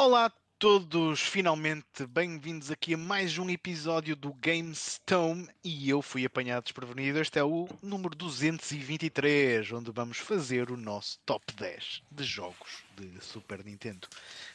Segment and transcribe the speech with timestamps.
[0.00, 6.24] Olá a todos, finalmente bem-vindos aqui a mais um episódio do GameStone e eu fui
[6.24, 7.18] apanhado desprevenido.
[7.18, 13.10] Este é o número 223, onde vamos fazer o nosso top 10 de jogos de
[13.20, 14.06] Super Nintendo.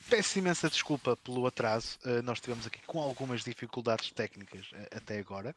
[0.10, 5.20] Peço imensa desculpa pelo atraso, uh, nós tivemos aqui com algumas dificuldades técnicas uh, até
[5.20, 5.54] agora.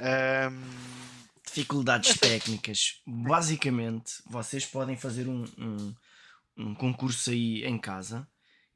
[0.00, 1.18] Um...
[1.46, 3.00] Dificuldades técnicas.
[3.06, 5.94] Basicamente, vocês podem fazer um, um,
[6.56, 8.26] um concurso aí em casa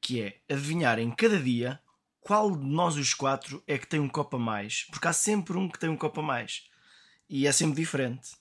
[0.02, 1.80] que é adivinharem cada dia
[2.20, 5.56] qual de nós os quatro é que tem um copo a mais, porque há sempre
[5.56, 6.68] um que tem um copo a mais
[7.28, 8.32] e é sempre diferente.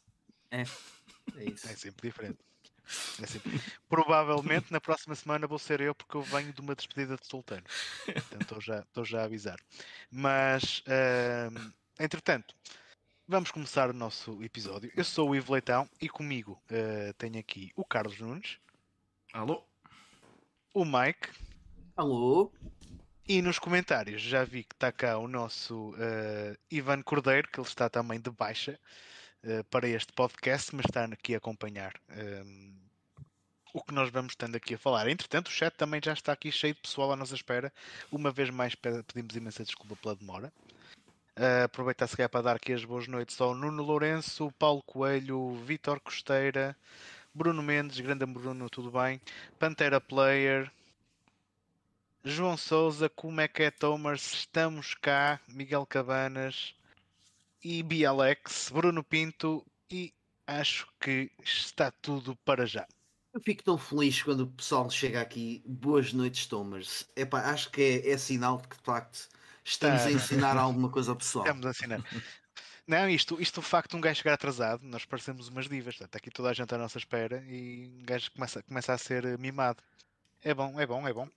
[0.50, 0.62] É,
[1.38, 1.68] é isso.
[1.68, 2.40] É sempre diferente.
[3.22, 3.62] É sempre...
[3.88, 7.64] Provavelmente na próxima semana vou ser eu porque eu venho de uma despedida de solteiro.
[8.08, 9.58] Então estou já, estou já a avisar.
[10.12, 12.54] Mas, uh, entretanto,
[13.28, 14.92] vamos começar o nosso episódio.
[14.96, 18.58] Eu sou o Ivo Leitão e comigo uh, tenho aqui o Carlos Nunes.
[19.34, 19.64] Alô.
[20.74, 21.30] O Mike.
[22.02, 22.52] Alô?
[23.28, 27.68] E nos comentários já vi que está cá o nosso uh, Ivan Cordeiro, que ele
[27.68, 28.80] está também de baixa
[29.44, 32.74] uh, para este podcast, mas está aqui a acompanhar um, ehm,
[33.72, 35.08] o que nós vamos estando aqui a falar.
[35.10, 37.72] Entretanto, o chat também já está aqui cheio de pessoal à nossa espera.
[38.12, 40.52] Uma vez mais pedimos imensa desculpa pela demora.
[41.38, 46.00] Uh, aproveitar se para dar aqui as boas noites ao Nuno Lourenço, Paulo Coelho, Vitor
[46.00, 46.76] Costeira,
[47.32, 49.22] Bruno Mendes, grande Bruno, tudo bem?
[49.60, 50.72] Pantera Player,
[52.24, 54.34] João Souza, como é que é, Thomas?
[54.34, 56.76] Estamos cá, Miguel Cabanas
[57.64, 60.14] e Bialex, Bruno Pinto e
[60.46, 62.88] acho que está tudo para já.
[63.34, 65.64] Eu fico tão feliz quando o pessoal chega aqui.
[65.66, 67.08] Boas noites, Thomas.
[67.16, 69.28] Epá, acho que é, é sinal de que de facto
[69.66, 71.46] estamos a ensinar alguma coisa ao pessoal.
[71.46, 72.04] Estamos a ensinar.
[72.86, 75.96] Não, isto, isto o facto de um gajo chegar atrasado, nós parecemos umas divas.
[76.00, 79.40] Está aqui toda a gente à nossa espera e um gajo começa, começa a ser
[79.40, 79.82] mimado.
[80.44, 81.28] É bom, é bom, é bom.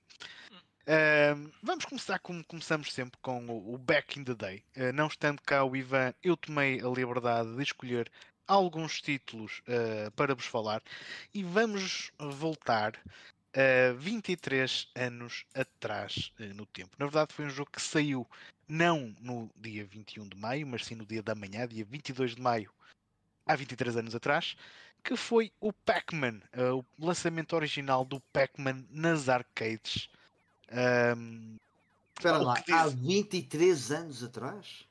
[1.63, 4.63] Vamos começar como começamos sempre com o, o Back in the Day.
[4.77, 8.11] Uh, não estando cá o Ivan, eu tomei a liberdade de escolher
[8.47, 10.83] alguns títulos uh, para vos falar
[11.33, 16.95] e vamos voltar uh, 23 anos atrás uh, no tempo.
[16.99, 18.29] Na verdade, foi um jogo que saiu
[18.69, 22.43] não no dia 21 de maio, mas sim no dia da manhã, dia 22 de
[22.43, 22.71] maio,
[23.47, 24.55] há 23 anos atrás,
[25.03, 26.41] que foi o Pac-Man,
[26.73, 30.09] o lançamento original do Pac-Man nas arcades
[30.73, 31.57] um,
[32.17, 32.75] Espera lá, diz...
[32.75, 34.85] há 23 anos atrás?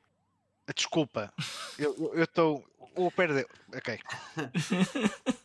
[0.75, 1.33] Desculpa,
[1.77, 2.65] eu estou.
[2.95, 3.45] Oh, pera,
[3.75, 3.99] ok.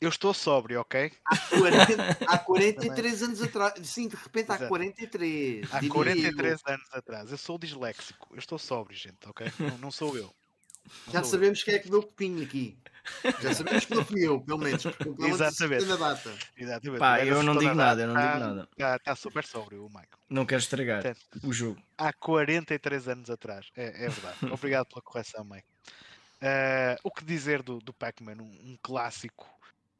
[0.00, 1.12] Eu estou sóbrio, ok?
[1.26, 3.86] Há, 40, há 43 anos atrás.
[3.86, 4.68] Sim, de repente há Exato.
[4.68, 5.74] 43.
[5.74, 7.30] Há 43 anos atrás.
[7.30, 8.26] Eu sou disléxico.
[8.30, 9.46] Eu estou sóbrio, gente, ok?
[9.58, 10.34] Não, não sou eu.
[11.12, 12.76] Já sabemos quem é que deu o copinho aqui.
[13.40, 15.84] Já sabemos que não fui eu, pelo menos, porque Exatamente.
[15.86, 16.38] na data.
[16.56, 16.98] Exatamente.
[16.98, 18.68] Pá, eu não digo nada, eu não digo nada.
[18.72, 20.08] Está tá super sóbrio o Michael.
[20.28, 21.02] Não quero estragar
[21.42, 21.80] o jogo.
[21.96, 24.38] Há 43 anos atrás, é, é verdade.
[24.52, 25.64] Obrigado pela correção, Michael.
[26.42, 28.36] Uh, o que dizer do, do Pac-Man?
[28.40, 29.46] Um, um clássico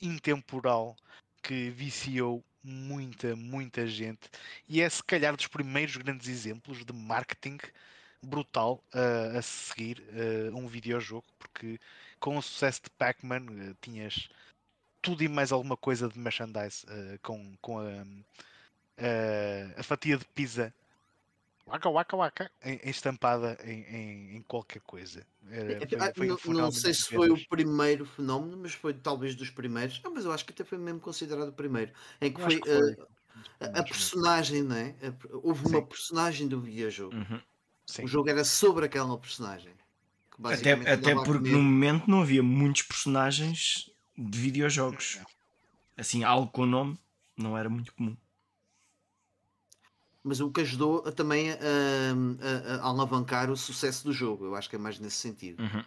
[0.01, 0.97] intemporal
[1.43, 4.29] que viciou muita, muita gente
[4.69, 7.59] e é se calhar dos primeiros grandes exemplos de marketing
[8.23, 11.79] brutal uh, a seguir uh, um videojogo, porque
[12.19, 14.29] com o sucesso de Pac-Man, uh, tinhas
[15.03, 20.25] tudo e mais alguma coisa de merchandise uh, com, com a, uh, a fatia de
[20.27, 20.73] pizza
[21.67, 22.51] waka waka waka
[22.85, 25.25] estampada em, em, em, qualquer coisa.
[25.51, 28.93] Era, foi, ah, foi não, um não sei se foi o primeiro fenómeno, mas foi
[28.93, 30.03] talvez dos primeiros.
[30.03, 31.93] Não, mas eu acho que até foi mesmo considerado o primeiro.
[32.21, 32.97] Em que foi, que foi.
[33.61, 34.95] a, a personagem, não é?
[35.45, 35.77] Houve Sim.
[35.77, 37.15] uma personagem do videojogo.
[37.15, 37.41] Uhum.
[38.03, 39.73] O jogo era sobre aquela personagem.
[40.43, 45.19] Até, até porque no momento não havia muitos personagens de videojogos.
[45.97, 46.99] Assim, algo com nome
[47.37, 48.17] não era muito comum.
[50.23, 54.45] Mas o que ajudou também a, a, a, alavancar o sucesso do jogo.
[54.45, 55.63] Eu acho que é mais nesse sentido.
[55.63, 55.85] Uhum.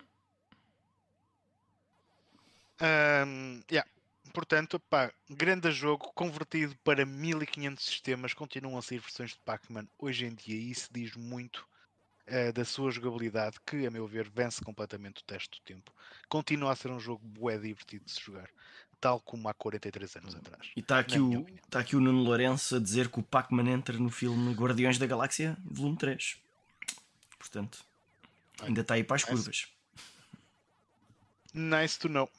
[2.81, 3.90] Um, yeah.
[4.34, 8.33] Portanto, pá, grande jogo convertido para 1500 sistemas.
[8.33, 11.68] Continuam a sair versões de Pac-Man hoje em dia e isso diz muito
[12.28, 15.94] uh, da sua jogabilidade, que a meu ver vence completamente o teste do tempo.
[16.30, 18.50] Continua a ser um jogo bué divertido de se jogar,
[19.00, 20.72] tal como há 43 anos atrás.
[20.75, 23.98] E está aqui, o, tá aqui o Nuno Lourenço a dizer que o Pac-Man entra
[23.98, 26.38] no filme Guardiões da Galáxia, volume 3.
[27.38, 27.86] Portanto,
[28.62, 29.68] ainda está aí para as curvas.
[31.54, 32.30] Nice to know.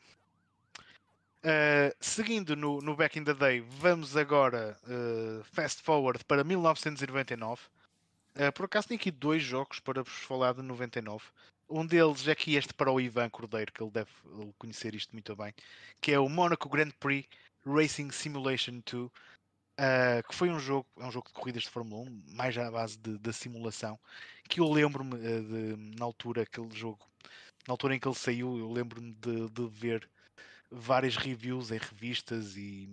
[1.45, 7.61] Uh, seguindo no, no Back in the Day, vamos agora uh, fast forward para 1999.
[8.37, 11.25] Uh, por acaso tenho aqui dois jogos para vos falar de 99.
[11.69, 14.11] Um deles é aqui este para o Ivan Cordeiro, que ele deve
[14.59, 15.55] conhecer isto muito bem,
[16.01, 17.29] que é o Monaco Grand Prix
[17.65, 19.11] Racing Simulation 2.
[19.77, 22.71] Uh, que foi um jogo, é um jogo de corridas de Fórmula 1, mais à
[22.71, 23.99] base de simulação,
[24.49, 27.05] que eu lembro-me uh, na altura aquele jogo,
[27.67, 30.09] na altura em que ele saiu, eu lembro-me de, de, ver
[30.71, 32.89] várias reviews em revistas e,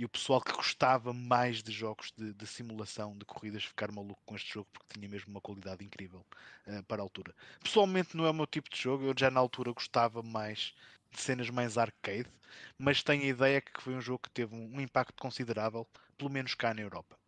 [0.00, 4.22] e o pessoal que gostava mais de jogos de, de, simulação de corridas ficar maluco
[4.24, 6.24] com este jogo porque tinha mesmo uma qualidade incrível
[6.66, 7.34] uh, para a altura.
[7.62, 10.72] Pessoalmente não é o meu tipo de jogo, eu já na altura gostava mais
[11.10, 12.30] de cenas mais arcade,
[12.78, 15.86] mas tenho a ideia que foi um jogo que teve um, impacto considerável,
[16.16, 17.18] pelo menos cá na Europa.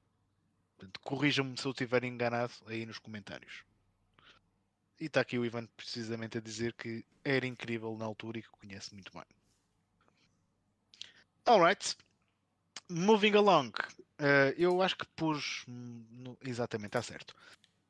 [1.02, 3.64] Corrija-me se eu estiver enganado aí nos comentários.
[4.98, 8.48] E está aqui o Ivan precisamente a dizer que era incrível na altura e que
[8.48, 9.26] conhece muito bem.
[11.44, 11.98] Alright.
[12.93, 13.71] Moving along.
[14.21, 15.65] Uh, eu acho que pus.
[15.67, 16.37] No...
[16.43, 17.35] Exatamente, está certo.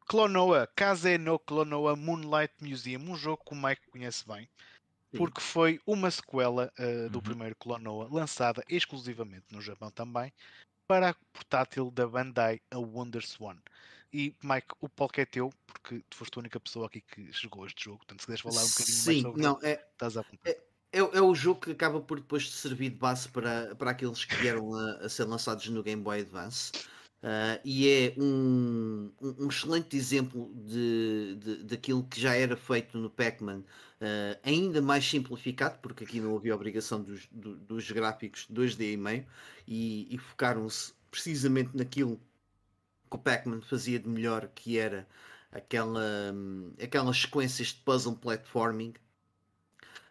[0.07, 4.49] Clonoa, Kaze no Clonoa Moonlight Museum, um jogo que o Mike conhece bem
[5.17, 7.23] porque foi uma sequela uh, do uhum.
[7.23, 10.33] primeiro Clonoa, lançada exclusivamente no Japão também,
[10.87, 13.57] para a portátil da Bandai, a WonderSwan.
[14.13, 17.67] E, Mike, o palco é teu, porque tu foste a única pessoa aqui que jogou
[17.67, 20.25] este jogo, portanto, se quiseres falar um bocadinho Sim, mais sobre não, é, estás a
[20.45, 20.61] É,
[20.93, 24.37] é, é, o jogo que acaba por depois servir de base para, para aqueles que
[24.37, 26.73] vieram a, a ser lançados no Game Boy Advance.
[27.23, 33.09] Uh, e é um, um, excelente exemplo de, de, daquilo que já era feito no
[33.09, 38.95] Pac-Man, uh, ainda mais simplificado, porque aqui não havia obrigação dos, do, dos gráficos 2D
[38.95, 39.27] e meio,
[39.69, 42.21] e, e focaram-se precisamente naquilo
[43.09, 45.07] que o Pac-Man fazia de melhor, que era
[45.53, 48.95] aquela, um, aquelas sequências de puzzle platforming.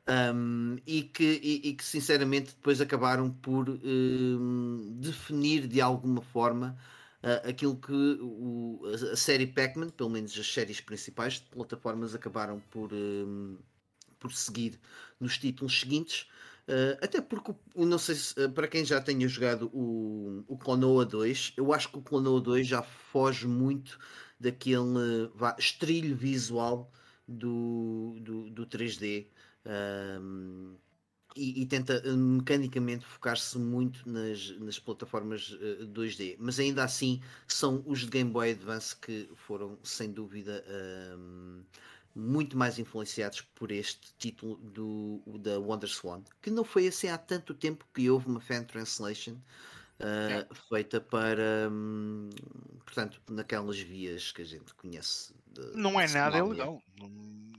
[0.08, 6.76] Um, e, que, e, e, que sinceramente depois acabaram por um, definir de alguma forma
[7.24, 8.82] uh, aquilo que o,
[9.12, 13.58] a, série Pac-Man, pelo menos as séries principais de plataformas, acabaram por, um,
[14.20, 14.80] por seguir
[15.20, 16.28] nos títulos seguintes.
[16.68, 21.06] Uh, até porque, não sei se, uh, para quem já tenha jogado o, o Clonoa
[21.06, 24.00] 2, eu acho que o Clonoa 2 já foge muito
[24.40, 26.92] daquele vá, estrilho visual
[27.28, 29.28] do, do, do 3D.
[29.66, 30.76] Um,
[31.36, 36.84] e, e, tenta eh, mecanicamente focar-se muito nas, nas plataformas uh, eh, 2D, mas ainda
[36.84, 41.64] assim são os de Game Boy Advance que foram sem dúvida uh,
[42.14, 47.54] muito mais influenciados por este título do, da WonderSwan, que não foi assim há tanto
[47.54, 49.38] tempo que houve uma fan translation
[50.02, 52.30] uh, feita para, um,
[52.84, 55.34] portanto, naquelas vias que a gente conhece.
[55.74, 56.82] Não é nada ilegal.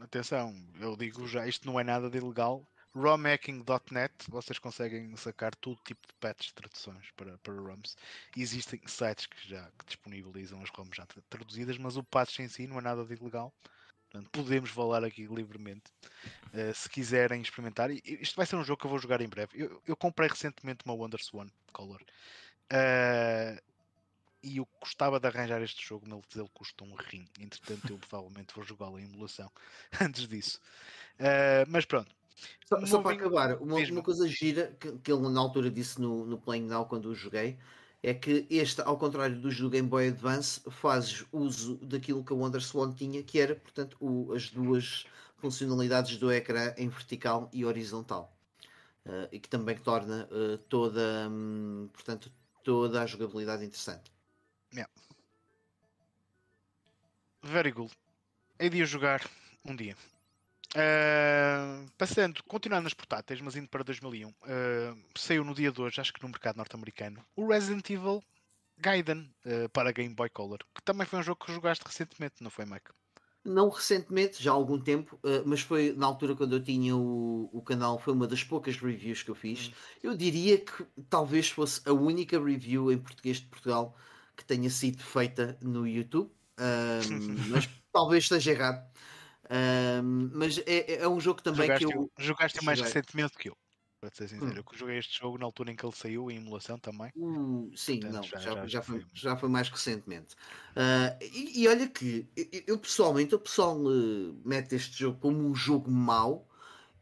[0.00, 5.78] Atenção, eu digo já, isto não é nada de ilegal romhacking.net vocês conseguem sacar todo
[5.84, 7.96] tipo de patches de traduções para, para ROMs.
[8.36, 12.66] Existem sites que já que disponibilizam as ROMs já traduzidas, mas o patch em si
[12.66, 13.52] não é nada de ilegal.
[14.10, 15.90] Portanto, podemos falar aqui livremente
[16.52, 17.90] uh, se quiserem experimentar.
[17.90, 19.50] Isto vai ser um jogo que eu vou jogar em breve.
[19.54, 22.02] Eu, eu comprei recentemente uma WonderSwan Color.
[22.70, 23.71] Uh,
[24.42, 27.26] e eu gostava de arranjar este jogo, mas ele custa um rim.
[27.38, 29.50] Entretanto, eu provavelmente vou jogá-lo em emulação
[30.00, 30.60] antes disso.
[31.18, 32.10] Uh, mas pronto,
[32.66, 36.24] só, só para acabar, uma, uma, coisa gira que, que ele na altura disse no,
[36.24, 37.58] no Playing Now quando o joguei
[38.02, 42.38] é que este, ao contrário dos do Game Boy Advance, fazes uso daquilo que o
[42.38, 45.06] WonderSwan tinha, que era, portanto, o, as duas
[45.36, 48.36] funcionalidades do ecrã em vertical e horizontal.
[49.06, 54.12] Uh, e que também torna uh, toda, um, portanto, toda a jogabilidade interessante.
[57.44, 57.92] Very good.
[58.56, 59.28] Hei de jogar
[59.64, 59.96] um dia.
[60.76, 65.82] Uh, passando, continuando nas portáteis, mas indo para 2001, uh, ah, saiu no dia de
[65.82, 68.22] hoje, acho que no mercado norte-americano, o Resident Evil
[68.78, 72.48] Gaiden uh, para Game Boy Color, que também foi um jogo que jogaste recentemente, não
[72.48, 72.90] foi, Mike?
[73.44, 77.60] Não recentemente, já há algum tempo, mas foi na altura quando eu tinha o, o
[77.60, 79.66] canal, foi uma das poucas reviews que eu fiz.
[79.66, 79.72] Hum.
[80.00, 83.96] Eu diria que talvez fosse a única review em português de Portugal
[84.36, 86.30] que tenha sido feita no YouTube,
[87.48, 88.92] mas talvez esteja errado.
[89.50, 92.10] Um, mas é, é, é um jogo também jogaste, que eu.
[92.18, 93.56] Jogaste mais recentemente que eu.
[94.00, 94.64] Para ser sincero, hum.
[94.72, 97.12] eu joguei este jogo na altura em que ele saiu em emulação também.
[97.14, 100.34] Hum, sim, Portanto, não, já, já, já, já, foi, já foi mais recentemente.
[100.74, 102.26] Uh, e, e, olha que
[102.66, 106.48] eu pessoalmente, o pessoal uh, mete este jogo como um jogo mau.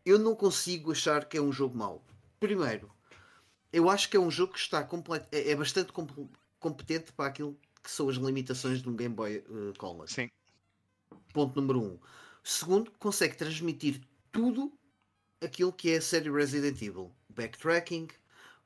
[0.05, 2.05] Eu não consigo achar que é um jogo mau.
[2.39, 2.91] Primeiro,
[3.73, 5.93] eu acho que é um jogo que está completo, é, é bastante
[6.59, 10.09] competente para aquilo que são as limitações de um Game Boy uh, Color.
[10.09, 10.31] Sim.
[11.33, 11.99] Ponto número um.
[12.43, 14.01] Segundo, consegue transmitir
[14.33, 14.73] tudo
[15.41, 17.13] aquilo que é a série Resident Evil.
[17.29, 18.09] Backtracking,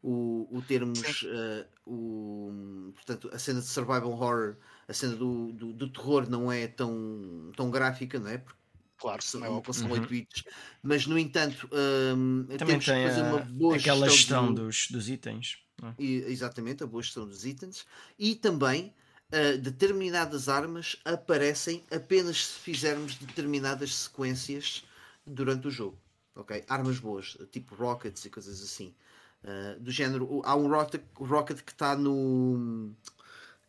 [0.03, 4.57] o, o termos uh, o, portanto, a cena de survival horror,
[4.87, 8.39] a cena do, do, do, terror não é tão, tão gráfica, não é?
[8.39, 8.61] Porque
[8.99, 10.45] claro, são, é são 8 bits,
[10.83, 14.67] mas no entanto um, também tem a, uma boa aquela gestão, gestão do...
[14.67, 15.59] dos, dos itens.
[15.83, 15.95] é?
[15.99, 17.87] e, exatamente, a boa gestão dos itens,
[18.19, 18.95] e também
[19.35, 24.85] uh, determinadas armas aparecem apenas se fizermos determinadas sequências
[25.27, 25.99] durante o jogo.
[26.37, 26.65] Ok?
[26.69, 28.95] Armas boas, tipo rockets e coisas assim.
[29.43, 32.93] Uh, do género, há um rocket, rocket que está no.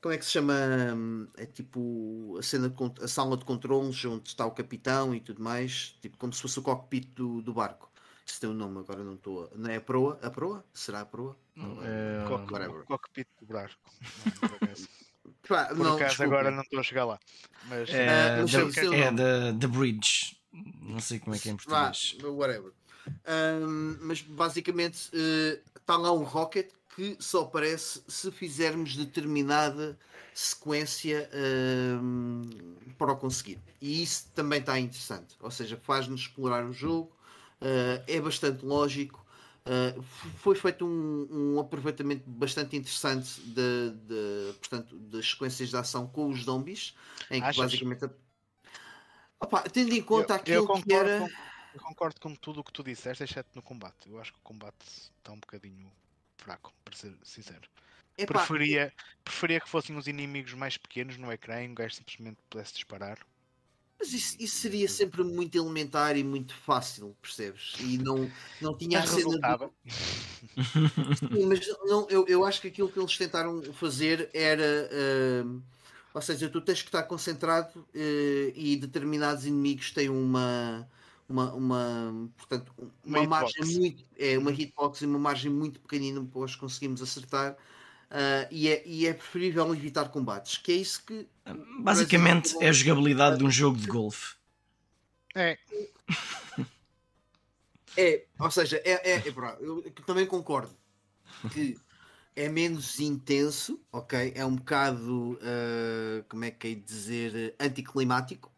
[0.01, 0.53] Como é que se chama?
[1.36, 5.41] É tipo a cena de, a sala de controles onde está o capitão e tudo
[5.41, 7.91] mais, tipo como se fosse o cockpit do, do barco.
[8.25, 9.51] Isso tem um nome, agora não estou.
[9.55, 10.19] Não é a proa?
[10.22, 10.63] A proa?
[10.74, 11.36] Será a proa?
[11.55, 13.79] Não, é, é cockpit do barco.
[15.48, 16.34] Pá, Por não, acaso desculpa.
[16.34, 17.20] agora não estou a chegar lá.
[17.65, 20.38] Mas, é, uh, the, é the, the Bridge.
[20.82, 22.17] Não sei como é que é em português.
[22.22, 22.72] Vá, whatever.
[23.27, 25.10] Um, mas basicamente
[25.75, 30.00] está uh, lá um rocket que só aparece se fizermos determinada
[30.34, 31.29] sequência
[32.01, 32.41] um,
[32.98, 33.60] para o conseguir.
[33.82, 35.36] E isso também está interessante.
[35.41, 37.12] Ou seja, faz-nos explorar o jogo,
[37.62, 39.25] uh, é bastante lógico.
[39.67, 40.00] Uh,
[40.38, 46.29] foi feito um, um, aproveitamento bastante interessante de, de, portanto, das sequências de ação com
[46.29, 46.95] os zombies,
[47.31, 47.63] em que Achas?
[47.63, 48.07] basicamente.
[49.39, 51.19] Opa, tendo em conta eu, aquilo eu que era.
[51.19, 51.29] Com,
[51.74, 54.07] eu concordo com tudo o que tu disseste, exceto no combate.
[54.07, 55.91] Eu acho que o combate está um bocadinho
[56.38, 57.67] fraco, para ser sincero.
[58.27, 58.93] Preferia,
[59.24, 63.17] preferia que fossem os inimigos mais pequenos no ecrã e um gajo simplesmente pudesse disparar.
[64.06, 67.74] Mas isso, isso, seria sempre muito elementar e muito fácil, percebes?
[67.80, 68.30] E não,
[68.62, 69.58] não tinha mas a cena.
[69.58, 69.74] Do...
[71.18, 74.90] Sim, mas não, eu, eu acho que aquilo que eles tentaram fazer era.
[75.44, 75.60] Uh,
[76.14, 80.88] ou seja, tu tens que estar concentrado uh, e determinados inimigos têm uma.
[81.28, 82.72] Uma, uma, portanto,
[83.04, 84.56] uma, uma margem muito é uma uhum.
[84.60, 87.58] hitbox e uma margem muito pequenina para nós conseguimos acertar
[88.06, 91.28] Uh, e, é, e, é, preferível evitar combates, que é isso que.
[91.80, 94.36] Basicamente é a jogabilidade de um jogo de golfe.
[95.36, 95.58] É.
[97.98, 100.75] É, ou seja, é, é, é eu também concordo
[101.54, 101.78] que
[102.36, 104.34] é menos intenso, ok?
[104.36, 108.52] É um bocado, uh, como é que é dizer, anticlimático.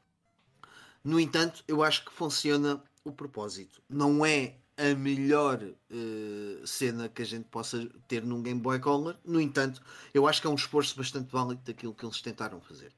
[1.04, 3.82] No entanto, eu acho que funciona o propósito.
[3.88, 9.18] Não é a melhor uh, cena que a gente possa ter num Game Boy Color.
[9.26, 9.82] No entanto,
[10.14, 12.94] eu acho que é um esforço bastante válido daquilo que eles tentaram fazer.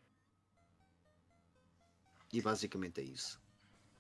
[2.32, 3.40] E basicamente é isso.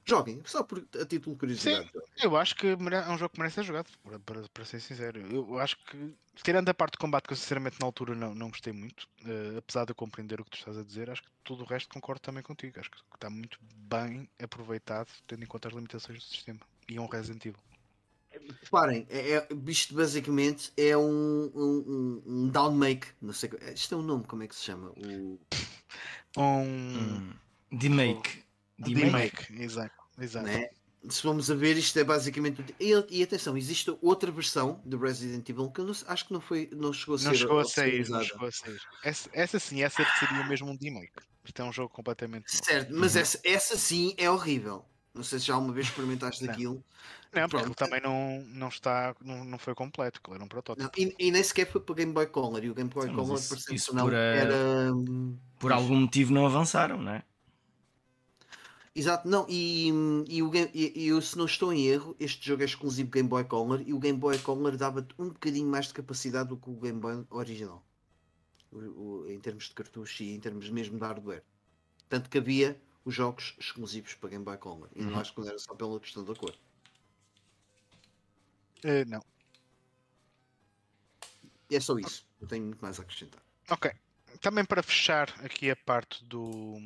[0.06, 1.88] Joguem, só por, a título de curiosidade.
[1.94, 3.88] Sim, eu acho que é um jogo que merece ser jogado,
[4.26, 5.20] para, para, ser sincero.
[5.32, 8.50] Eu acho que, tirando a parte de combate, que eu sinceramente na altura não, não
[8.50, 11.30] gostei muito, uh, apesar de eu compreender o que tu estás a dizer, acho que
[11.44, 12.80] tudo o resto concordo também contigo.
[12.80, 16.60] Acho que está muito bem aproveitado, tendo em conta as limitações do sistema.
[16.90, 17.60] E um Resident Evil.
[18.62, 23.08] Reparem, é, é, isto basicamente é um, um, um downmake.
[23.22, 24.90] Não sei, isto é um nome, como é que se chama?
[24.92, 25.40] O...
[26.38, 26.42] Um.
[26.42, 27.34] um
[27.72, 28.44] demake.
[28.78, 29.94] Demake, exato.
[30.20, 30.46] exato.
[30.46, 30.70] Né?
[31.08, 32.64] Se vamos a ver, isto é basicamente.
[32.80, 36.42] E, e, atenção, existe outra versão do Resident Evil que eu não, acho que não,
[36.42, 37.26] foi, não chegou a ser.
[37.26, 38.80] Não chegou a sair, não chegou a sair.
[39.04, 41.14] Essa, essa sim, essa seria mesmo um demake.
[41.44, 42.46] Isto é um jogo completamente.
[42.52, 43.02] Certo, novo.
[43.02, 43.22] mas uhum.
[43.22, 44.86] essa, essa sim é horrível.
[45.14, 46.84] Não sei se já alguma vez experimentaste daquilo.
[47.34, 50.84] Não, porque também não, não está, não, não foi completo, ele era um protótipo.
[50.84, 53.14] Não, e, e, nem sequer foi para Game Boy Color, e o Game Boy Sim,
[53.14, 53.38] Color
[53.72, 54.92] isso, por, era.
[55.60, 57.24] Por algum motivo não avançaram, não é?
[58.96, 59.90] Exato, não, e,
[60.28, 63.44] e, o, e, eu se não estou em erro, este jogo é exclusivo Game Boy
[63.44, 66.74] Color e o Game Boy Color dava um bocadinho mais de capacidade do que o
[66.74, 67.86] Game Boy original,
[68.72, 71.44] o, o, em termos de cartucho e em termos mesmo de hardware.
[72.10, 75.12] Tanto que havia os jogos exclusivos para Game Boy Color e uhum.
[75.12, 76.56] não acho que era só pela questão da cor.
[78.84, 79.24] Uh, não.
[81.72, 82.26] É só isso.
[82.40, 83.42] Não tenho muito mais a acrescentar.
[83.70, 83.92] Ok.
[84.42, 86.78] Também para fechar aqui a parte do,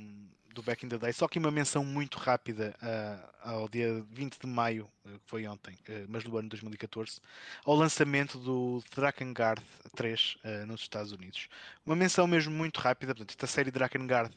[0.53, 4.39] do Back in the Day, só que uma menção muito rápida uh, ao dia 20
[4.39, 5.77] de maio, uh, que foi ontem,
[6.09, 7.19] mas do ano 2014,
[7.65, 9.63] ao lançamento do Drakengard
[9.95, 11.47] 3 nos Estados Unidos.
[11.85, 14.35] Uma menção mesmo muito rápida, portanto, esta série Drakengard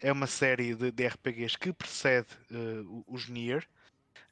[0.00, 2.28] é uma série de, de RPGs que precede
[3.06, 3.66] os Nier,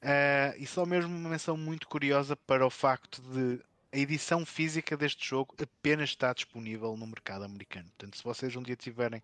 [0.05, 3.59] Uh, e só mesmo uma menção muito curiosa para o facto de
[3.95, 7.87] a edição física deste jogo apenas está disponível no mercado americano.
[7.91, 9.23] Portanto, se vocês um dia tiverem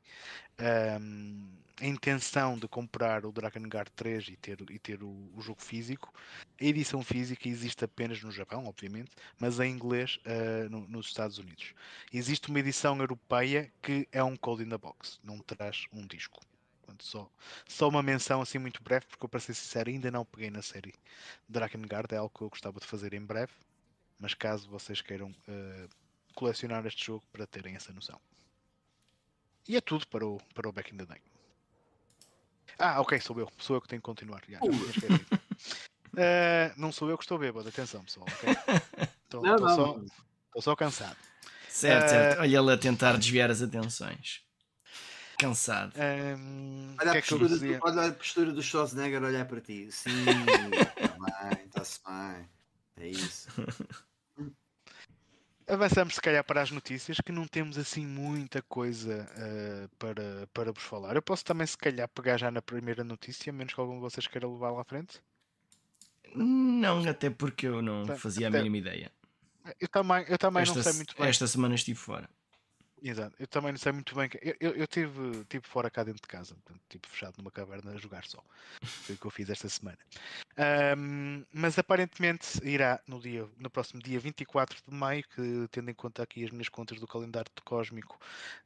[1.00, 1.48] um,
[1.80, 5.60] a intenção de comprar o Dragon Guard 3 e ter, e ter o, o, jogo
[5.60, 6.14] físico,
[6.60, 9.10] a edição física existe apenas no Japão, obviamente,
[9.40, 11.74] mas em inglês uh, no, nos Estados Unidos.
[12.12, 16.38] Existe uma edição europeia que é um code in the box, não traz um disco.
[17.00, 17.28] Só,
[17.66, 20.60] só uma menção assim muito breve, porque eu, para ser sincero, ainda não peguei na
[20.60, 20.92] série
[21.48, 23.52] Drakengard, é algo que eu gostava de fazer em breve,
[24.20, 25.88] mas caso vocês queiram uh,
[26.34, 28.20] colecionar este jogo para terem essa noção.
[29.66, 31.20] E é tudo para o, para o Back in the Day.
[32.78, 33.50] Ah, ok, sou eu.
[33.58, 34.42] Sou eu que tenho que continuar.
[34.48, 34.70] Já, uh,
[36.76, 38.26] não sou eu que estou bêbado, atenção pessoal.
[38.38, 38.54] Okay?
[39.32, 40.00] Não, não, só...
[40.46, 41.16] Estou só cansado.
[41.68, 42.40] Certo, certo.
[42.40, 44.42] Olha ele a tentar desviar as atenções.
[45.38, 45.92] Cansado.
[45.96, 49.88] Um, olha, a que é postura do, olha a postura do Schwarzenegger olhar para ti.
[49.92, 50.10] Sim,
[50.90, 51.08] está
[51.54, 52.48] bem, está-se bem.
[52.96, 53.48] É isso.
[55.70, 60.72] Avançamos se calhar para as notícias, que não temos assim muita coisa uh, para, para
[60.72, 61.14] vos falar.
[61.14, 64.26] Eu posso também se calhar pegar já na primeira notícia, menos que algum de vocês
[64.26, 65.22] queira levar lá à frente.
[66.34, 69.12] Não, até porque eu não tá, fazia até, a mínima ideia.
[69.80, 71.28] Eu também, eu também esta, não sei muito bem.
[71.28, 72.28] Esta semana estive fora.
[73.02, 74.28] Exato, eu também não sei muito bem.
[74.42, 77.92] Eu, eu, eu tive tipo fora cá dentro de casa, portanto, tipo fechado numa caverna
[77.92, 78.42] a jogar só.
[78.82, 79.98] Foi o que eu fiz esta semana.
[80.96, 85.94] Um, mas aparentemente irá no, dia, no próximo dia 24 de maio, que tendo em
[85.94, 88.18] conta aqui as minhas contas do calendário de cósmico,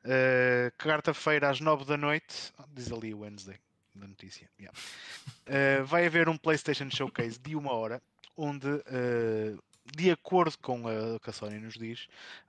[0.04, 3.58] uh, quarta-feira às 9 da noite, diz ali o Wednesday
[3.94, 4.50] da notícia.
[4.58, 4.78] Yeah.
[5.46, 8.02] Uh, vai haver um PlayStation Showcase de uma hora,
[8.36, 12.08] onde uh, de acordo com a que a Sony nos diz,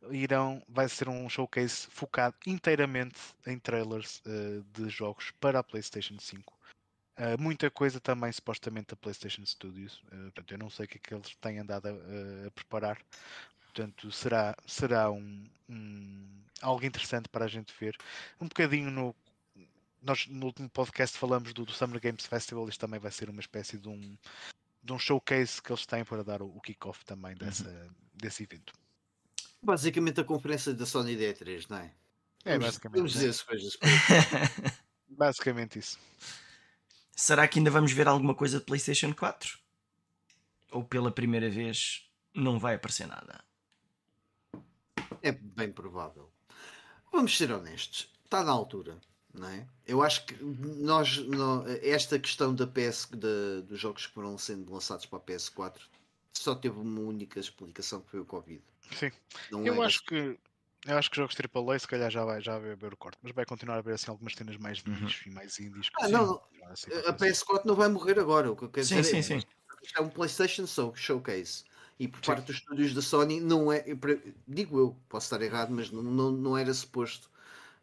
[0.09, 6.17] irão, vai ser um showcase focado inteiramente em trailers uh, de jogos para a PlayStation
[6.19, 6.53] 5.
[6.53, 6.55] Uh,
[7.17, 10.01] eh, muita coisa também supostamente da PlayStation Studios.
[10.11, 13.01] Uh, portanto, eu não sei o que é que eles têm andado a, a preparar.
[13.63, 16.25] Portanto, será, será um, um,
[16.61, 17.97] algo interessante para a gente ver.
[18.39, 19.15] Um bocadinho no.
[20.01, 22.69] Nós no último podcast falamos do, do Summer Games Festival.
[22.69, 24.17] Isto também vai ser uma espécie de um,
[24.85, 27.39] de um showcase que eles têm para dar o, o kick-off também uhum.
[27.39, 27.89] dessa, uhum.
[28.13, 28.71] desse evento.
[29.61, 31.91] Basicamente a conferência da Sony D3, não é?
[32.45, 32.97] É, basicamente.
[32.97, 33.77] Vamos dizer as coisas.
[35.09, 35.97] basicamente isso.
[37.15, 39.57] Será que ainda vamos ver alguma coisa de PlayStation 4?
[40.71, 43.43] Ou pela primeira vez não vai aparecer nada?
[45.23, 46.31] É bem provável.
[47.11, 48.13] Vamos ser honestos.
[48.23, 48.99] Está na altura.
[49.37, 49.67] Não é?
[49.85, 51.19] Eu acho que nós,
[51.81, 55.79] esta questão da PS, de, dos jogos que foram sendo lançados para a PS4,
[56.33, 58.61] só teve uma única explicação que foi o Covid.
[58.91, 59.11] Sim.
[59.51, 60.37] Não eu é acho que
[60.85, 63.31] eu acho que jogos AAA se calhar já vai, já vai haver o corte, mas
[63.31, 65.07] vai continuar a haver assim algumas cenas mais de uhum.
[65.25, 65.89] e mais indies.
[65.99, 68.51] Ah, não, assim, a PS4 não vai morrer agora.
[68.51, 69.47] O que eu quero sim, dizer sim, é, sim.
[69.95, 71.63] é um PlayStation Showcase.
[71.99, 72.25] E por sim.
[72.27, 73.83] parte dos estúdios da Sony não é,
[74.47, 77.31] digo eu, posso estar errado, mas não, não, não era suposto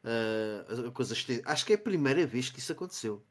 [0.05, 3.25] uh, coisas acho que é a primeira vez que isso aconteceu.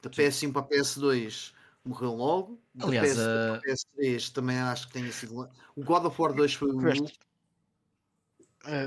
[0.00, 1.52] Da PS1 para a PS2
[1.84, 6.04] morreu logo da Aliás, PS2 para a PS3 também acho que tenha sido o God
[6.04, 6.82] of War 2 foi o uh,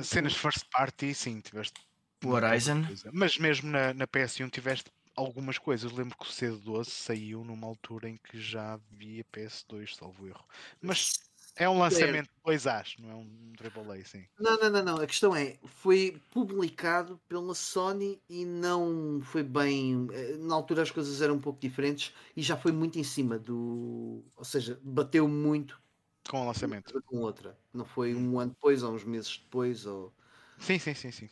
[0.04, 1.82] cenas first party sim tiveste
[2.24, 2.86] o Horizon?
[3.12, 5.92] mas mesmo na, na PS1 tiveste algumas coisas.
[5.92, 10.46] Lembro que o C12 saiu numa altura em que já havia PS2, salvo erro.
[10.82, 11.20] Mas
[11.56, 14.26] é um lançamento de dois As, não é um AAA, sim.
[14.40, 14.96] Não, não, não, não.
[14.98, 20.08] A questão é, foi publicado pela Sony e não foi bem.
[20.12, 23.38] Eh, na altura as coisas eram um pouco diferentes e já foi muito em cima
[23.38, 24.24] do.
[24.36, 25.82] Ou seja, bateu muito
[26.30, 27.02] com o lançamento.
[27.06, 27.58] Com outra.
[27.74, 30.14] Não foi um ano depois ou uns meses depois ou.
[30.60, 31.30] Sim, sim, sim, sim.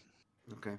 [0.51, 0.77] Ok.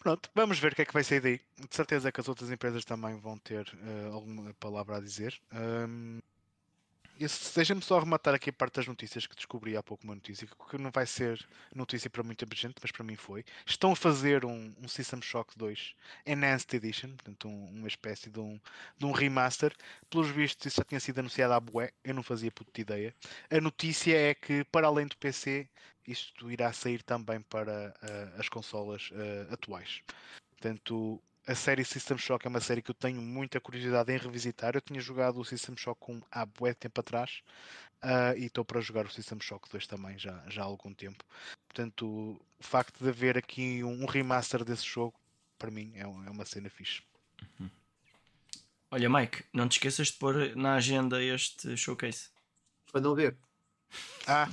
[0.00, 1.40] Pronto, vamos ver o que é que vai sair daí.
[1.56, 5.40] De certeza que as outras empresas também vão ter uh, alguma palavra a dizer.
[5.52, 6.20] Um,
[7.18, 10.78] Deixa-me só arrematar aqui a parte das notícias que descobri há pouco uma notícia, que
[10.78, 13.44] não vai ser notícia para muita gente, mas para mim foi.
[13.66, 18.38] Estão a fazer um, um System Shock 2 Enhanced Edition, portanto um, uma espécie de
[18.38, 18.60] um,
[18.96, 19.74] de um remaster.
[20.08, 23.12] Pelos vistos isso já tinha sido anunciado à bué, eu não fazia puta ideia.
[23.50, 25.68] A notícia é que para além do PC,
[26.06, 30.02] isto irá sair também para uh, as consolas uh, atuais.
[30.52, 34.74] Portanto, a série System Shock é uma série que eu tenho muita curiosidade em revisitar.
[34.74, 37.40] Eu tinha jogado o System Shock 1 há bué tempo atrás
[38.04, 41.24] uh, e estou para jogar o System Shock 2 também já, já há algum tempo.
[41.66, 45.18] Portanto, o facto de haver aqui um, remaster desse jogo,
[45.58, 47.00] para mim, é, um, é uma cena fixe.
[47.58, 47.70] Uhum.
[48.90, 52.28] Olha, Mike, não te esqueças de pôr na agenda este showcase.
[52.92, 53.38] Para não ver.
[54.26, 54.50] Ah!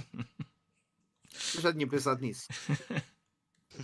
[1.55, 2.47] eu já tinha pensado nisso.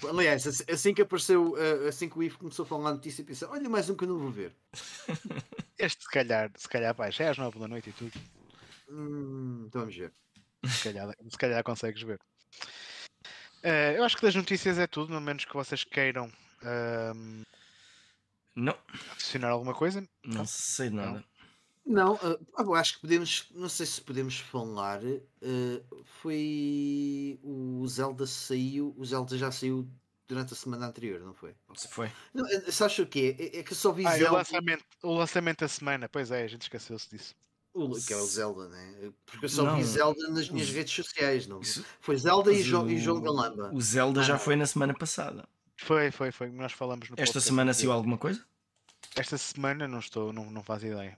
[0.09, 3.47] Aliás, assim que apareceu, eh, assim que o Ivo começou a falar a notícia, pensei:
[3.47, 4.55] olha, mais um que eu não vou ver.
[5.77, 8.11] Este, se calhar, se calhar vai, já é às 9 da noite e tudo.
[8.87, 10.13] Hum, então vamos ver.
[10.63, 12.19] Se calhar, se calhar consegues ver.
[13.63, 17.43] Uh, eu acho que das notícias é tudo, no menos que vocês queiram uh,
[18.55, 18.77] não.
[19.11, 20.07] adicionar alguma coisa.
[20.23, 21.13] Não sei nada.
[21.13, 21.23] Não,
[21.87, 25.01] uh, acho que podemos, não sei se podemos falar.
[25.03, 29.87] Uh, foi o Zelda saiu, o Zelda já saiu
[30.27, 31.53] durante a semana anterior, não foi?
[31.75, 32.09] Se foi.
[32.33, 33.59] Não, sabes o que é?
[33.59, 34.31] É que eu só vi ah, Zelda.
[34.31, 37.35] O lançamento, o lançamento da semana, pois é, a gente esqueceu-se disso.
[37.73, 39.11] O, que é o Zelda, né?
[39.25, 40.73] Porque eu só não, vi Zelda nas minhas o...
[40.73, 41.61] redes sociais, não?
[41.61, 41.85] Isso...
[42.01, 42.89] Foi Zelda e, jo o...
[42.89, 43.71] e João Galamba.
[43.73, 44.39] O Zelda ah, já não.
[44.39, 45.47] foi na semana passada.
[45.77, 46.49] Foi, foi, foi.
[46.49, 48.43] Nós falamos no Esta semana saiu alguma coisa?
[49.15, 51.17] Esta semana não estou, não, não faço ideia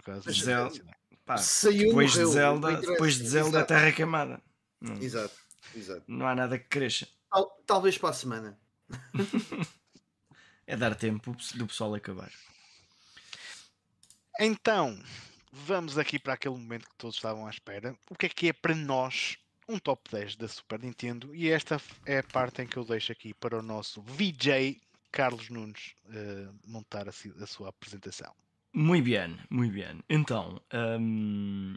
[0.00, 0.32] por acaso.
[0.32, 4.42] Zelda, Pá, Saiu depois de Zelda, depois de Zelda a Terra Queimada.
[4.80, 5.34] Não, exato,
[5.74, 6.04] exato.
[6.06, 7.08] Não há nada que cresça.
[7.30, 8.58] Tal, talvez para a semana.
[10.66, 12.30] é dar tempo do pessoal acabar.
[14.38, 15.00] Então,
[15.50, 17.96] vamos aqui para aquele momento que todos estavam à espera.
[18.10, 21.34] O que é que é para nós um top 10 da Super Nintendo?
[21.34, 24.80] E esta é a parte em que eu deixo aqui para o nosso VJ
[25.10, 28.34] Carlos Nunes uh, montar a, a, sua apresentação.
[28.76, 30.02] Muito bem, muito bem.
[30.08, 30.60] Então,
[31.00, 31.76] um,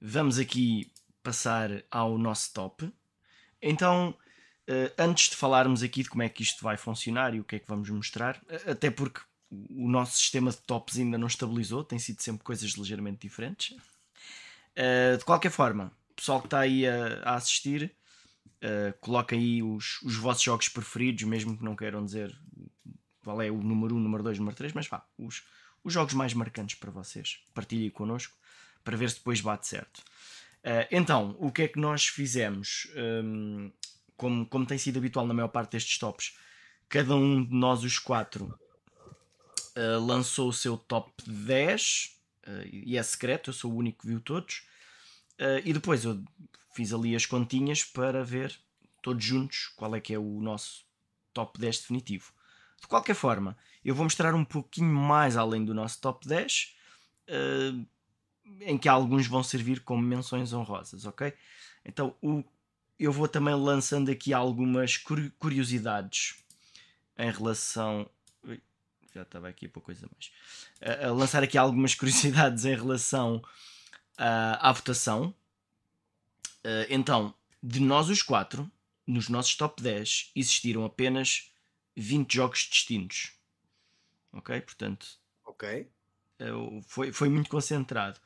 [0.00, 0.88] vamos aqui
[1.20, 2.88] passar ao nosso top.
[3.60, 4.10] Então,
[4.68, 7.56] uh, antes de falarmos aqui de como é que isto vai funcionar e o que
[7.56, 11.98] é que vamos mostrar, até porque o nosso sistema de tops ainda não estabilizou, tem
[11.98, 13.76] sido sempre coisas ligeiramente diferentes.
[14.76, 17.92] Uh, de qualquer forma, o pessoal que está aí a, assistir,
[18.62, 22.32] uh, coloca aí os, os vossos jogos preferidos, mesmo que não queiram dizer
[23.24, 25.42] qual é o número 1, número 2, número 3, mas vá, os,
[25.82, 27.40] os jogos mais marcantes para vocês.
[27.54, 28.36] Partilhem connosco
[28.84, 30.02] para ver se depois bate certo.
[30.60, 32.88] Uh, então, o que é que nós fizemos?
[32.94, 33.70] Um,
[34.16, 36.36] como, como tem sido habitual na maior parte destes tops,
[36.88, 38.58] cada um de nós, os quatro,
[39.76, 44.08] uh, lançou o seu top 10 uh, e é secreto, eu sou o único que
[44.08, 44.68] viu todos.
[45.64, 46.22] E depois eu
[46.74, 48.54] fiz ali as continhas para ver
[49.00, 50.84] todos juntos qual é que é o nosso
[51.32, 52.30] top 10 definitivo.
[52.80, 56.74] De qualquer forma, eu vou mostrar um pouquinho mais além do nosso top 10,
[58.62, 61.32] em que alguns vão servir como menções honrosas, ok?
[61.84, 62.42] Então o,
[62.98, 64.96] eu vou também lançando aqui algumas
[65.38, 66.42] curiosidades
[67.18, 68.10] em relação
[69.14, 71.00] já estava aqui para coisa mais.
[71.02, 73.42] A lançar aqui algumas curiosidades em relação
[74.16, 75.34] à, à votação.
[76.64, 78.70] Uh, então, de nós os quatro,
[79.06, 81.52] nos nossos top 10, existiram apenas
[81.96, 83.32] 20 jogos distintos.
[84.32, 84.60] Ok?
[84.60, 85.06] Portanto,
[85.44, 85.90] ok
[86.40, 88.18] uh, foi, foi muito concentrado.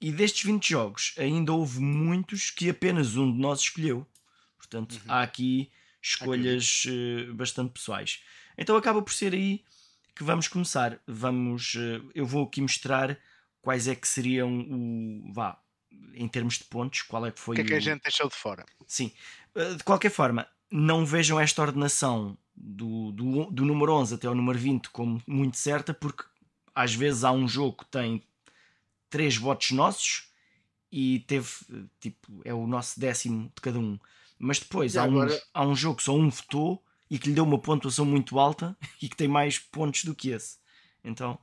[0.00, 4.06] E destes 20 jogos, ainda houve muitos que apenas um de nós escolheu.
[4.56, 5.12] Portanto, uhum.
[5.12, 5.70] há aqui
[6.02, 8.22] escolhas uh, bastante pessoais.
[8.58, 9.64] Então acaba por ser aí
[10.14, 11.00] que vamos começar.
[11.06, 13.18] Vamos, eh, eu vou aqui mostrar
[13.60, 15.60] quais é que seriam o vá
[16.12, 18.28] em termos de pontos, qual é que foi o que é que a gente deixou
[18.28, 18.64] de fora.
[18.86, 19.12] Sim,
[19.56, 24.34] eh, de qualquer forma, não vejam esta ordenação do, do, do número 11 até o
[24.34, 26.24] número 20 como muito certa, porque
[26.74, 28.22] às vezes há um jogo que tem
[29.10, 30.28] três votos nossos
[30.90, 31.48] e teve
[32.00, 33.98] tipo é o nosso décimo de cada um.
[34.38, 35.32] Mas depois há, agora...
[35.32, 38.38] um, há um jogo que só um votou e que lhe deu uma pontuação muito
[38.38, 40.58] alta e que tem mais pontos do que esse.
[41.02, 41.38] Então,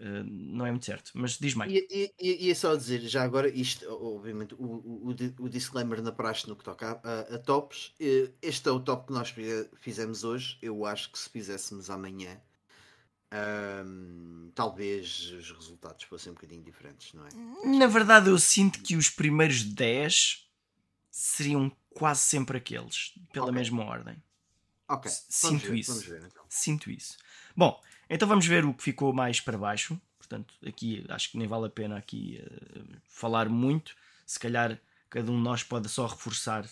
[0.00, 1.10] uh, não é muito certo.
[1.14, 1.72] Mas diz mais.
[1.72, 6.12] E, e, e, é só dizer, já agora, isto, obviamente, o, o, o disclaimer na
[6.12, 7.94] praxe no que toca a, a, tops.
[8.00, 9.34] Eh, este é o top que nós
[9.80, 10.58] fizemos hoje.
[10.62, 12.40] Eu acho que se fizéssemos amanhã.
[13.30, 17.76] Um, talvez os resultados fossem um bocadinho diferentes, não é?
[17.78, 20.48] Na verdade, eu sinto que os primeiros 10
[21.10, 23.58] seriam quase sempre aqueles, pela okay.
[23.58, 24.22] mesma ordem.
[24.88, 25.10] Ok.
[25.28, 26.00] Sinto ver, isso.
[26.00, 26.44] Ver, então.
[26.48, 27.18] Sinto isso.
[27.54, 27.78] Bom,
[28.08, 30.00] então vamos ver o que ficou mais para baixo.
[30.18, 33.94] Portanto, aqui acho que nem vale a pena aqui uh, falar muito.
[34.26, 36.68] Se calhar cada um de nós pode só reforçar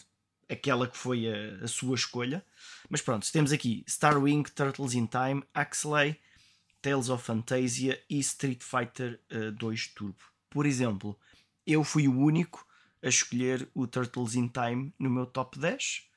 [0.48, 2.44] aquela que foi a, a sua escolha.
[2.88, 6.20] Mas pronto, temos aqui Starwing, Turtles in Time, Axley,
[6.82, 10.22] Tales of Fantasia e Street Fighter uh, eh, 2 Turbo.
[10.50, 11.18] Por exemplo,
[11.66, 12.66] eu fui o único
[13.02, 16.08] a escolher o Turtles in Time no meu top 10.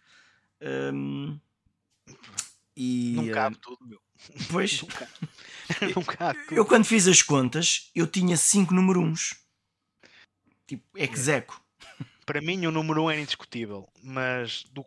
[0.93, 1.39] Um,
[2.75, 4.01] e, não cabe uh, tudo, meu.
[4.51, 4.83] Pois.
[6.17, 9.13] cabe eu, quando fiz as contas, eu tinha 5 número 1.
[10.67, 11.61] Tipo, execo.
[12.25, 14.85] Para mim, o número 1 um era indiscutível, mas do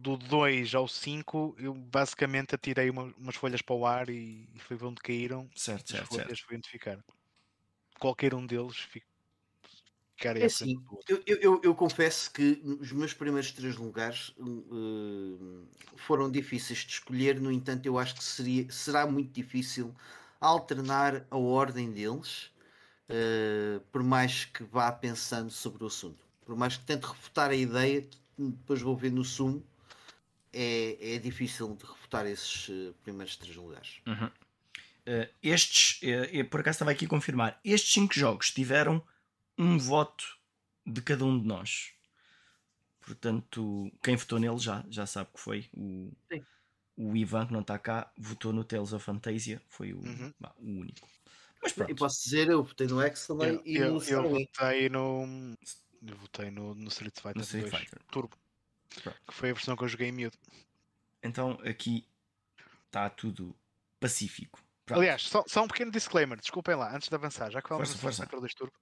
[0.00, 4.58] do 2 ao 5, eu basicamente atirei uma, umas folhas para o ar e, e
[4.60, 5.48] foi onde caíram.
[5.54, 6.54] Certo, certo, folhas certo.
[6.54, 6.98] Identificar.
[7.98, 9.06] Qualquer um deles fico,
[10.28, 16.80] é assim, eu, eu, eu, confesso que os meus primeiros três lugares uh, foram difíceis
[16.80, 19.94] de escolher, no entanto, eu acho que seria, será muito difícil
[20.38, 22.50] alternar a ordem deles,
[23.08, 26.22] uh, por mais que vá pensando sobre o assunto.
[26.44, 28.06] Por mais que tente refutar a ideia,
[28.36, 29.64] depois vou ver no sumo,
[30.52, 34.02] é, é difícil de refutar esses uh, primeiros três lugares.
[34.06, 34.30] Uhum.
[35.42, 36.00] estes,
[36.50, 39.02] por acaso estava aqui a confirmar, estes cinco jogos tiveram
[39.60, 40.38] um voto
[40.86, 41.92] de cada um de nós.
[43.00, 45.68] Portanto, quem votou nele já, já sabe que foi.
[45.74, 46.12] O,
[46.96, 50.32] o Ivan, que não está cá, votou no Tales of Fantasia, foi o, uhum.
[50.40, 51.08] bah, o único.
[51.62, 51.90] Mas pronto.
[51.90, 55.56] E posso dizer, eu votei no X também eu, e eu, no eu votei no.
[56.02, 58.00] Eu votei no, no Street Fighter, no Street Fighter.
[58.10, 58.36] Turbo.
[59.02, 59.20] Pronto.
[59.28, 60.38] Que foi a versão que eu joguei em miúdo.
[61.22, 62.06] Então aqui
[62.86, 63.54] está tudo
[63.98, 64.58] pacífico.
[64.90, 68.02] Aliás, só, só, um pequeno disclaimer, desculpem lá, antes de avançar, já que falamos força,
[68.02, 68.22] força.
[68.22, 68.74] Sacro 2 Turbo.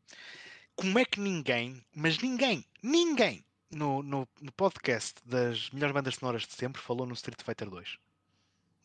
[0.78, 6.42] Como é que ninguém, mas ninguém, ninguém no, no, no, podcast das melhores bandas sonoras
[6.42, 7.98] de sempre falou no Street Fighter 2?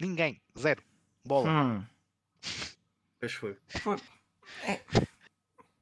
[0.01, 0.83] Ninguém, zero.
[1.23, 1.51] Bola.
[1.51, 1.85] Hum.
[3.19, 3.55] Pois foi.
[4.63, 4.81] É.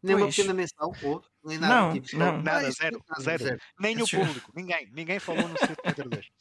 [0.04, 1.76] Nem uma pequena menção, ou nem nada.
[1.76, 2.42] Não, tipo, não.
[2.42, 3.62] Nada, zero, zero, zero.
[3.80, 4.90] Nem o público, ninguém.
[4.92, 6.32] Ninguém falou no Street Fighter 2.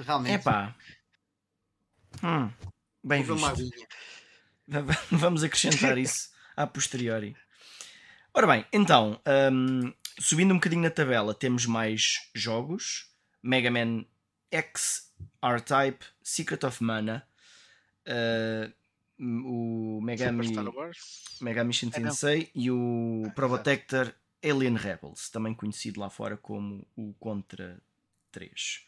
[0.00, 0.40] Realmente.
[0.40, 0.74] Epá.
[2.20, 2.50] Hum,
[3.04, 3.86] bem visto.
[5.12, 7.36] Vamos acrescentar isso a posteriori.
[8.36, 9.18] Ora bem, então,
[9.50, 13.10] um, subindo um bocadinho na tabela, temos mais jogos:
[13.42, 14.04] Mega Man
[14.50, 15.10] X,
[15.42, 17.26] R-Type, Secret of Mana,
[18.06, 18.70] uh,
[19.18, 20.52] o Megami,
[21.40, 24.12] Megami é, e o ah, Probotector
[24.44, 27.80] Alien Rebels, também conhecido lá fora como o Contra
[28.32, 28.84] 3.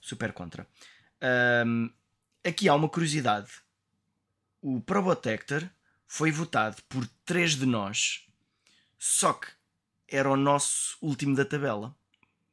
[0.00, 0.66] Super Contra.
[1.64, 1.88] Um,
[2.42, 3.52] aqui há uma curiosidade.
[4.60, 5.62] O Probotector
[6.04, 8.27] foi votado por 3 de nós,
[8.98, 9.48] só que
[10.08, 11.94] era o nosso último da tabela.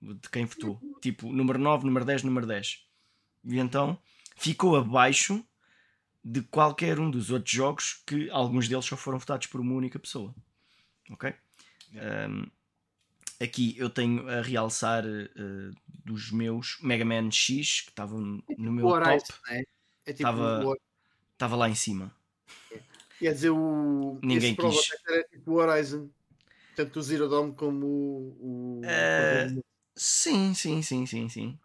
[0.01, 0.79] De quem votou.
[1.01, 2.85] Tipo, número 9, número 10, número 10.
[3.45, 3.97] E então
[4.35, 5.43] ficou abaixo
[6.23, 9.97] de qualquer um dos outros jogos que alguns deles só foram votados por uma única
[9.99, 10.33] pessoa.
[11.09, 11.33] Ok?
[11.93, 12.49] Um,
[13.39, 18.53] aqui eu tenho a realçar uh, dos meus Mega Man X, que estava no é
[18.55, 19.39] tipo meu Horizon, top.
[19.51, 19.63] Né?
[20.05, 20.77] É tipo estava,
[21.33, 22.11] estava lá em cima.
[23.19, 24.89] Quer dizer, o Ninguém quis.
[25.07, 26.09] Era tipo o Horizon.
[26.75, 28.37] Tanto o Zero Dawn como o.
[28.39, 28.81] o...
[28.81, 29.63] Uh,
[29.95, 31.59] sim, sim, sim, sim, sim.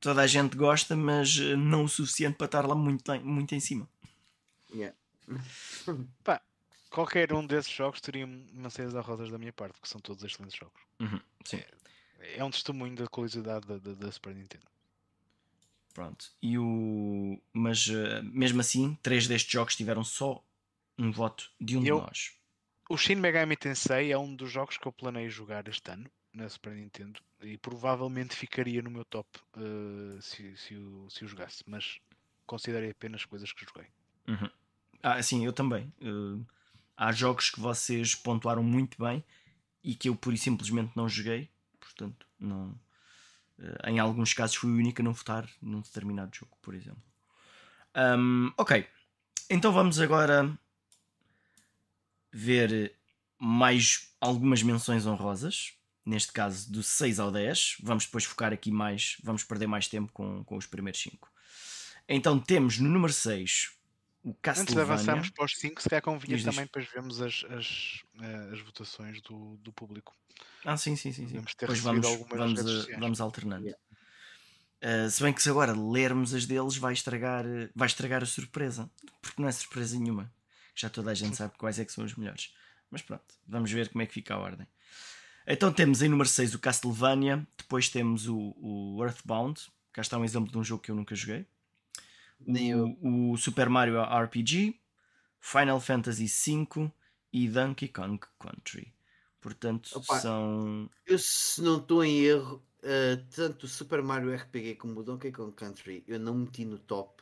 [0.00, 3.88] Toda a gente gosta, mas não o suficiente para estar lá muito, muito em cima.
[4.70, 4.94] Yeah.
[6.22, 6.40] Pá,
[6.90, 10.56] qualquer um desses jogos teria uma ceia rosas da minha parte, porque são todos excelentes
[10.56, 10.80] jogos.
[11.00, 11.56] Uhum, sim.
[12.20, 14.66] É, é, um testemunho da qualidade da, da, da, Super Nintendo.
[15.92, 16.26] Pronto.
[16.42, 17.40] E o...
[17.52, 20.42] Mas uh, mesmo assim, três destes jogos tiveram só
[20.98, 22.32] um voto de um eu, de nós.
[22.88, 26.48] O Shin Megami Tensei é um dos jogos que eu planeio jogar este ano na
[26.48, 31.62] Super Nintendo e provavelmente ficaria no meu top uh, se, se, o, se o jogasse,
[31.66, 31.98] mas
[32.46, 33.88] considerei apenas coisas que joguei.
[34.28, 34.50] Uhum.
[35.02, 35.92] Ah, sim, eu também.
[36.02, 36.44] Uh,
[36.96, 39.24] há jogos que vocês pontuaram muito bem
[39.82, 42.70] e que eu pura e simplesmente não joguei, portanto, não.
[43.58, 47.02] Uh, em alguns casos fui o único a não votar num determinado jogo, por exemplo.
[47.96, 48.86] Um, ok,
[49.48, 50.58] então vamos agora
[52.34, 52.92] ver
[53.38, 55.74] mais algumas menções honrosas.
[56.04, 57.76] Neste caso, do 6 ao 10.
[57.82, 61.30] Vamos depois focar aqui mais, vamos perder mais tempo com, com os primeiros 5.
[62.06, 63.70] Então temos no número 6
[64.22, 64.62] o Castlevania.
[64.62, 68.02] Antes de avançarmos para os 5, se calhar convinha diz, também depois vemos as, as,
[68.20, 70.14] eh, as votações do, do público.
[70.64, 71.28] Ah, sim, sim, sim.
[71.28, 71.34] sim.
[71.36, 73.66] Vamos ter vamos, vamos, a, vamos alternando.
[73.66, 75.06] Yeah.
[75.06, 77.44] Uh, se bem que se agora lermos as deles vai estragar,
[77.74, 78.90] vai estragar a surpresa,
[79.22, 80.32] porque não é surpresa nenhuma.
[80.74, 82.52] Já toda a gente sabe quais é que são os melhores.
[82.90, 84.66] Mas pronto, vamos ver como é que fica a ordem.
[85.46, 89.60] Então temos em número 6 o Castlevania, depois temos o, o Earthbound,
[89.92, 91.46] cá está um exemplo de um jogo que eu nunca joguei
[92.46, 94.78] o, o, Super Mario RPG,
[95.40, 96.90] Final Fantasy V
[97.32, 98.92] e Donkey Kong Country.
[99.40, 100.90] Portanto, Opa, são.
[101.06, 105.32] Eu, se não estou em erro, uh, tanto o Super Mario RPG como o Donkey
[105.32, 107.13] Kong Country eu não meti no top.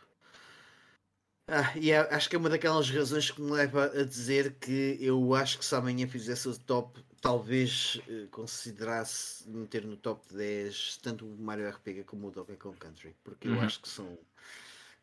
[1.49, 4.97] Ah, e é, acho que é uma daquelas razões que me leva a dizer que
[5.01, 10.99] eu acho que se amanhã fizesse o top, talvez uh, considerasse meter no top 10
[11.03, 13.57] tanto o Mario RPG como o Donkey Kong Country, porque uhum.
[13.57, 14.19] eu acho que são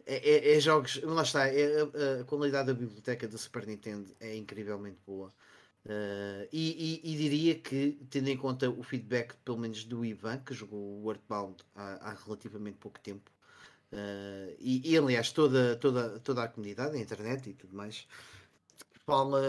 [0.06, 4.12] é, é, é, jogos, lá está, é, a, a, qualidade da biblioteca do Super Nintendo
[4.20, 5.32] é incrivelmente boa.
[5.86, 10.40] Uh, e, e, e, diria que, tendo em conta o feedback, pelo menos do Ivan,
[10.40, 13.32] que jogou o Earthbound há, há relativamente pouco tempo,
[13.94, 18.08] uh, e, e, aliás toda, toda, toda a comunidade, a internet e tudo mais,
[19.06, 19.42] fala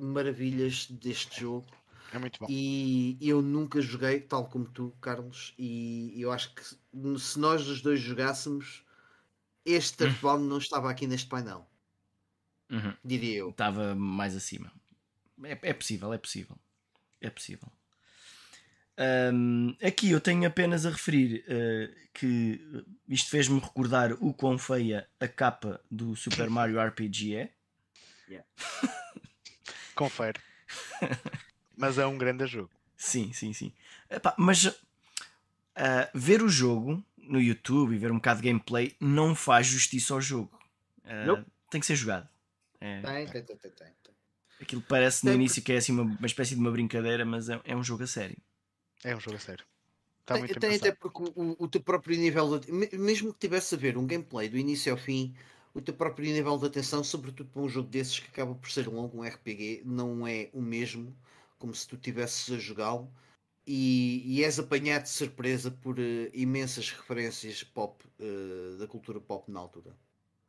[0.00, 1.66] maravilhas deste jogo.
[2.12, 2.46] É muito bom.
[2.48, 7.82] E eu nunca joguei, tal como tu, Carlos, e eu acho que se nós os
[7.82, 8.82] dois jogássemos
[9.64, 10.48] este Earthbound hum.
[10.48, 11.68] não estava aqui neste painel.
[12.70, 12.94] Uhum.
[13.04, 13.50] Diria eu.
[13.50, 14.72] Estava mais acima.
[15.44, 16.58] É, é possível, é possível.
[17.20, 17.70] É possível.
[19.32, 22.60] Um, aqui eu tenho apenas a referir uh, que
[23.08, 27.52] isto fez-me recordar o quão feia a capa do Super Mario RPG é.
[28.28, 28.46] Yeah.
[29.94, 30.40] Confere.
[31.76, 32.70] mas é um grande jogo.
[32.96, 33.72] Sim, sim, sim.
[34.10, 34.76] Epá, mas uh,
[36.12, 40.20] ver o jogo no YouTube e ver um bocado de gameplay não faz justiça ao
[40.20, 40.58] jogo.
[41.04, 41.44] Uh, nope.
[41.70, 42.28] Tem que ser jogado.
[42.80, 43.92] É, tem, tem, tem, tem, tem.
[44.60, 47.60] Aquilo parece no início que é assim uma, uma espécie de uma brincadeira, mas é,
[47.64, 48.36] é um jogo a sério.
[49.04, 49.64] É um jogo a sério.
[50.20, 53.78] Está tem, tem até porque o, o, teu próprio nível, de, mesmo que tivesse a
[53.78, 55.34] ver um gameplay do início ao fim,
[55.72, 58.88] o teu próprio nível de atenção, sobretudo para um jogo desses que acaba por ser
[58.88, 61.16] longo, um RPG, não é o mesmo
[61.58, 63.10] como se tu estivesses a jogá-lo
[63.66, 69.50] e, e, és apanhado de surpresa por uh, imensas referências pop uh, da cultura pop
[69.50, 69.94] na altura.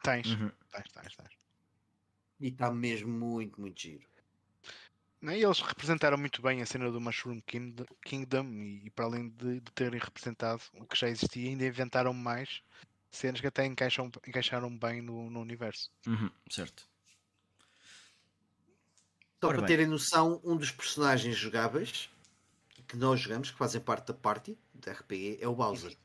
[0.02, 0.50] Tens, uhum.
[0.72, 1.38] tens, tens, tens.
[2.40, 4.09] E está mesmo muito, muito giro.
[5.22, 9.30] Não, e eles representaram muito bem a cena do Mushroom Kingdom e, e para além
[9.30, 12.62] de, de, terem representado o que já existia, ainda inventaram mais
[13.12, 15.92] cenas que até encaixam, encaixaram bem no, no universo.
[16.08, 16.88] Uhum, certo.
[19.42, 19.78] Só Ora para bem.
[19.78, 22.10] terem noção, um dos personagens jogáveis
[22.88, 25.96] que nós jogamos, que fazem parte da party da RPG, é o Bowser.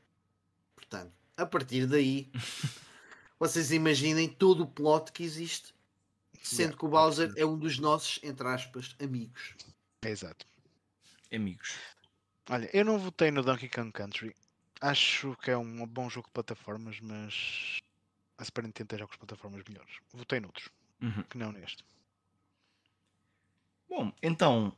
[0.75, 2.31] Portanto, a partir daí,
[3.39, 5.73] vocês imaginem todo o plot que existe,
[6.45, 9.55] sendo yeah, que o Bowser é um dos nossos, entre aspas, amigos.
[10.03, 10.45] É exato.
[11.33, 11.75] Amigos.
[12.49, 14.35] Olha, eu não votei no Donkey Kong Country.
[14.79, 17.79] Acho que é um bom jogo de plataformas, mas
[18.37, 19.99] a Super Nintendo tem jogos de plataformas melhores.
[20.13, 20.69] Votei noutros,
[21.01, 21.23] uhum.
[21.23, 21.83] que não neste.
[23.89, 24.77] Bom, então,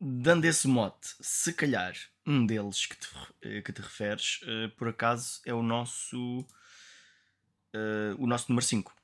[0.00, 1.94] dando esse mote, se calhar
[2.26, 3.08] um deles que te,
[3.42, 6.46] eh, que te referes, uh, por acaso, é o nosso
[7.74, 8.94] uh, o nosso número 5,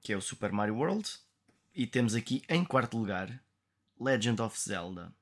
[0.00, 1.08] que é o Super Mario World.
[1.74, 3.42] E temos aqui em quarto lugar
[3.98, 5.12] Legend of Zelda.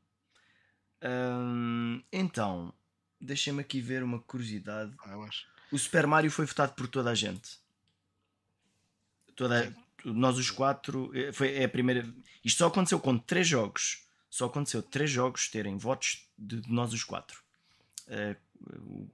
[2.13, 2.73] Então,
[3.21, 4.95] deixem-me aqui ver uma curiosidade.
[5.01, 5.29] Ah,
[5.71, 7.59] o Super Mario foi votado por toda a gente.
[9.35, 11.11] Toda, nós os quatro.
[11.33, 12.07] Foi, é a primeira.
[12.45, 16.95] Isto só aconteceu com três jogos só aconteceu três jogos terem votos de, de nós
[16.95, 17.43] os quatro.
[18.09, 18.35] Uh,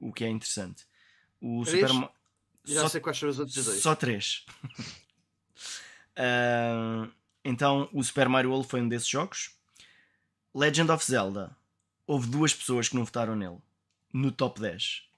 [0.00, 0.86] o, o, que é interessante.
[1.40, 1.90] O três?
[1.90, 2.10] Super
[2.64, 3.82] Já só, sei quais são os outros dois.
[3.82, 4.46] Só três.
[6.14, 7.10] uh,
[7.44, 9.56] então, o Super Mario World foi um desses jogos.
[10.54, 11.56] Legend of Zelda.
[12.06, 13.58] Houve duas pessoas que não votaram nele.
[14.12, 15.08] No top 10.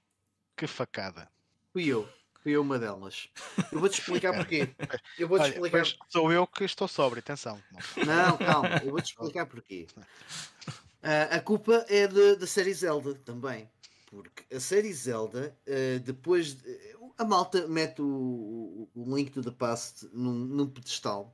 [0.55, 1.29] Que facada.
[1.71, 2.07] Fui eu.
[2.43, 3.29] Fui eu uma delas.
[3.71, 4.69] Eu vou-te explicar porquê.
[5.17, 5.85] Eu vou-te explicar.
[6.09, 7.61] Sou eu que estou sóbrio, atenção.
[8.05, 9.87] Não, calma, eu vou-te explicar porquê.
[9.95, 10.73] Uh,
[11.31, 13.69] a culpa é da série Zelda também.
[14.07, 16.55] Porque a série Zelda, uh, depois.
[16.55, 21.31] De, a malta mete o, o, Link to the Past num, num pedestal.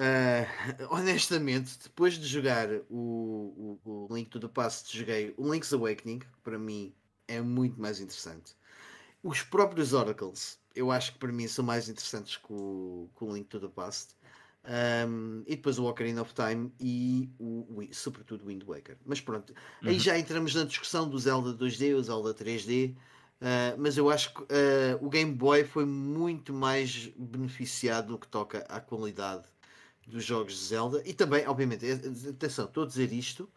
[0.00, 5.72] Uh, honestamente, depois de jogar o, o, o Link to the Past, joguei o Link's
[5.72, 6.94] Awakening, que para mim
[7.28, 8.54] é muito mais interessante
[9.22, 13.32] os próprios Oracles, eu acho que para mim são mais interessantes que o, que o
[13.32, 14.14] Link to the Past.
[14.62, 18.98] Um, e depois o Ocarina of Time e o, o sobretudo o Wind Waker.
[19.06, 19.88] Mas pronto, uhum.
[19.88, 22.90] aí já entramos na discussão do Zelda 2D, o Zelda 3D.
[22.90, 22.96] Uh,
[23.40, 24.46] ah, mas eu acho que uh,
[25.00, 29.44] o Game Boy foi muito mais beneficiado no que toca à qualidade
[30.06, 31.84] dos jogos de Zelda e também, obviamente,
[32.28, 33.48] atenção, estou a dizer isto.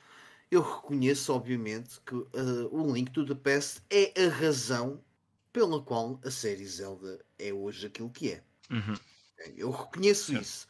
[0.52, 2.28] Eu reconheço, obviamente, que uh,
[2.72, 5.02] o Link to the Past é a razão
[5.52, 8.44] pela qual a série Zelda é hoje aquilo que é.
[8.70, 8.98] Uhum.
[9.56, 10.42] Eu reconheço certo.
[10.42, 10.68] isso.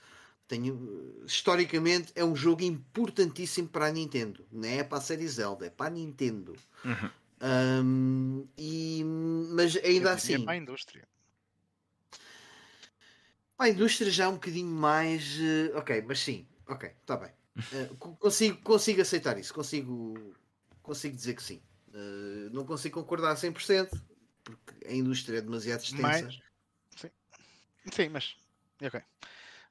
[0.47, 4.45] Tenho, historicamente é um jogo importantíssimo para a Nintendo.
[4.51, 6.53] Não é para a série Zelda, é para a Nintendo.
[6.83, 7.09] Uhum.
[7.43, 10.43] Um, e, mas ainda assim.
[10.43, 11.07] Para a indústria.
[13.63, 15.37] A indústria já é um bocadinho mais.
[15.37, 17.31] Uh, ok, mas sim, ok, está bem.
[17.71, 20.35] Uh, consigo, consigo aceitar isso, consigo,
[20.81, 21.61] consigo dizer que sim.
[21.89, 23.89] Uh, não consigo concordar a 100%,
[24.43, 26.01] porque a indústria é demasiado extensa.
[26.01, 26.39] Mas,
[26.95, 27.09] sim.
[27.93, 28.35] sim, mas
[28.81, 28.99] ok.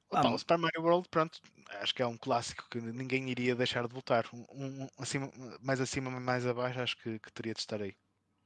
[0.09, 1.41] Opa, o Super Mario World, pronto,
[1.81, 4.25] acho que é um clássico que ninguém iria deixar de voltar.
[4.33, 5.29] Um, um acima,
[5.59, 7.93] mais acima, mais abaixo, acho que, que teria de estar aí.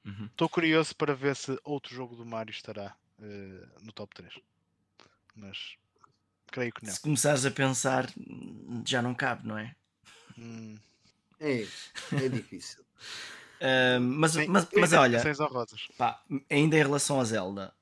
[0.03, 0.51] Estou uhum.
[0.51, 4.33] curioso para ver se outro jogo do Mario estará uh, no top 3.
[5.37, 5.75] Mas
[6.47, 6.93] creio que não.
[6.93, 8.09] Se começares a pensar,
[8.85, 9.75] já não cabe, não é?
[10.37, 10.75] Hum.
[11.39, 11.65] É,
[12.13, 12.83] é difícil.
[14.01, 15.21] mas, Sim, mas, mas olha,
[15.97, 17.73] pá, ainda em relação a Zelda,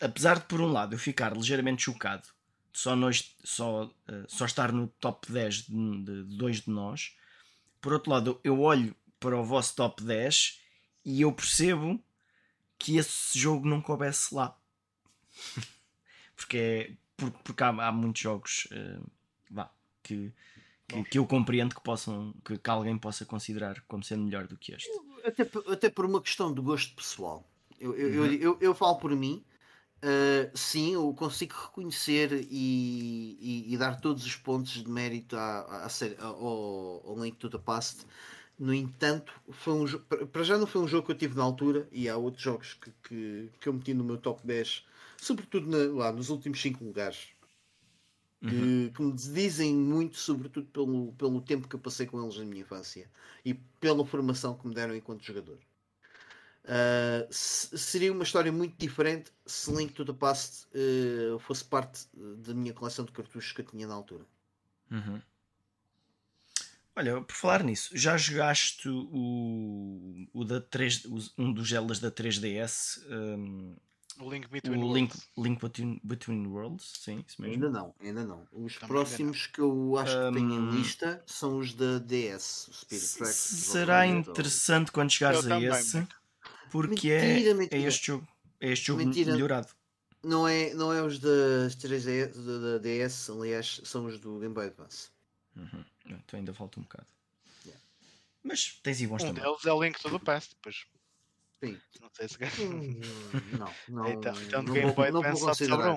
[0.00, 2.28] apesar de por um lado eu ficar ligeiramente chocado
[2.72, 3.90] de só, nós, só, uh,
[4.26, 7.14] só estar no top 10 de, de, de dois de nós,
[7.80, 10.60] por outro lado eu olho para o vosso top 10
[11.04, 12.02] e eu percebo
[12.78, 14.56] que esse jogo não coubesse lá.
[16.36, 19.04] porque, é, porque há, há muitos jogos uh,
[19.50, 19.70] vá,
[20.02, 20.32] que
[20.92, 24.56] que, que, eu compreendo que possam que, que, alguém possa considerar como sendo melhor do
[24.56, 24.90] que este.
[25.24, 27.48] Até, até por uma questão de gosto pessoal.
[27.80, 28.26] Eu, eu, uhum.
[28.26, 29.44] eu, eu, eu, falo por mim,
[29.98, 35.86] uh, sim, eu consigo reconhecer e, e, e, dar todos os pontos de mérito à,
[35.86, 35.88] à,
[36.24, 38.06] ao, ao Link to the Past.
[38.62, 39.86] No entanto, foi um,
[40.28, 42.74] para já não foi um jogo que eu tive na altura, e há outros jogos
[42.74, 44.86] que, que, que eu meti no meu top 10,
[45.16, 47.32] sobretudo na, lá nos últimos 5 lugares
[48.38, 48.92] que, uhum.
[48.94, 52.60] que, me dizem muito, sobretudo pelo, pelo tempo que eu passei com eles na minha
[52.60, 53.10] infância
[53.44, 55.58] e pela formação que me deram enquanto jogador.
[56.64, 62.54] Uh, seria uma história muito diferente se Link to the Past uh, fosse parte da
[62.54, 64.24] minha coleção de cartuchos que eu tinha na altura.
[64.88, 65.20] Uhum.
[66.94, 71.06] Olha, por falar nisso, já jogaste o, o da 3,
[71.38, 73.00] um dos Zeldas da 3DS?
[73.08, 73.76] Um,
[74.20, 74.94] o Link Between o Worlds.
[74.94, 77.54] Link, Link Between, Between Worlds, sim, isso mesmo.
[77.54, 78.46] Ainda não, ainda não.
[78.52, 82.74] Os Também próximos que eu acho que tenho em lista são os da DS, o
[82.74, 83.36] Spirit Tracks.
[83.36, 84.92] Será interessante ou...
[84.92, 86.06] quando chegares eu a esse,
[86.70, 87.82] porque é, mentira, é, mentira.
[87.82, 88.28] é este jogo,
[88.60, 89.32] é este jogo mentira.
[89.32, 89.68] melhorado.
[90.22, 94.66] Não é, não é os da 3DS, da DS, aliás, são os do Game Boy
[94.66, 95.08] Advance.
[95.56, 95.84] Uhum.
[96.24, 97.06] Então ainda falta um bocado.
[97.64, 97.82] Yeah.
[98.42, 99.42] Mas tens aí bons um também.
[99.42, 100.86] deles é o Link to the Past, depois.
[101.60, 101.80] Sim.
[102.00, 102.62] Não sei se.
[102.62, 103.00] Hum,
[103.58, 104.08] não, não.
[104.08, 105.96] então, então do Game Boy Advance só te sobra um.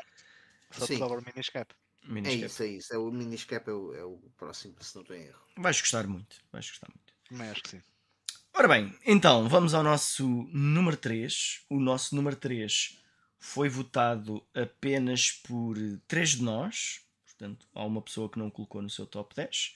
[0.71, 1.73] Só te sobra o Miniscap.
[2.07, 2.93] É isso, é isso.
[2.93, 5.41] É o Miniscap é o, é o próximo, se não tem erro.
[5.57, 6.37] Vais gostar muito.
[6.51, 7.13] Vais gostar muito.
[7.27, 7.81] Também acho que sim.
[8.53, 11.65] Ora bem, então vamos ao nosso número 3.
[11.69, 12.97] O nosso número 3
[13.39, 15.75] foi votado apenas por
[16.07, 17.01] 3 de nós.
[17.25, 19.75] Portanto, há uma pessoa que não colocou no seu top 10.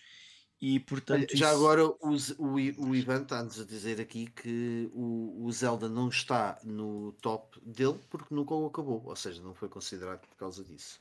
[0.62, 1.36] E portanto.
[1.36, 1.56] Já isso...
[1.56, 2.54] agora o, o,
[2.90, 7.98] o Ivan está-nos a dizer aqui que o, o Zelda não está no top dele
[8.10, 11.00] porque nunca o acabou, ou seja, não foi considerado por causa disso.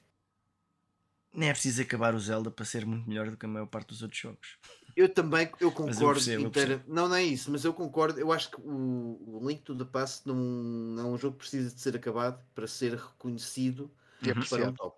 [1.35, 3.89] Nem é preciso acabar o Zelda para ser muito melhor do que a maior parte
[3.89, 4.59] dos outros jogos.
[4.97, 6.85] Eu também, eu concordo eu percebo, inteira...
[6.87, 8.19] eu não, não é isso, mas eu concordo.
[8.19, 11.41] Eu acho que o, o Link to the Past não, não é um jogo que
[11.41, 13.91] precisa de ser acabado para ser reconhecido
[14.25, 14.45] uhum.
[14.49, 14.97] para um top.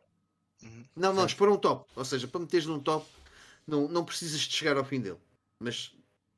[0.63, 0.85] Uhum.
[0.97, 1.91] Não, não, para um top.
[1.97, 3.07] Ou seja, para meteres num top
[3.71, 5.19] não, não precisas de chegar ao fim dele.
[5.59, 5.95] Mas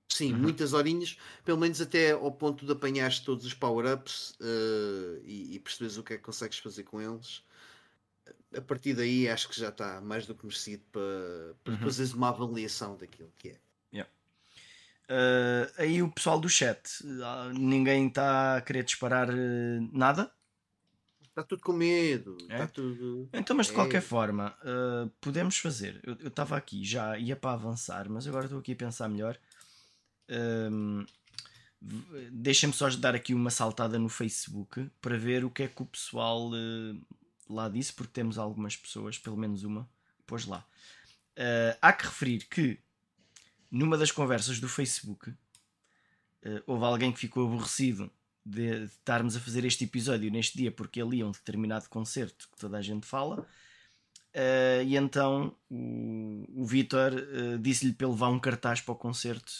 [0.09, 0.39] sim, uhum.
[0.39, 5.59] muitas horinhas, pelo menos até ao ponto de apanhares todos os power-ups uh, e, e
[5.59, 7.43] perceberes o que é que consegues fazer com eles.
[8.57, 11.80] A partir daí acho que já está mais do que merecido para, para uhum.
[11.80, 13.57] fazeres uma avaliação daquilo que é.
[13.93, 14.11] Yeah.
[15.09, 16.80] Uh, aí o pessoal do chat,
[17.24, 20.30] ah, ninguém está a querer disparar uh, nada?
[21.33, 22.37] Está tudo com medo.
[22.51, 22.53] É?
[22.53, 23.26] Está tudo.
[23.33, 23.74] Então, mas de é.
[23.74, 25.99] qualquer forma, uh, podemos fazer.
[26.05, 29.39] Eu estava aqui, já ia para avançar, mas agora estou aqui a pensar melhor.
[30.28, 31.07] Um,
[32.30, 35.87] Deixem-me só dar aqui uma saltada no Facebook para ver o que é que o
[35.87, 37.01] pessoal uh,
[37.49, 39.89] lá disse, porque temos algumas pessoas, pelo menos uma,
[40.26, 40.64] pôs lá.
[41.30, 42.78] Uh, há que referir que
[43.70, 45.35] numa das conversas do Facebook
[46.66, 48.11] houve alguém que ficou aborrecido
[48.45, 52.59] de estarmos a fazer este episódio neste dia porque ali é um determinado concerto que
[52.59, 53.47] toda a gente fala.
[54.34, 59.53] Uh, e então o, o Vitor uh, disse-lhe para levar um cartaz para o concerto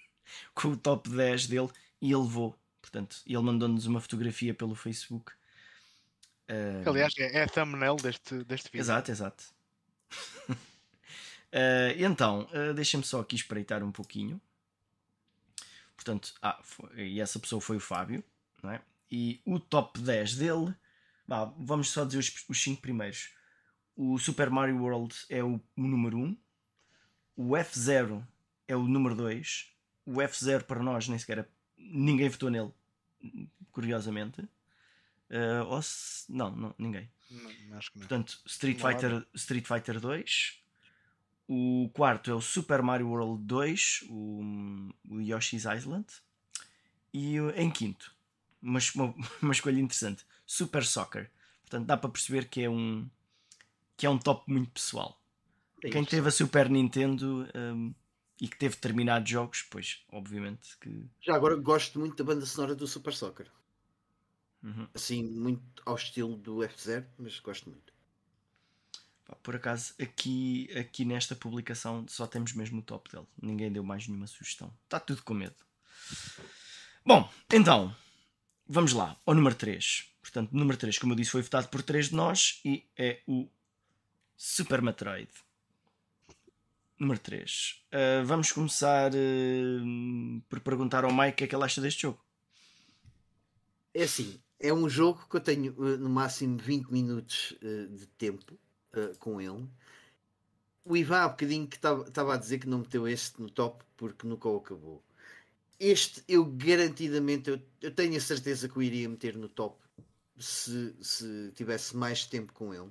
[0.54, 1.68] com o top 10 dele
[2.00, 2.58] e ele levou.
[2.80, 5.32] Portanto, ele mandou-nos uma fotografia pelo Facebook.
[6.48, 8.80] Uh, Aliás, é, é a thumbnail deste, deste vídeo.
[8.80, 9.44] Exato, exato.
[11.98, 14.40] então, deixem-me só aqui espreitar um pouquinho.
[15.96, 18.22] Portanto, ah, foi, e essa pessoa foi o Fábio,
[18.62, 18.80] não é?
[19.10, 20.74] E o top 10 dele,
[21.26, 22.18] bah, vamos só dizer
[22.48, 23.30] os 5 primeiros.
[23.96, 26.36] O Super Mario World é o, o número 1, um.
[27.36, 28.24] o F0
[28.68, 29.72] é o número 2,
[30.04, 32.72] o F0 para nós nem sequer ninguém votou nele,
[33.72, 34.40] curiosamente.
[35.28, 37.10] Uh, ou se, não, não, ninguém.
[37.30, 38.06] Não, acho que não.
[38.06, 40.62] Portanto, Street Fighter, Street Fighter 2,
[41.48, 46.06] o quarto é o Super Mario World 2, o, o Yoshi's Island.
[47.12, 48.14] E em quinto,
[48.60, 48.78] uma,
[49.40, 51.30] uma, escolha interessante, Super Soccer.
[51.62, 53.08] Portanto, dá para perceber que é um,
[53.96, 55.20] que é um top muito pessoal.
[55.82, 57.94] É Quem teve a Super Nintendo um,
[58.40, 61.06] e que teve determinados jogos, pois, obviamente que.
[61.20, 63.46] Já agora gosto muito da banda sonora do Super Soccer.
[64.62, 64.88] Uhum.
[64.94, 67.95] Assim, muito ao estilo do F0, mas gosto muito.
[69.42, 73.26] Por acaso, aqui, aqui nesta publicação só temos mesmo o top dele.
[73.40, 74.72] Ninguém deu mais nenhuma sugestão.
[74.84, 75.56] Está tudo com medo.
[77.04, 77.94] Bom, então,
[78.68, 80.08] vamos lá ao número 3.
[80.22, 83.48] Portanto, número 3, como eu disse, foi votado por 3 de nós e é o
[84.36, 85.30] Super Metroid.
[86.98, 87.82] Número 3.
[87.92, 91.80] Uh, ah, vamos começar uh, por perguntar ao Mike o que é que ele acha
[91.80, 92.24] deste jogo.
[93.92, 98.58] É assim, é um jogo que eu tenho uh, no máximo 20 minutos de tempo
[98.96, 99.66] uh, com ele.
[100.84, 104.26] O Ivan há bocadinho que estava a dizer que não meteu este no top porque
[104.26, 105.02] nunca o acabou.
[105.78, 109.76] Este eu garantidamente eu, eu tenho a certeza que o iria meter no top
[110.38, 112.90] se, se tivesse mais tempo com ele.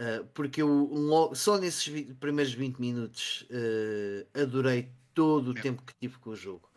[0.00, 5.62] Uh, porque eu logo, só nesses 20, primeiros 20 minutos uh, adorei todo o é.
[5.62, 6.68] tempo que tive com o jogo.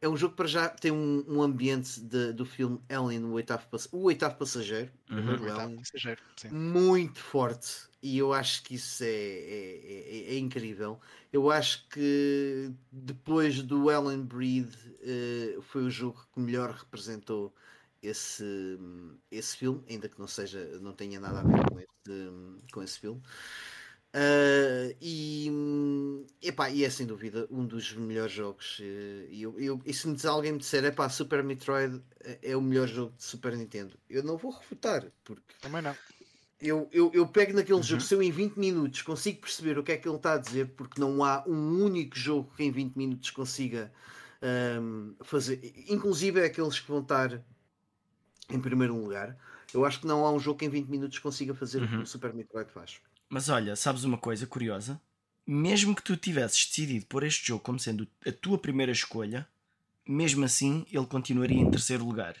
[0.00, 3.66] É um jogo para já tem um, um ambiente de, do filme Ellen, o oitavo,
[3.92, 6.20] o oitavo passageiro, uhum, o oitavo passageiro
[6.50, 7.88] muito forte.
[8.00, 11.00] E eu acho que isso é, é, é, é incrível.
[11.32, 17.52] Eu acho que depois do Ellen Breed uh, foi o jogo que melhor representou
[18.00, 18.78] esse,
[19.30, 23.00] esse filme, ainda que não seja, não tenha nada a ver com esse, com esse
[23.00, 23.20] filme.
[24.14, 25.50] Uh, e,
[26.42, 28.78] epá, e é sem dúvida um dos melhores jogos.
[28.80, 32.38] Eh, e, eu, eu, e se me diz, alguém me disser epá, Super Metroid é,
[32.52, 35.94] é o melhor jogo de Super Nintendo, eu não vou refutar, porque também não.
[36.60, 37.82] Eu, eu, eu pego naquele uhum.
[37.82, 40.38] jogo, se eu em 20 minutos consigo perceber o que é que ele está a
[40.38, 43.92] dizer, porque não há um único jogo que em 20 minutos consiga
[44.80, 47.44] um, fazer, inclusive é aqueles que vão estar
[48.50, 49.36] em primeiro lugar.
[49.72, 51.84] Eu acho que não há um jogo que em 20 minutos consiga fazer uhum.
[51.84, 53.00] o que o Super Metroid faz.
[53.28, 55.00] Mas olha, sabes uma coisa curiosa?
[55.46, 59.46] Mesmo que tu tivesses decidido pôr este jogo como sendo a tua primeira escolha,
[60.06, 62.36] mesmo assim ele continuaria em terceiro lugar.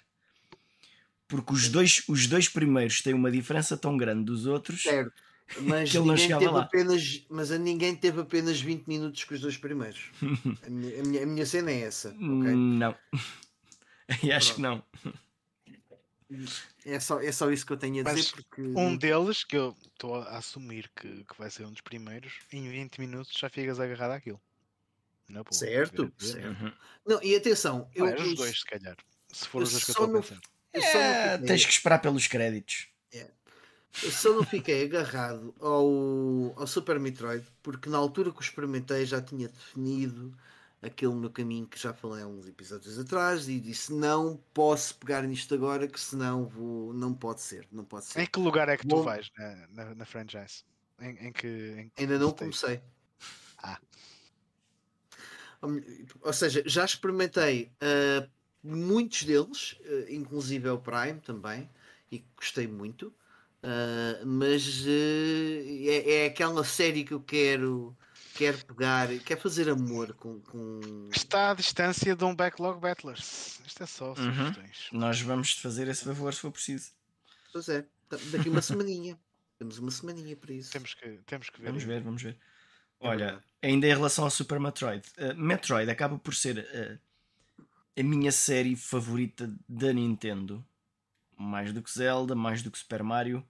[1.26, 5.12] Porque os dois, os dois primeiros têm uma diferença tão grande dos outros certo.
[5.62, 6.62] Mas, que ele não chegava lá.
[6.62, 10.10] Apenas, mas a ninguém teve apenas 20 minutos com os dois primeiros.
[10.62, 12.10] a, minha, a, minha, a minha cena é essa.
[12.10, 12.20] Okay?
[12.54, 12.94] Não.
[14.22, 14.84] e acho Pronto.
[14.92, 15.14] que não.
[16.84, 18.16] É só, é só isso que eu tenho a dizer.
[18.16, 18.60] Mas porque...
[18.60, 22.68] Um deles, que eu estou a assumir que, que vai ser um dos primeiros, em
[22.68, 24.40] 20 minutos já ficas agarrado àquilo.
[25.28, 26.46] Não, pô, certo, certo.
[26.46, 26.72] Uhum.
[27.06, 28.06] Não, e atenção, eu.
[28.06, 28.96] os dois, se calhar.
[29.30, 30.40] Se for os dois que eu estou a pensar.
[30.72, 32.88] É, tens que esperar pelos créditos.
[33.12, 33.30] É.
[34.02, 39.04] Eu só não fiquei agarrado ao, ao Super Metroid porque na altura que o experimentei
[39.04, 40.34] já tinha definido
[40.80, 45.22] aquele meu caminho que já falei há uns episódios atrás e disse não posso pegar
[45.22, 48.20] nisto agora que senão vou não pode ser não pode ser.
[48.20, 50.64] Em que lugar é que Bom, tu vais na, na, na franchise
[51.00, 52.80] em, em, que em que ainda não comecei.
[53.58, 53.80] Ah.
[56.22, 58.28] Ou seja já experimentei uh,
[58.62, 61.68] muitos deles uh, inclusive o Prime também
[62.12, 63.08] e gostei muito
[63.64, 67.97] uh, mas é, é aquela série que eu quero
[68.38, 71.08] quer pegar, quer fazer amor com, com...
[71.12, 73.60] Está à distância de um backlog battlers.
[73.66, 74.54] Isto é só uhum.
[74.92, 76.92] Nós vamos fazer esse favor se for preciso.
[77.52, 77.84] Pois é,
[78.30, 79.18] daqui uma semaninha.
[79.58, 80.70] Temos uma semaninha para isso.
[80.70, 81.66] Temos que, temos que ver.
[81.66, 82.38] Vamos ver, vamos ver.
[83.00, 87.66] É Olha, ainda em relação ao Super Metroid, uh, Metroid acaba por ser uh,
[87.98, 90.64] a minha série favorita da Nintendo.
[91.36, 93.44] Mais do que Zelda, mais do que Super Mario.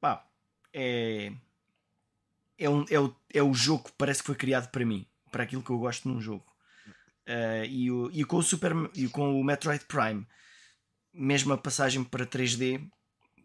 [0.00, 0.26] Pá,
[0.72, 1.32] é
[2.58, 5.44] é, um, é, o, é o jogo que parece que foi criado para mim, para
[5.44, 6.44] aquilo que eu gosto num jogo.
[7.26, 10.26] Uh, e, o, e com o Super e com o Metroid Prime,
[11.12, 12.88] mesmo a passagem para 3D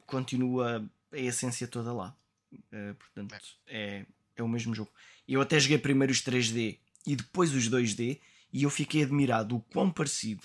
[0.05, 2.15] continua a essência toda lá.
[2.53, 3.35] Uh, portanto,
[3.67, 4.05] é,
[4.35, 4.91] é o mesmo jogo.
[5.27, 8.19] Eu até joguei primeiro os 3D e depois os 2D
[8.53, 10.43] e eu fiquei admirado o quão parecido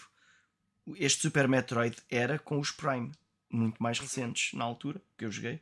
[0.95, 3.11] este Super Metroid era com os Prime,
[3.51, 5.61] muito mais recentes na altura que eu joguei.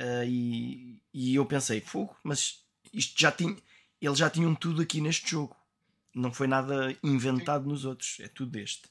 [0.00, 3.54] Uh, e, e eu pensei, fogo, mas isto já tinha.
[4.00, 5.54] Eles já tinham tudo aqui neste jogo.
[6.14, 7.68] Não foi nada inventado Sim.
[7.68, 8.88] nos outros, é tudo deste.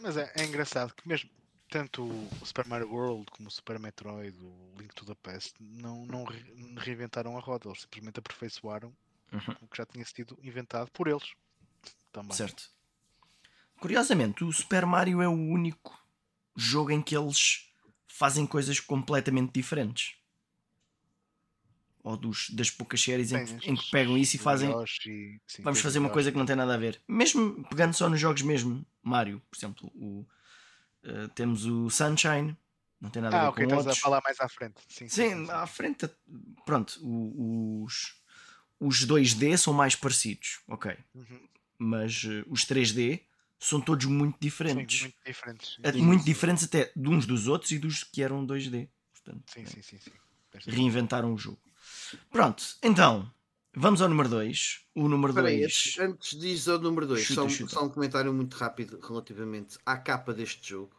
[0.00, 1.28] Mas é, é, engraçado que mesmo
[1.68, 6.06] tanto o Super Mario World como o Super Metroid, o Link to the Past, não,
[6.06, 6.42] não re
[6.78, 8.88] reinventaram a roda, eles simplesmente aperfeiçoaram
[9.30, 9.54] uhum.
[9.60, 11.34] o que já tinha sido inventado por eles.
[12.10, 12.34] Também.
[12.34, 12.70] Certo.
[13.78, 15.96] Curiosamente, o Super Mario é o único
[16.56, 17.70] jogo em que eles
[18.06, 20.18] fazem coisas completamente diferentes
[22.02, 24.70] ou dos, das poucas séries em, em, que pegam isso e fazem.
[25.06, 27.00] E, sim, vamos fazer uma coisa que não tem nada a ver.
[27.06, 30.26] Mesmo pegando só nos jogos mesmo, Mario, por exemplo, o,
[31.04, 32.56] uh, temos o Sunshine,
[33.00, 33.98] não tem nada ah, a ver okay, com outros.
[33.98, 34.76] a falar mais à frente.
[34.88, 36.08] Sim, sim, sim à frente.
[36.64, 36.98] Pronto,
[37.84, 38.14] os,
[38.80, 40.96] os 2D são mais parecidos, ok.
[41.14, 41.48] Uhum.
[41.78, 43.22] Mas uh, os 3D
[43.58, 44.98] são todos muito diferentes.
[44.98, 45.78] Sim, muito diferentes.
[46.00, 48.88] muito diferentes até de uns dos outros e dos que eram 2D.
[49.12, 50.12] Portanto, sim, sim, sim, sim.
[50.66, 51.67] Reinventaram o jogo.
[52.30, 53.30] Pronto, então,
[53.74, 54.86] vamos ao número 2.
[54.94, 55.96] O número 2.
[56.00, 60.70] Antes disso, ao número 2, só, só, um comentário muito rápido relativamente à capa deste
[60.70, 60.98] jogo.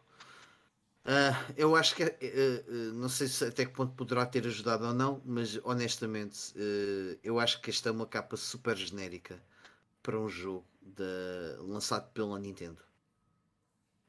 [1.04, 4.84] Uh, eu acho que uh, uh, não sei se até que ponto poderá ter ajudado
[4.86, 6.52] ou não, mas honestamente
[7.24, 9.42] eu acho que esta é uma capa super genérica
[10.02, 12.78] para um jogo de, lançado pela Nintendo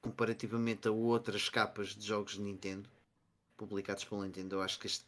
[0.02, 2.90] comparativamente a outras capas de jogos de Nintendo
[3.56, 4.56] publicados pela Nintendo.
[4.56, 5.06] Eu acho que este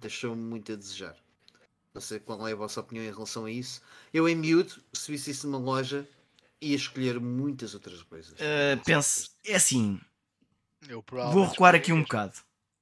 [0.00, 1.16] deixou-me muito a desejar.
[1.92, 3.82] Não sei qual é a vossa opinião em relação a isso.
[4.12, 6.08] Eu, em miúdo, se visse isso numa loja,
[6.60, 8.32] ia escolher muitas outras coisas.
[8.32, 10.00] Uh, pense, é assim.
[11.32, 12.34] Vou recuar aqui um bocado.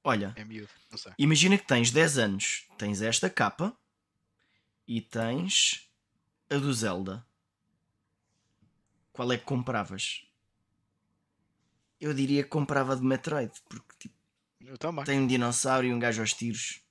[0.03, 0.69] Olha, é miúdo,
[1.17, 3.77] imagina que tens 10 anos, tens esta capa
[4.87, 5.91] e tens
[6.49, 7.25] a do Zelda.
[9.11, 10.25] qual é que compravas?
[11.99, 14.15] Eu diria que comprava de Metroid, porque tipo,
[15.03, 16.81] tem um dinossauro e um gajo aos tiros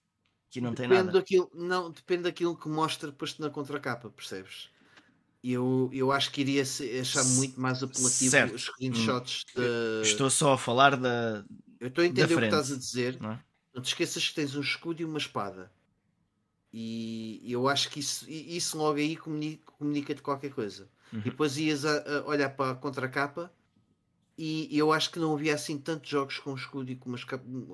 [0.51, 1.13] que não depende tem nada.
[1.13, 4.71] Daquilo, não, depende daquilo que mostra depois na contracapa, percebes?
[5.43, 8.55] Eu, eu acho que iria achar muito mais apelativo certo.
[8.55, 9.61] os screenshots hum.
[9.61, 10.09] de...
[10.09, 11.45] Estou só a falar da.
[11.79, 13.21] Eu estou a entender o que estás a dizer.
[13.21, 13.41] Não, é?
[13.73, 15.71] não te esqueças que tens um escudo e uma espada.
[16.73, 20.89] E eu acho que isso, isso logo aí comunica-te comunica qualquer coisa.
[21.13, 21.21] Uhum.
[21.21, 23.51] E depois ias a, a olhar para a contracapa
[24.39, 27.19] e eu acho que não havia assim tantos jogos com escudo e com uma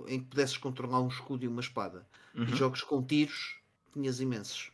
[0.09, 2.07] em que pudesses controlar um escudo e uma espada.
[2.35, 2.57] Uhum.
[2.57, 3.57] Jogos com tiros,
[3.93, 4.73] tinhas imensos.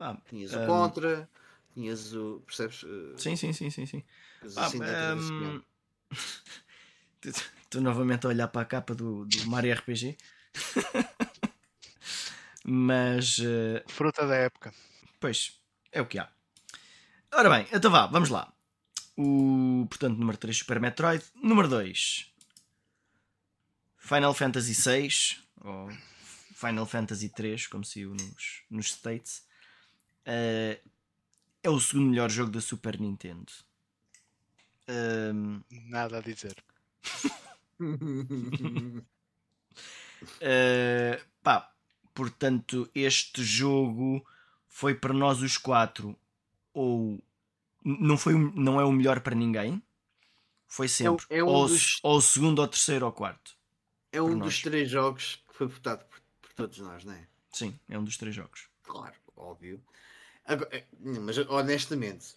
[0.00, 0.64] Ah, tinhas um...
[0.64, 1.28] o contra,
[1.74, 2.42] tinhas o.
[2.46, 2.86] Percebes?
[3.18, 4.02] Sim, sim, sim, sim, sim.
[4.56, 5.62] Ah, assim um...
[7.22, 10.16] Estou novamente a olhar para a capa do, do Mario RPG.
[12.64, 13.38] Mas.
[13.38, 13.82] Uh...
[13.86, 14.72] Fruta da época.
[15.20, 15.60] Pois,
[15.92, 16.26] é o que há.
[17.34, 18.55] Ora bem, então vá, vamos lá.
[19.16, 21.24] O, portanto, número 3, Super Metroid.
[21.42, 22.30] Número 2,
[23.96, 25.08] Final Fantasy VI,
[25.62, 25.90] ou
[26.54, 29.44] Final Fantasy 3, como se nos, nos States.
[30.26, 30.78] Uh,
[31.62, 33.52] é o segundo melhor jogo da Super Nintendo.
[34.88, 35.60] Um...
[35.88, 36.54] Nada a dizer.
[37.80, 39.04] uh,
[41.42, 41.72] pá,
[42.14, 44.24] portanto, este jogo
[44.68, 46.16] foi para nós os quatro
[46.72, 47.20] ou
[47.86, 49.80] não, foi, não é o melhor para ninguém.
[50.66, 52.00] Foi sempre é, é um ou, dos...
[52.02, 53.56] ou o segundo, ou terceiro, ou quarto.
[54.10, 57.28] É um dos três jogos que foi votado por, por, todos nós, não é?
[57.52, 58.68] Sim, é um dos três jogos.
[58.82, 59.80] Claro, óbvio.
[60.44, 62.34] Agora, é, mas honestamente,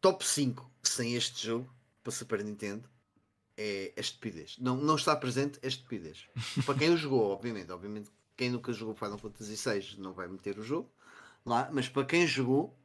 [0.00, 1.68] top 5 sem este jogo
[2.02, 2.88] para Super Nintendo
[3.56, 4.56] é, é estupidez.
[4.58, 6.28] Não, não está presente é estupidez.
[6.64, 7.72] para quem o jogou, obviamente.
[7.72, 10.90] Obviamente, quem nunca jogou Final Fantasy VI não vai meter o jogo
[11.44, 12.76] lá, mas para quem jogou,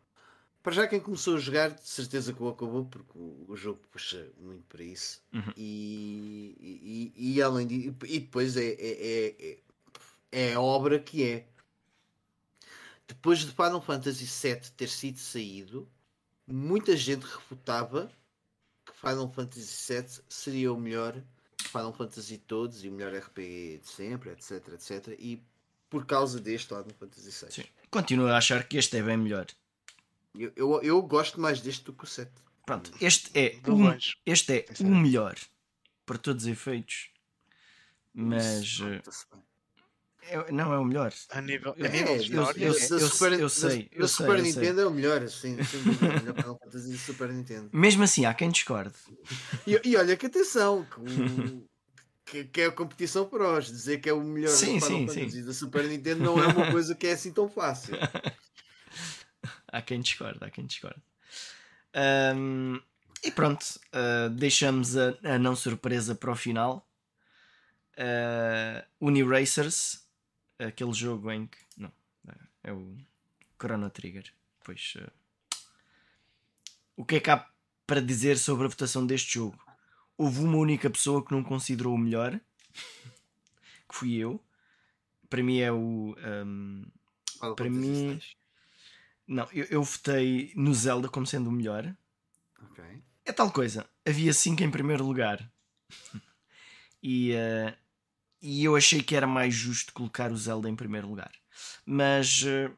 [0.63, 4.27] para já quem começou a jogar, de certeza que o acabou, porque o, jogo puxa
[4.39, 5.21] muito para isso.
[5.33, 5.53] Uhum.
[5.57, 9.57] E, e, e, além de, e depois é, é, é,
[10.31, 11.47] é, a obra que é.
[13.07, 15.89] Depois de Final Fantasy VII ter sido saído,
[16.47, 18.11] muita gente refutava
[18.85, 21.21] que Final Fantasy VII seria o melhor
[21.59, 25.15] Final Fantasy todos e o melhor RPG de sempre, etc, etc.
[25.19, 25.41] E
[25.89, 27.51] por causa deste Final Fantasy VI.
[27.51, 27.63] Sim.
[27.89, 29.47] Continuo a achar que este é bem melhor.
[30.37, 32.31] Eu, eu, eu, gosto mais deste do que o 7.
[32.65, 33.93] Pronto, este é, o,
[34.25, 35.35] este é o melhor
[36.05, 37.09] para todos os efeitos,
[38.13, 38.79] mas
[40.23, 41.11] é, não é o melhor.
[41.29, 43.89] A nível, a nível de história, eu, eu, eu, Super, eu sei.
[43.99, 44.83] O Super Nintendo sei.
[44.83, 47.69] é o melhor, assim, sem Super Nintendo.
[47.73, 48.93] Mesmo assim, há quem discorde.
[49.67, 50.87] E, e olha que atenção,
[52.25, 55.43] que, que, é a competição para os dizer que é o melhor sim, sim, sim.
[55.43, 57.95] da Super Nintendo não é uma coisa que é assim tão fácil.
[59.71, 61.01] há quem discorda, há quem discorda.
[62.35, 62.79] Um,
[63.23, 63.63] e pronto,
[63.93, 66.87] uh, deixamos a, a, não surpresa para o final.
[67.93, 70.05] Uh, Uniracers,
[70.57, 71.57] aquele jogo em que.
[71.77, 71.91] Não,
[72.63, 72.97] é o
[73.59, 74.33] Chrono Trigger.
[74.63, 74.95] Pois.
[74.95, 75.11] Uh,
[76.95, 77.47] o que é que há
[77.85, 79.59] para dizer sobre a votação deste jogo?
[80.17, 82.39] Houve uma única pessoa que não considerou o melhor,
[83.89, 84.43] que fui eu.
[85.29, 86.15] Para mim é o.
[86.45, 86.85] Um,
[87.55, 88.19] para mim.
[89.27, 91.95] Não, eu, eu votei no Zelda como sendo o melhor.
[92.63, 92.83] Ok.
[93.25, 93.87] É tal coisa.
[94.05, 95.49] Havia 5 em primeiro lugar.
[97.01, 97.75] e, uh,
[98.41, 101.31] e eu achei que era mais justo colocar o Zelda em primeiro lugar.
[101.85, 102.75] Mas uh,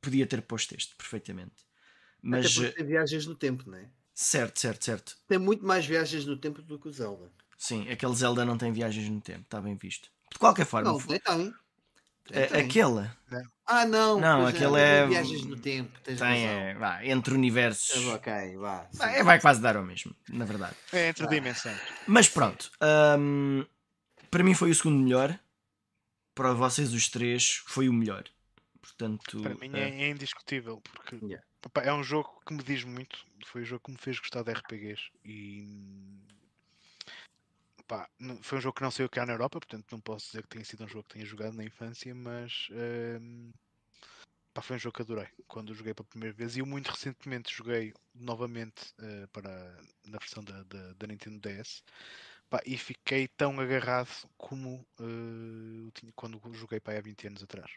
[0.00, 1.66] podia ter posto este perfeitamente.
[2.22, 3.88] Mas Até porque tem viagens no tempo, não é?
[4.14, 5.16] Certo, certo, certo.
[5.26, 7.30] Tem muito mais viagens no tempo do que o Zelda.
[7.56, 10.10] Sim, aquele Zelda não tem viagens no tempo, está bem visto.
[10.30, 10.90] De qualquer forma.
[10.90, 11.54] Não, tem, tem.
[12.30, 13.10] É, aquele.
[13.66, 14.20] Ah, não.
[14.20, 15.06] Não, aquele é.
[15.06, 15.98] Viagens no tempo.
[16.00, 18.04] Tem, é, vá, entre universos.
[18.04, 18.88] É, ok, vá.
[18.92, 20.74] Vai, vai quase dar ao mesmo, na verdade.
[20.92, 21.78] É entre dimensões.
[22.06, 22.70] Mas pronto.
[23.18, 23.64] Um,
[24.30, 25.38] para mim foi o segundo melhor.
[26.34, 28.24] Para vocês, os três, foi o melhor.
[28.80, 30.80] Portanto, para mim é, é indiscutível.
[30.94, 31.44] Porque yeah.
[31.64, 33.18] opa, é um jogo que me diz muito.
[33.46, 35.10] Foi o jogo que me fez gostar de RPGs.
[35.24, 35.66] E
[37.90, 38.08] Pá,
[38.42, 40.64] foi um jogo que não saiu cá na Europa, portanto não posso dizer que tenha
[40.64, 42.68] sido um jogo que tenha jogado na infância, mas
[43.20, 43.50] um,
[44.54, 47.52] pá, foi um jogo que adorei quando joguei pela primeira vez e eu muito recentemente
[47.52, 51.82] joguei novamente uh, para, na versão da, da, da Nintendo DS
[52.48, 57.72] pá, e fiquei tão agarrado como uh, tinha, quando joguei para há 20 anos atrás.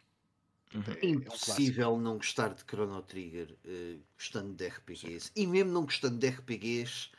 [0.76, 0.84] Uhum.
[1.02, 5.32] É, impossível é um não gostar de Chrono Trigger uh, gostando de RPGs Sim.
[5.36, 7.10] e mesmo não gostando de RPGs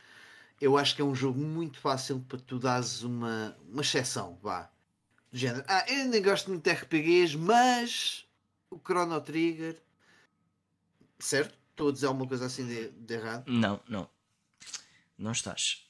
[0.61, 4.71] eu acho que é um jogo muito fácil para tu dares uma, uma exceção, vá.
[5.31, 8.27] Do género, ah, eu nem gosto muito de RPGs, mas
[8.71, 9.83] o Chrono Trigger,
[11.19, 11.59] certo?
[11.71, 13.45] Estou a dizer alguma coisa assim de, de errado?
[13.51, 14.09] Não, não.
[15.19, 15.89] Não estás.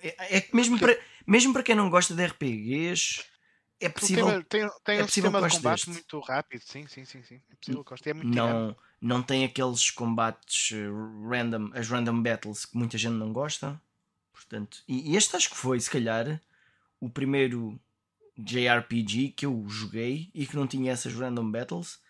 [0.00, 3.24] É, é que mesmo, para, mesmo para quem não gosta de RPGs,
[3.80, 4.26] é possível.
[4.26, 5.90] Tem, tem, tem é um sistema de combate deste.
[5.90, 7.40] muito rápido, sim, sim, sim, sim.
[7.50, 10.86] É possível que É muito não, não tem aqueles combates eh,
[11.28, 13.80] random, as random battles que muita gente não gosta.
[14.34, 16.40] Portanto, e, este acho que foi, se calhar,
[17.00, 17.80] o primeiro
[18.36, 22.00] JRPG que eu joguei e que não tinha essas random battles.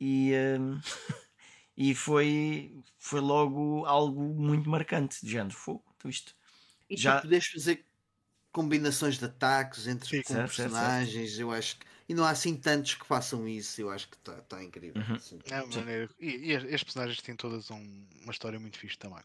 [0.00, 0.80] E, um,
[1.76, 5.54] e foi, foi logo algo muito marcante de género.
[5.54, 6.34] Fogo, isto.
[6.88, 7.20] E já...
[7.20, 7.84] tu podes fazer
[8.52, 11.40] combinações de ataques entre Sim, certo, personagens, certo, certo.
[11.40, 11.86] eu acho que.
[12.08, 15.02] E não há assim tantos que façam isso, eu acho que está tá incrível.
[15.02, 15.18] Uhum.
[15.86, 19.22] É, e, e as personagens têm todas um, uma história muito fixe também.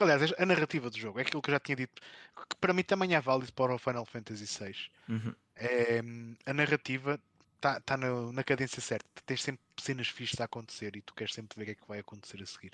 [0.00, 2.02] Aliás, a narrativa do jogo é aquilo que eu já tinha dito,
[2.48, 4.74] que para mim também é válido para o Final Fantasy VI.
[5.08, 5.34] Uhum.
[5.56, 6.00] É,
[6.46, 7.20] a narrativa
[7.56, 9.06] está tá na, na cadência certa.
[9.24, 11.88] Tens sempre cenas fixas a acontecer e tu queres sempre ver o que é que
[11.88, 12.72] vai acontecer a seguir.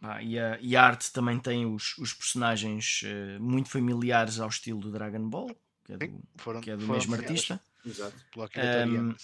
[0.00, 4.48] Ah, e, a, e, a, arte também tem os, os personagens uh, muito familiares ao
[4.48, 7.60] estilo do Dragon Ball, que é do, foram, que é do mesmo artista.
[7.86, 9.14] Exato, um,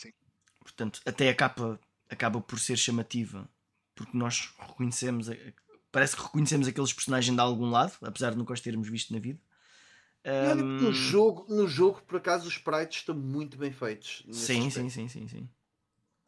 [0.60, 1.78] portanto, até a capa
[2.08, 3.48] acaba por ser chamativa,
[3.94, 5.28] porque nós reconhecemos,
[5.90, 9.18] parece que reconhecemos aqueles personagens de algum lado, apesar de nunca os termos visto na
[9.18, 9.40] vida.
[10.24, 10.54] Um...
[10.54, 14.24] No, jogo, no jogo, por acaso, os sprites estão muito bem feitos.
[14.30, 15.48] Sim, sim, sim, sim, sim.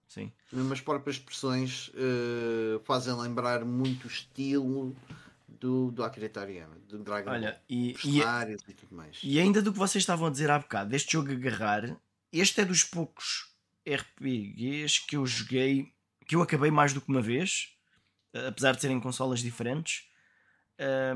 [0.08, 0.30] Sim.
[0.52, 4.94] Mesmo as próprias expressões uh, fazem lembrar muito o estilo
[5.48, 9.18] do, do Akira Toriyama, do Dragon Olha, Ball, e, e, e, tudo mais.
[9.22, 11.96] E ainda do que vocês estavam a dizer há bocado, deste jogo agarrar,
[12.30, 13.50] este é dos poucos
[13.88, 15.90] RPGs que eu joguei,
[16.26, 17.74] que eu acabei mais do que uma vez,
[18.48, 20.08] apesar de serem consolas diferentes.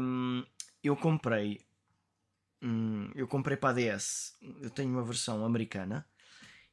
[0.00, 0.44] Um,
[0.82, 1.60] eu comprei,
[2.62, 6.06] um, eu comprei para a DS, eu tenho uma versão americana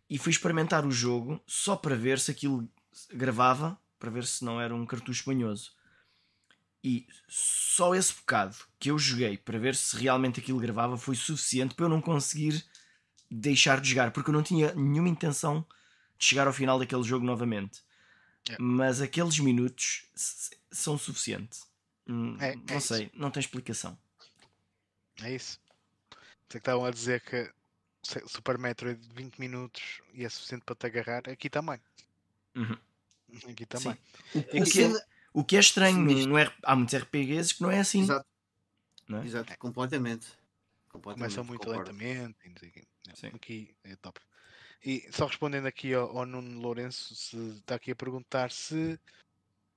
[0.09, 2.69] e fui experimentar o jogo só para ver se aquilo
[3.11, 5.71] gravava, para ver se não era um cartucho banhoso.
[6.83, 11.73] E só esse bocado que eu joguei para ver se realmente aquilo gravava foi suficiente
[11.73, 12.63] para eu não conseguir
[13.31, 15.65] deixar de jogar, porque eu não tinha nenhuma intenção
[16.17, 17.81] de chegar ao final daquele jogo novamente.
[18.49, 18.57] É.
[18.59, 20.05] Mas aqueles minutos
[20.71, 21.65] são suficientes.
[22.07, 23.11] Hum, é, não é sei, isso.
[23.15, 23.97] não tem explicação.
[25.21, 25.59] É isso.
[26.47, 27.51] Você que estavam a dizer que
[28.27, 31.79] Super Metroid de 20 minutos e é suficiente para te agarrar, aqui também.
[32.55, 32.77] Uhum.
[33.49, 33.97] Aqui também.
[34.35, 37.63] O, o, que é, o, que é, estranho, Sim, no, é, há muitos RPGs que
[37.63, 38.01] não é assim.
[38.01, 38.27] Exato,
[39.09, 39.25] é?
[39.25, 39.57] Exato.
[39.57, 40.27] completamente.
[40.87, 41.33] completamente.
[41.33, 41.91] Começa muito concordo.
[41.91, 42.35] lentamente.
[43.15, 43.31] Sim.
[43.33, 44.19] Aqui é top.
[44.85, 48.99] E só respondendo aqui ao, ao Nuno Lourenço, se está aqui a perguntar se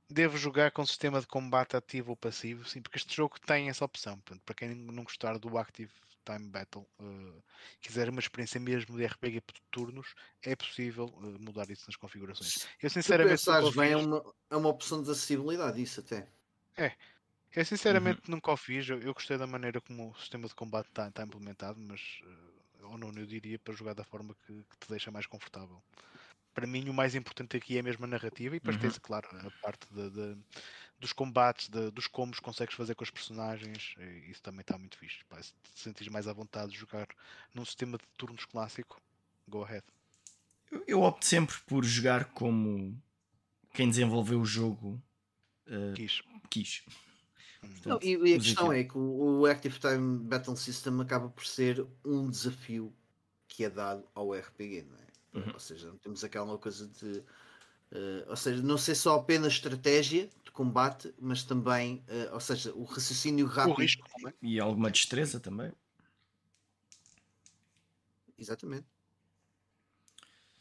[0.08, 2.68] devo jogar com sistema de combate ativo ou passivo.
[2.68, 4.18] Sim, porque este jogo tem essa opção.
[4.44, 5.92] Para quem não gostar do Active
[6.24, 7.42] Time Battle, uh,
[7.80, 12.66] quiser uma experiência mesmo de RPG por turnos, é possível uh, mudar isso nas configurações.
[12.82, 13.42] Eu sinceramente.
[13.42, 16.28] Se bem, é uma, é uma opção de acessibilidade, isso até.
[16.76, 16.92] É.
[17.54, 18.34] Eu sinceramente uhum.
[18.34, 18.88] nunca o fiz.
[18.88, 22.45] Eu, eu, gostei da maneira como o sistema de combate está tá implementado, mas uh,
[23.04, 25.82] ou não, eu diria para jogar da forma que, que, te deixa mais confortável.
[26.54, 28.82] Para mim, o mais importante aqui é mesmo a narrativa e depois uhum.
[28.82, 30.38] tens, claro, a parte de, de
[30.98, 33.94] dos combates, de, dos combos que consegues fazer com os personagens,
[34.28, 35.24] isso também está muito fixe.
[35.28, 37.06] Pá, se te sentires mais à vontade de jogar
[37.54, 39.00] num sistema de turnos clássico,
[39.46, 39.84] go ahead.
[40.70, 43.00] Eu, eu opto sempre por jogar como
[43.74, 45.00] quem desenvolveu o jogo
[45.66, 46.22] uh, quis.
[46.48, 46.82] quis.
[47.66, 51.46] Portanto, Não, e, a questão é que o, o Active Time Battle System acaba por
[51.46, 52.92] ser um desafio
[53.48, 55.06] que é dado ao RPG, não é?
[55.46, 55.52] Uhum.
[55.52, 57.22] Ou seja, temos aquela coisa de.
[57.92, 62.84] Uh, ou seja, não ser só apenas estratégia, combate, mas também, uh, ou seja, o
[62.84, 63.76] raciocínio rápido.
[63.76, 64.34] O risco também.
[64.40, 65.70] E alguma destreza também.
[68.38, 68.86] Exatamente.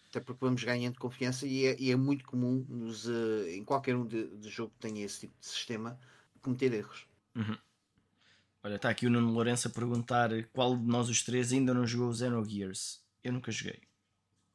[0.09, 3.95] Até porque vamos ganhando confiança e é, e é muito comum nos, uh, em qualquer
[3.95, 5.97] um de, de, jogo que tenha esse tipo de sistema
[6.45, 7.05] cometer erros.
[7.35, 7.57] Uhum.
[8.63, 11.85] Olha, está aqui o Nuno Lourenço a perguntar qual de nós os três ainda não
[11.85, 13.03] jogou Xenogears.
[13.23, 13.81] Eu nunca joguei.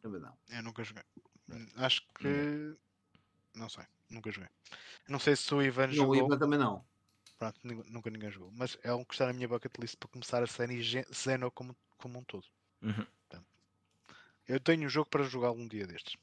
[0.01, 0.36] Também não.
[0.49, 1.05] Eu nunca joguei.
[1.76, 2.28] Acho que.
[2.28, 4.49] Não, não sei, nunca joguei.
[5.09, 6.14] Não sei se o Ivan não, jogou.
[6.14, 6.84] O Ivan também não.
[7.38, 8.51] Pronto, nunca ninguém jogou.
[8.53, 10.82] Mas é um que está na minha bucket list para começar a série
[11.14, 12.47] Zeno como, como um todo.
[12.82, 13.07] Uhum.
[14.49, 16.16] eu tenho um jogo para jogar algum dia destes.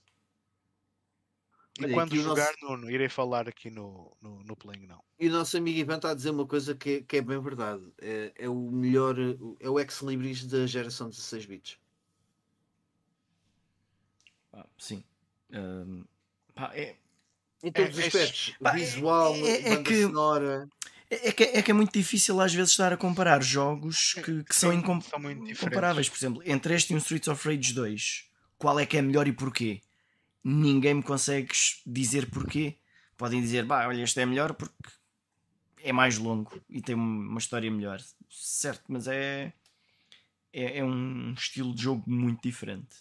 [1.79, 2.65] E Olha, quando jogar, nosso...
[2.65, 5.03] Nuno, irei falar aqui no, no, no Playing não.
[5.19, 7.83] E o nosso amigo Ivan está a dizer uma coisa que, que é bem verdade.
[7.99, 9.15] É, é o melhor,
[9.59, 11.77] é o ex-libris da geração 16 bits.
[14.53, 15.03] Ah, sim.
[15.51, 16.03] Um,
[16.55, 16.95] pá, é,
[17.63, 18.55] em todos é, os é aspectos.
[18.61, 20.67] Pá, Visual, é, é que, sonora.
[21.09, 24.43] É, é que, é que é muito difícil às vezes estar a comparar jogos que,
[24.43, 26.09] que são, incom são incomparáveis.
[26.09, 28.25] Por exemplo, entre este e um Streets of Rage 2,
[28.57, 29.81] qual é que é melhor e porquê?
[30.49, 31.51] Ninguém me consegue
[31.85, 32.77] dizer porquê.
[33.17, 34.89] Podem dizer, bah, olha, este é melhor porque
[35.83, 39.51] é mais longo e tem uma história melhor, certo, mas é,
[40.53, 42.95] é, é um estilo de jogo muito diferente.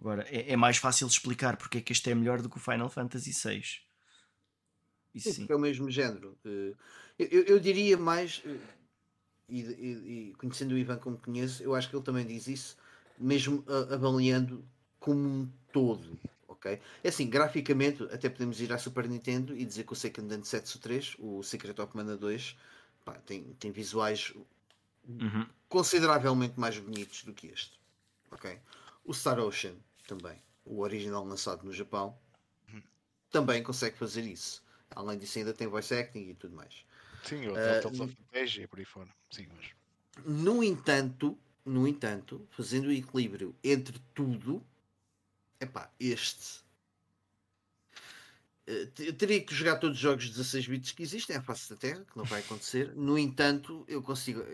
[0.00, 2.60] Agora, é, é, mais fácil explicar porque é que este é melhor do que o
[2.60, 3.62] Final Fantasy VI.
[5.14, 6.36] Isso sim, é o mesmo género.
[6.44, 6.74] Eh,
[7.18, 8.56] eu, eu diria mais, eh,
[9.48, 12.76] e, e, e, conhecendo o Ivan como conheço, eu acho que ele também diz isso,
[13.16, 14.64] mesmo avaliando
[15.00, 16.18] como um todo.
[16.46, 16.78] ok?
[17.02, 20.78] É assim, graficamente, até podemos ir à Super Nintendo e dizer que o Seiken Densetsu
[20.78, 22.56] 3, o Secret of Mana 2,
[23.04, 24.32] pá, tem, tem visuais
[25.08, 25.46] uhum.
[25.68, 27.80] consideravelmente mais bonitos do que este.
[28.30, 28.58] ok?
[29.04, 29.74] O Star Ocean
[30.06, 32.16] também, o original lançado no Japão,
[32.72, 32.82] uhum.
[33.30, 34.62] também consegue fazer isso.
[34.94, 36.84] Além disso, ainda tem voice acting e tudo mais.
[37.24, 39.08] Sim, o Tales of e por aí fora.
[39.30, 39.70] Sim, mas...
[40.24, 44.62] No entanto, no entanto, fazendo o equilíbrio entre tudo,
[45.60, 46.60] epá, este
[48.98, 52.04] eu teria que jogar todos os jogos 16 bits que existem à face da Terra,
[52.04, 52.94] que não vai acontecer.
[52.94, 54.44] No entanto, eu consigo.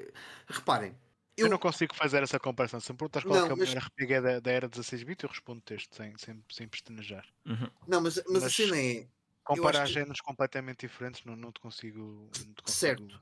[0.49, 0.97] Reparem.
[1.37, 2.81] Eu, eu não consigo fazer essa comparação.
[2.81, 3.69] Se me perguntas qual não, é o mas...
[3.69, 7.27] melhor RPG da, da era 16 bits, eu respondo texto sem, sem, sem pestanejar.
[7.45, 7.69] Uhum.
[7.87, 9.07] Não, mas, mas, mas a cena é.
[9.45, 9.93] Comparar que...
[9.93, 12.71] géneros completamente diferentes, não, não, te consigo, não te consigo.
[12.71, 13.21] Certo.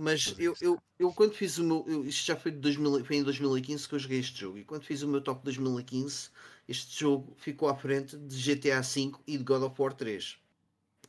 [0.00, 1.84] Mas eu, eu, eu quando fiz o meu.
[1.86, 4.56] Eu, isto já foi, de 2000, foi em 2015 que eu joguei este jogo.
[4.56, 6.30] E quando fiz o meu top 2015,
[6.66, 10.38] este jogo ficou à frente de GTA V e de God of War 3.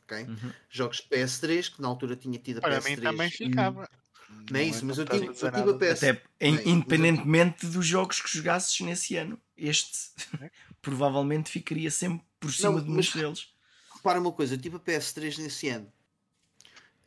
[0.04, 0.24] Okay?
[0.24, 0.52] Uhum.
[0.68, 2.82] Jogos PS3, que na altura tinha tido a Para PS3.
[2.82, 3.88] Para mim também ficava.
[4.50, 6.04] Não é isso, mas eu tive, eu tive a PS.
[6.04, 6.22] Até,
[6.66, 10.50] independentemente dos jogos que jogasses nesse ano, este é.
[10.82, 13.48] provavelmente ficaria sempre por cima não, de muitos deles.
[13.94, 15.90] Repara uma coisa, eu tive a PS3 nesse ano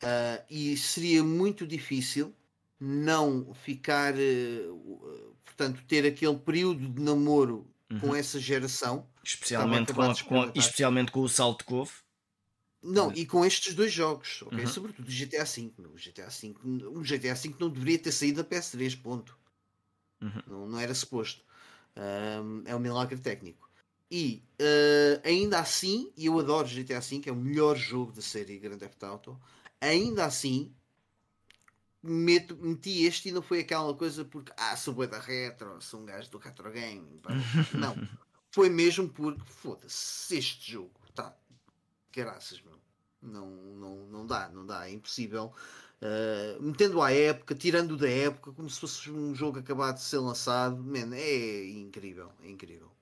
[0.02, 2.34] uh, e seria muito difícil
[2.78, 8.00] não ficar, uh, portanto, ter aquele período de namoro uhum.
[8.00, 11.92] com essa geração, especialmente com, com, especialmente com o Salto Cove.
[12.82, 14.60] Não, e com estes dois jogos, ok?
[14.60, 14.66] Uhum.
[14.66, 15.72] Sobretudo o GTA V.
[15.78, 16.54] O GTA V,
[16.86, 19.36] o GTA V não deveria ter saído da PS3, ponto.
[20.20, 20.42] Uhum.
[20.46, 21.42] Não, não era suposto.
[21.96, 23.68] Um, é um milagre técnico.
[24.10, 28.58] E uh, ainda assim, e eu adoro GTA V, é o melhor jogo da série
[28.58, 29.36] Grand Theft Auto.
[29.80, 30.74] Ainda assim,
[32.02, 36.00] meto, meti este e não foi aquela coisa porque ah, sou boi da retro, sou
[36.00, 37.20] um gajo do retro gaming.
[37.74, 37.94] Não,
[38.50, 41.36] foi mesmo porque foda-se, este jogo tá
[42.12, 42.76] caraças, meu.
[43.20, 45.52] Não, não, não dá, não dá, é impossível.
[46.00, 50.18] Uh, metendo à época, tirando da época, como se fosse um jogo acabado de ser
[50.18, 52.92] lançado, man, é incrível, é incrível.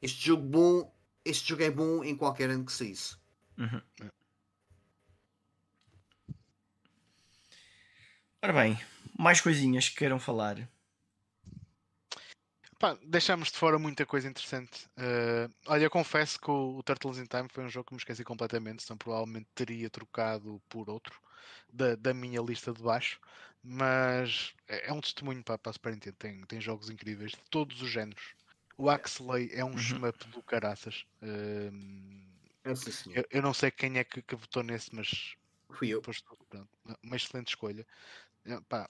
[0.00, 3.16] Este jogo bom, este jogo é bom em qualquer ano que saísse.
[3.58, 3.82] Uhum.
[8.42, 8.78] Ora bem,
[9.18, 10.68] mais coisinhas que queiram falar.
[12.78, 14.86] Pá, deixámos de fora muita coisa interessante.
[14.96, 17.98] Uh, olha, eu confesso que o, o, Turtles in Time foi um jogo que me
[17.98, 21.20] esqueci completamente, senão provavelmente teria trocado por outro
[21.72, 23.18] da, da minha lista de baixo.
[23.60, 26.16] Mas é, é um testemunho para, para a Super Nintendo.
[26.16, 28.34] Tem, tem jogos incríveis de todos os géneros.
[28.76, 29.78] O Axley é um uhum.
[29.78, 31.04] shmup do caraças.
[31.20, 31.74] Uh,
[32.64, 32.70] é
[33.18, 35.34] eu, eu, não sei quem é que, que votou nesse, mas
[35.72, 36.00] fui eu.
[36.00, 36.68] Posto, pronto,
[37.02, 37.84] uma excelente escolha.
[38.68, 38.88] Pá,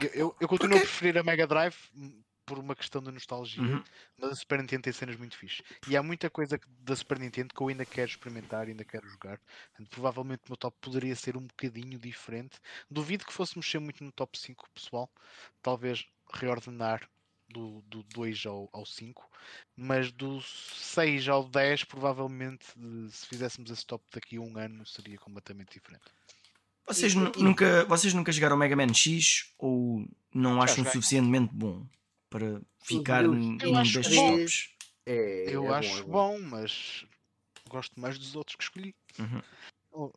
[0.00, 1.76] eu, eu, eu continuo a preferir a Mega Drive
[2.44, 3.82] por uma questão de nostalgia, uhum.
[4.18, 5.62] mas a Super Nintendo tem cenas muito fixe.
[5.88, 9.40] E há muita coisa da Super Nintendo que eu ainda quero experimentar, ainda quero jogar.
[9.90, 12.58] provavelmente o meu top poderia ser um bocadinho diferente.
[12.90, 15.10] Duvido que fosse mexer muito no top 5 pessoal.
[15.62, 17.08] Talvez reordenar
[17.48, 19.30] do, do 2 ao, ao 5,
[19.76, 22.66] mas do 6 ao 10, provavelmente,
[23.10, 26.04] se fizéssemos esse top daqui a um ano, seria completamente diferente.
[26.86, 31.86] Vocês, nunca, vocês nunca jogaram Mega Man X ou não acham suficientemente bom?
[32.34, 34.70] para ficar num destes tops.
[35.06, 36.40] É, eu é acho bom, é bom.
[36.40, 37.04] bom, mas
[37.68, 38.92] gosto mais dos outros que escolhi.
[39.20, 40.10] Uhum.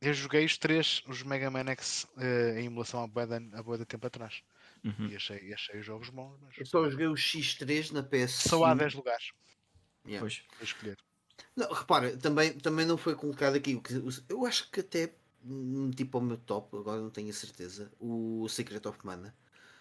[0.00, 4.08] Eu joguei os três, os Mega Man X uh, em emulação há boa, de tempo
[4.08, 4.42] atrás.
[4.82, 5.08] Uhum.
[5.08, 6.36] E achei, achei os jogos bons.
[6.40, 6.58] Mas...
[6.58, 8.48] Eu só joguei o X3 na PS.
[8.48, 9.30] Só há 10 lugares.
[10.04, 10.20] Yeah.
[10.20, 10.42] Pois.
[10.56, 10.98] Vou escolher.
[11.58, 13.82] Não, repara, também, também não foi colocado aqui.
[14.28, 15.12] Eu acho que até
[15.96, 17.90] tipo ao meu top, agora não tenho a certeza.
[17.98, 19.34] O Secret of Mana.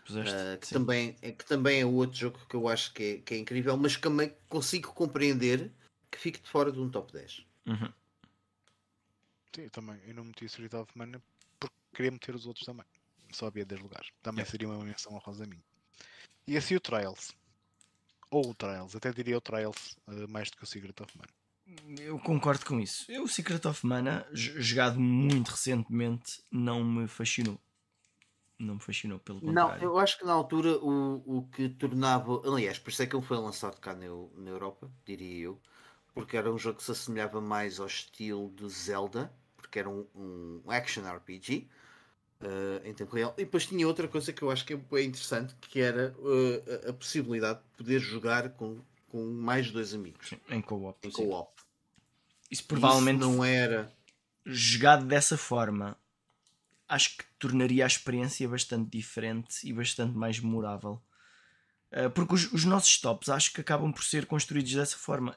[0.09, 3.34] Uh, que, também, é, que também é outro jogo que eu acho que é, que
[3.36, 5.69] é incrível, mas que também consigo compreender
[6.09, 7.45] que fique de fora de um top 10.
[7.67, 7.93] Uhum.
[9.53, 9.99] Sim, eu também.
[10.07, 11.21] Eu não meti o Street of Mana
[11.59, 12.86] porque queria meter os outros também.
[13.34, 14.09] Só havia 10 lugares.
[14.23, 14.49] Também yeah.
[14.49, 15.61] seria uma menção honrosa a mim.
[16.47, 17.36] E assim o Trials.
[18.32, 21.34] Ou o Trials, até diria o Trials uh, mais do que o Secret of Mana.
[21.99, 23.11] Eu concordo com isso.
[23.11, 27.59] Eu, o Secret of Mana, jogado muito recentemente, não me fascinou
[28.59, 29.82] não me fascinou pelo contrário.
[29.82, 32.41] Não, eu acho que na altura o, o que tornava.
[32.45, 34.05] Aliás, por isso é que ele foi lançado cá na,
[34.36, 35.61] na Europa, diria eu,
[36.13, 40.05] porque era um jogo que se assemelhava mais ao estilo de Zelda, porque era um,
[40.15, 41.68] um action RPG
[42.41, 43.34] uh, em tempo real.
[43.38, 46.93] E depois tinha outra coisa que eu acho que é interessante, que era uh, a
[46.93, 50.30] possibilidade de poder jogar com, com mais dois amigos.
[50.30, 51.07] Sim, em co-op.
[51.07, 51.57] Em co-op.
[52.50, 53.91] Isso provavelmente Isso não era
[54.45, 55.98] jogado dessa forma.
[56.88, 61.02] Acho que tornaria a experiência bastante diferente e bastante mais memorável.
[61.91, 65.36] Uh, porque os, os, nossos tops acho que acabam por ser construídos dessa forma.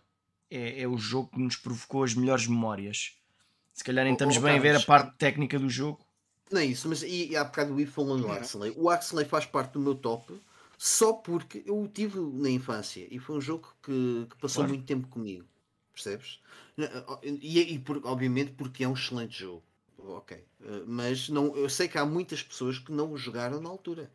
[0.50, 3.16] É, é o jogo que nos provocou as melhores memórias.
[3.72, 6.04] Se calhar nem estamos oh, bem a ver a parte técnica do jogo.
[6.50, 8.72] Não é isso, mas e, e há bocado o Ivo falando do Axley.
[8.76, 10.34] O Axley faz parte do meu top
[10.76, 14.70] só porque eu o tive na infância e foi um jogo que, que passou claro.
[14.70, 15.44] muito tempo comigo.
[16.02, 16.40] Percebes?
[17.22, 19.62] E, e por, obviamente porque é um excelente jogo.
[19.98, 20.36] Ok.
[20.36, 24.10] Eh, mas não, eu sei que há muitas pessoas que não o jogaram na altura.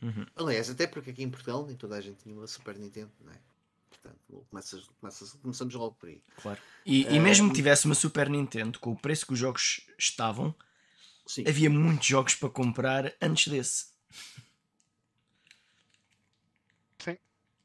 [0.00, 0.26] Uhum.
[0.36, 3.32] Aliás, até porque aqui em Portugal nem toda a gente tinha uma Super Nintendo, não
[3.32, 3.38] é?
[3.90, 6.20] Portanto, começas, começas, começamos logo por aí.
[6.36, 6.60] Claro.
[6.84, 9.86] E, uh, e mesmo que tivesse uma Super Nintendo, com o preço que os jogos
[9.98, 10.54] estavam,
[11.26, 11.44] Sim.
[11.46, 13.92] havia muitos jogos para comprar antes desse.
[16.98, 17.16] Sim.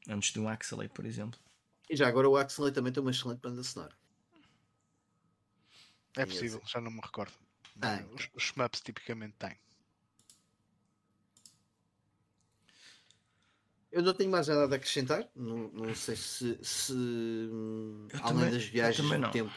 [0.08, 1.40] Antes do Axelay, por exemplo.
[1.88, 3.96] E já agora o Axelay também tem uma excelente banda sonora.
[6.16, 7.32] É possível, já não me recordo.
[7.80, 9.56] Ah, os, os shmups tipicamente têm.
[13.90, 15.26] Eu não tenho mais nada a acrescentar.
[15.34, 19.52] Não, não sei se, se além também, das viagens no tempo.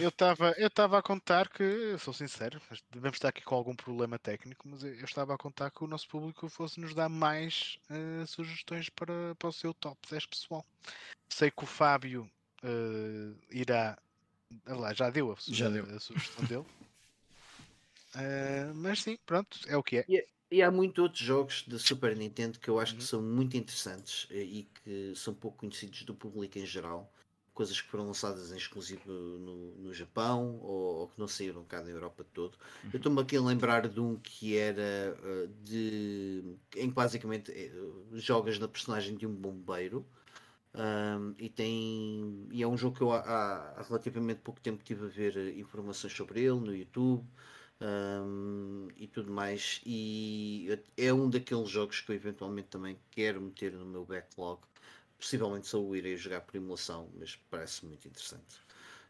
[0.00, 4.18] Eu estava eu estava a contar que, sou sincero, devemos estar aqui com algum problema
[4.18, 8.26] técnico, mas eu estava a contar que o nosso público fosse nos dar mais uh,
[8.26, 10.64] sugestões para, para o seu top 10 pessoal.
[11.28, 12.30] Sei que o Fábio
[12.62, 13.98] uh, irá.
[14.66, 15.84] Lá, já deu a, já deu.
[15.84, 16.66] a sugestão dele.
[18.14, 20.04] Uh, mas sim, pronto, é o que é.
[20.08, 20.28] Yeah.
[20.50, 22.98] E há muitos outros jogos da Super Nintendo que eu acho uhum.
[22.98, 27.12] que são muito interessantes e que são pouco conhecidos do público em geral
[27.54, 31.80] coisas que foram lançadas em exclusivo no, no Japão ou, ou, que não saíram cá
[31.80, 32.58] da Europa todo.
[32.82, 32.90] Uhum.
[32.92, 36.42] Eu estou-me aqui a lembrar de um que era uh, de
[36.76, 40.04] em que basicamente uh, jogas na personagem de um bombeiro.
[40.76, 45.06] Um, e tem e é um jogo que eu há, há, relativamente pouco tempo tive
[45.06, 47.24] a ver eh, informações sobre ele no YouTube
[47.80, 53.72] um, e tudo mais e é um daqueles jogos que eu eventualmente também quero meter
[53.72, 54.62] no meu backlog
[55.18, 58.62] possivelmente só o irei jogar por emulação, mas parece muito interessante.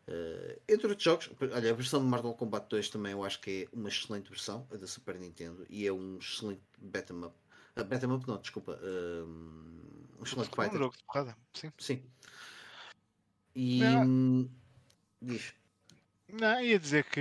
[0.07, 3.63] Uh, entre outros jogos, olha, a versão de Mortal Kombat 2 também eu acho que
[3.63, 7.35] é uma excelente versão, a da Super Nintendo, e é um excelente beat'em up.
[7.77, 8.79] Uh, beat'em up não, desculpa.
[8.83, 9.25] Uh,
[10.19, 10.75] um excelente é fighter.
[10.75, 11.73] Um jogo de porrada, sim.
[11.79, 12.03] Sim.
[13.55, 13.79] E.
[13.79, 14.51] Não.
[15.23, 15.55] Diz.
[16.29, 17.21] Não, ia dizer que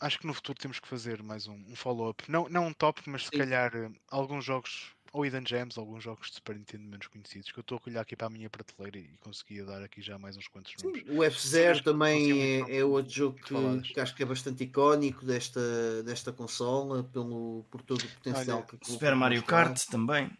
[0.00, 2.30] acho que no futuro temos que fazer mais um, um follow-up.
[2.30, 3.38] Não, não um top, mas se sim.
[3.38, 7.58] calhar eh, alguns jogos ou Hidden Gems, alguns jogos de Super Nintendo menos conhecidos, que
[7.58, 10.36] eu estou a olhar aqui para a minha prateleira e conseguia dar aqui já mais
[10.36, 11.02] uns quantos nomes.
[11.02, 15.24] Sim, o F0 também é, é, outro jogo que, que, acho que é bastante icónico
[15.24, 20.30] desta, desta consola, pelo, por todo o potencial Olha, que Super Mario Kart também.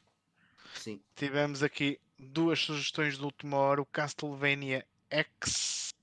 [0.75, 1.01] Sim.
[1.17, 5.95] Tivemos aqui duas sugestões de última hora, o Castlevania X.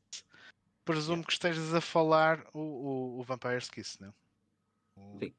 [0.83, 4.13] Presumo que estejas a falar o, o, o Vampire's Kiss, não?
[4.95, 5.19] O...
[5.19, 5.33] Sim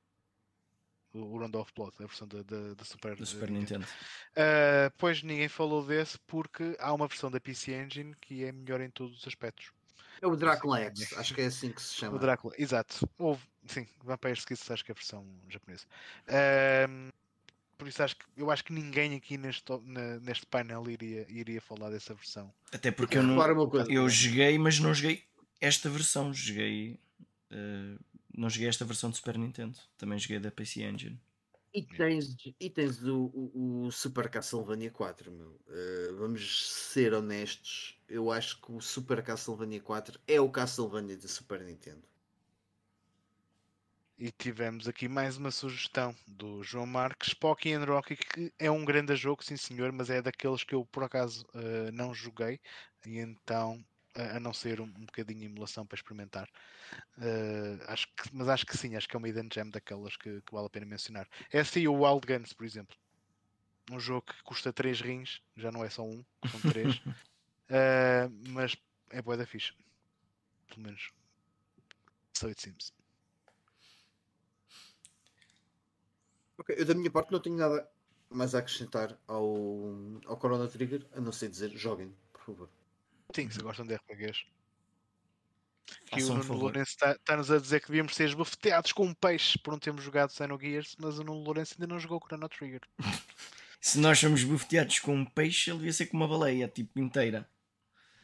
[1.18, 3.80] o Round of Blood, a versão da, da, da Super, do Super Nintendo.
[3.80, 3.86] Nintendo.
[4.32, 8.80] Uh, pois ninguém falou desse porque há uma versão da PC Engine que é melhor
[8.80, 9.70] em todos os aspectos.
[10.20, 12.16] É o Drácula X, acho que é assim que se chama.
[12.16, 13.08] O Drácula, exato.
[13.18, 15.84] Houve, sim, Vampire Kiss acho que é a versão japonesa.
[16.26, 17.12] Uh,
[17.78, 19.72] por isso acho que eu acho que ninguém aqui neste,
[20.22, 22.52] neste painel iria, iria falar dessa versão.
[22.72, 23.38] Até porque eu, não,
[23.88, 25.22] eu joguei, mas não joguei
[25.60, 26.98] esta versão, joguei
[27.52, 27.98] uh,
[28.39, 31.20] não joguei esta versão de Super Nintendo, também joguei da PC Engine.
[31.74, 35.61] E tens, e tens o, o, o Super Castlevania 4, meu.
[35.66, 41.28] Uh, vamos ser honestos, eu acho que o Super Castlevania 4 é o Castlevania de
[41.28, 42.03] Super Nintendo.
[44.16, 48.84] E tivemos aqui mais uma sugestão do João Marques, Pocky and Rocky, que é um
[48.84, 52.59] grande jogo, sim senhor, mas é daqueles que eu por acaso uh, não joguei,
[53.07, 53.84] e então
[54.36, 56.48] a não ser um, um bocadinho de emulação para experimentar.
[57.18, 60.40] Uh, acho que, mas acho que sim, acho que é uma hidden gem daquelas que,
[60.42, 61.28] que vale a pena mencionar.
[61.52, 62.96] É assim o Wild Guns, por exemplo.
[63.90, 66.96] Um jogo que custa 3 rins, já não é só um, são 3.
[66.96, 67.00] uh,
[68.50, 68.76] mas
[69.10, 69.74] é boa da ficha.
[70.68, 71.10] Pelo menos.
[72.34, 72.92] So it seems.
[76.58, 77.88] Ok, eu da minha parte não tenho nada
[78.30, 79.44] mais a acrescentar ao,
[80.26, 82.68] ao Corona Trigger, a não ser dizer joguem, por favor.
[83.34, 84.44] Sim, se gostam de RPGs.
[86.06, 89.58] Que o Nuno Lourenço está-nos tá a dizer que devíamos ser esbofeteados com um peixe
[89.58, 92.80] por não termos jogado Xenogears, mas o Nuno Lourenço ainda não jogou Chrono Trigger.
[93.80, 97.48] Se nós somos bufeteados com um peixe, ele devia ser com uma baleia, tipo inteira.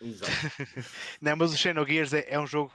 [0.00, 0.32] Exato.
[1.20, 2.72] não, mas o Xenogears é, é um jogo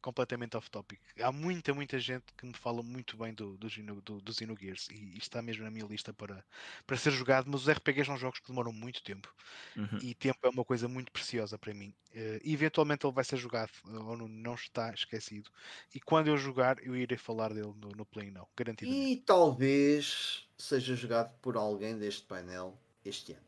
[0.00, 1.00] completamente off topic.
[1.20, 3.68] Há muita, muita gente que me fala muito bem do, do,
[4.02, 6.44] do, do Xenogears e isto está mesmo na minha lista para,
[6.86, 9.32] para ser jogado, mas os RPGs são jogos que demoram muito tempo
[9.76, 9.98] uhum.
[10.02, 11.94] e tempo é uma coisa muito preciosa para mim.
[12.12, 15.50] Uh, eventualmente ele vai ser jogado, ou não, não está esquecido.
[15.94, 19.12] E quando eu jogar, eu irei falar dele no, no Play Now, garantidamente.
[19.12, 23.46] E talvez seja jogado por alguém deste painel este ano.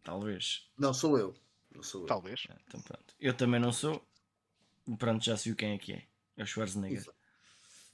[0.02, 0.70] Talvez.
[0.78, 1.34] Não sou eu.
[1.76, 2.06] Não sou eu.
[2.06, 2.46] Talvez.
[2.48, 3.14] É, então pronto.
[3.20, 4.06] Eu também não sou.
[4.98, 6.06] Pronto, já sei quem é que é.
[6.36, 6.98] É o Schwarzenegger.
[6.98, 7.14] Exa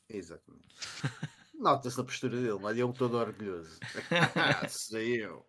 [0.08, 0.74] Exatamente.
[1.54, 3.78] Nota-se a postura dele, mas ele é um todo orgulhoso.
[4.68, 5.46] Sei eu.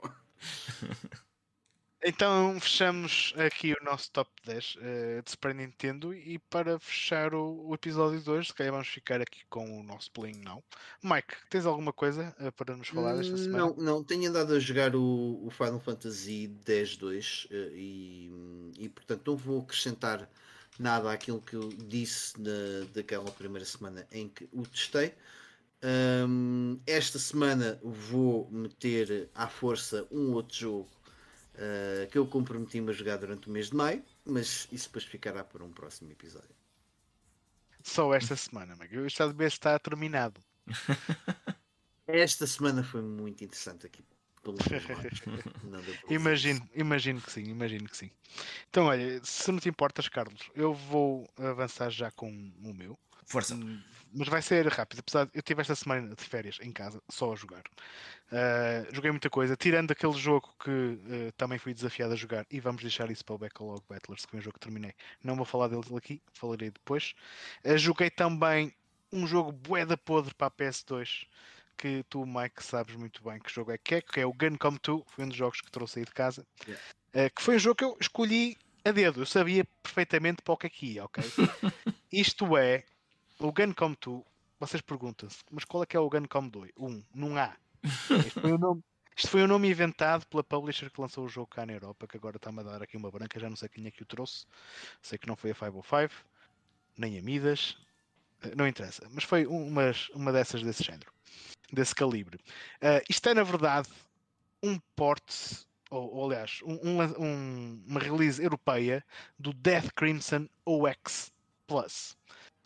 [2.06, 7.34] Então fechamos aqui o nosso top 10 uh, eh, de Super Nintendo e para fechar
[7.34, 10.62] o, o, episódio de hoje, se calhar vamos ficar aqui com o nosso playing não.
[11.02, 13.58] Mike, tens alguma coisa uh, para nos falar desta semana?
[13.58, 18.32] Não, não, tenho andado a jogar o, o Final Fantasy X-2 uh, e,
[18.78, 20.30] e portanto não vou acrescentar
[20.78, 25.14] nada àquilo que eu disse na, daquela primeira semana em que o testei.
[25.82, 31.03] Um, esta semana vou meter à força um outro jogo
[31.56, 35.44] uh, que eu comprometi-me a jogar durante o mês de maio, mas isso depois ficará
[35.44, 36.56] para um próximo episódio.
[37.84, 38.98] Só esta semana, Mike.
[38.98, 40.42] O estado B está terminado.
[42.08, 44.04] esta semana foi muito interessante aqui.
[46.10, 48.12] imagino, imagino que sim, imagino que sim.
[48.70, 53.00] Então, olha, se não te importas, Carlos, eu vou avançar já com o meu.
[53.26, 53.58] Força.
[54.14, 55.00] Mas vai ser rápido.
[55.00, 57.64] Apesar de eu tive esta semana de férias em casa, só a jogar.
[58.32, 62.60] Uh, joguei muita coisa, tirando aquele jogo que uh, também fui desafiado a jogar, e
[62.60, 64.94] vamos deixar isso para o Backlog Battlers, que foi um jogo que terminei.
[65.24, 67.14] Não vou falar dele aqui, falarei depois.
[67.66, 68.74] Uh, joguei também
[69.12, 71.28] um jogo bué podre para a PS2,
[71.78, 74.78] que tu, Mike, sabes muito bem que jogo é que é, que é o Guncom
[74.82, 77.30] 2, foi um dos jogos que trouxe aí de casa, yeah.
[77.30, 80.68] que foi um jogo que eu escolhi a dedo, eu sabia perfeitamente para o que
[80.68, 81.24] aqui, é ok?
[82.12, 82.84] Isto é
[83.40, 84.24] o Guncom 2,
[84.60, 86.72] vocês perguntam-se, mas qual é que é o Guncom 2?
[86.78, 87.56] 1, um, não há.
[88.26, 88.84] Isto foi, o nome,
[89.28, 92.62] foi nome inventado pela publisher que lançou o jogo cá na Europa, que agora está-me
[92.62, 94.46] a dar aqui uma branca, já não sei quem é que o trouxe.
[95.02, 96.14] Sei que não foi a 505,
[96.98, 97.78] nem a Midas,
[98.44, 101.12] eh, não interessa, mas foi uma, uma dessas desse género,
[101.72, 102.38] desse calibre.
[102.82, 103.90] Uh, isto é, na verdade,
[104.62, 109.04] um porte, ou, ou aliás, um, um, uma release europeia
[109.38, 111.32] do Death Crimson OX
[111.68, 112.18] Plus,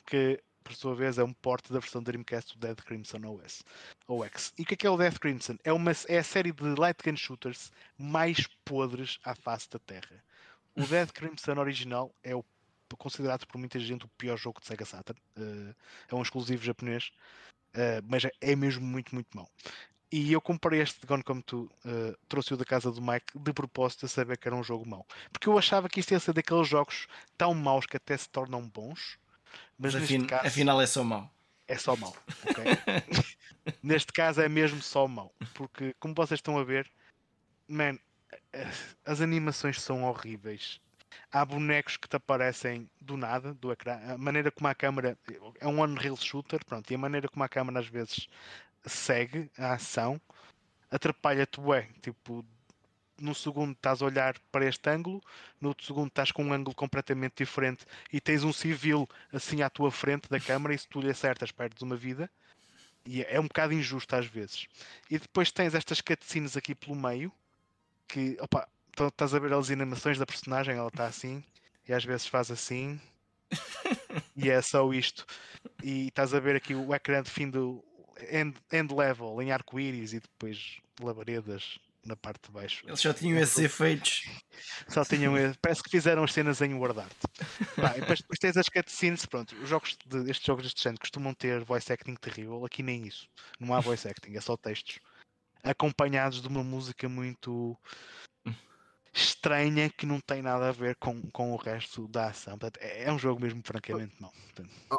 [0.06, 3.64] que por sua vez, é um porte da versão Dreamcast do Dead Crimson OS.
[4.08, 4.54] OX.
[4.58, 5.58] E o que é, que é o Death Crimson?
[5.64, 10.24] É, uma, é a série de light gun shooters mais podres à face da Terra.
[10.76, 12.44] O Dead Crimson original é o
[12.98, 15.20] considerado por muita gente o pior jogo de Sega Saturn.
[15.38, 15.76] Uh,
[16.10, 17.12] é um exclusivo japonês,
[17.74, 19.50] uh, mas é, é mesmo muito, muito mau.
[20.10, 24.06] E eu comprei este Gone Come To, uh, trouxe-o da casa do Mike de propósito
[24.06, 25.06] a saber que era um jogo mau.
[25.34, 27.08] Porque eu achava que isto ia ser daqueles jogos
[27.38, 29.18] tão maus que até se tornam bons
[29.78, 31.32] mas, afin, caso, afinal é só mau.
[31.68, 32.16] É só mau.
[32.50, 33.74] Okay?
[33.84, 35.34] neste caso é mesmo só mau.
[35.54, 36.90] Porque, como vocês estão a ver,
[37.68, 37.98] man,
[39.06, 40.80] as animações são horríveis.
[41.32, 44.00] Há bonecos que te aparecem do nada, do ecrã.
[44.14, 45.18] A maneira como a câmera.
[45.60, 46.90] É um on-reel shooter, pronto.
[46.90, 48.28] E a maneira como a câmera às vezes
[48.86, 50.22] segue a ação
[50.90, 51.88] atrapalha-te, ué.
[52.02, 52.46] Tipo,
[53.20, 55.22] num segundo estás a olhar para este ângulo,
[55.60, 59.70] no outro segundo estás com um ângulo completamente diferente e tens um civil assim à
[59.70, 62.30] tua frente da câmara e se tu lhe acertas perdes uma vida.
[63.06, 64.68] E é um bocado injusto às vezes.
[65.10, 67.32] E depois tens estas cutscenes aqui pelo meio
[68.08, 68.68] que, opa,
[69.08, 71.44] estás a ver as animações da personagem, ela está assim
[71.88, 73.00] e às vezes faz assim
[74.36, 75.26] e é só isto.
[75.84, 77.84] E estás a ver aqui o ecrã de fim do
[78.30, 82.84] end, end level em arco-íris e depois labaredas na parte de baixo.
[82.88, 84.24] Eles só tinham esses efeitos.
[84.88, 87.18] Só tinham Parece que fizeram as cenas em Word Art.
[88.00, 89.56] depois, depois tens as cutscenes, pronto.
[89.58, 92.66] Os jogos de, estes jogos deste género costumam ter voice acting terrível.
[92.66, 93.28] Aqui nem isso.
[93.60, 95.00] Não há voice acting, é só textos.
[95.64, 97.78] Acompanhados de uma música muito
[99.14, 102.58] estranha que não tem nada a ver com, com o resto da ação.
[102.58, 104.34] Portanto, é, é um jogo mesmo francamente mau.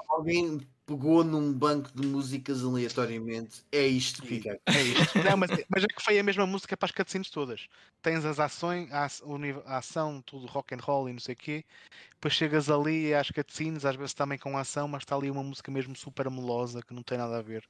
[0.09, 3.62] Alguém pegou num banco de músicas aleatoriamente.
[3.70, 4.59] É isto que fica.
[4.65, 5.19] É isto.
[5.23, 7.69] Não, mas, mas é que foi a mesma música para as cutscenes todas.
[8.01, 9.06] Tens as ações, a,
[9.66, 11.65] a ação, tudo rock and roll e não sei o quê.
[12.15, 15.70] Depois chegas ali às cutscenes, às vezes também com ação, mas está ali uma música
[15.70, 17.62] mesmo super melosa que não tem nada a ver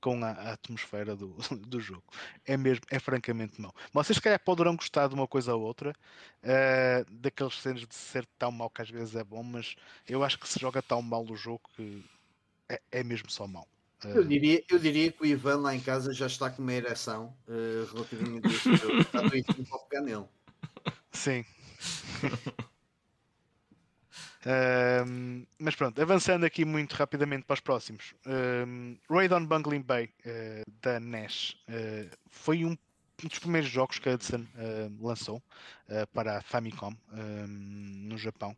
[0.00, 1.36] com a, a atmosfera do,
[1.68, 2.02] do jogo.
[2.44, 3.72] É mesmo, é francamente mau.
[3.92, 5.94] Vocês, se calhar, poderão gostar de uma coisa ou outra,
[6.42, 9.76] uh, daqueles cenas de ser tão mau que às vezes é bom, mas
[10.08, 12.04] eu acho que se joga tão mal o jogo que
[12.68, 13.66] é, é mesmo só mau.
[14.04, 17.34] Eu diria, eu diria que o Ivan lá em casa já está com uma ereção
[17.48, 19.00] uh, relativamente a este jogo.
[19.00, 20.24] Está doido para pegar nele.
[21.12, 21.44] Sim.
[25.06, 28.14] Um, mas pronto, avançando aqui muito rapidamente para os próximos.
[28.26, 32.76] Um, Raid on Bungling Bay uh, da NES uh, foi um,
[33.22, 34.44] dos primeiros jogos que a Hudson
[35.00, 35.42] lançou
[36.12, 36.94] para a Famicom
[37.48, 38.54] no Japão.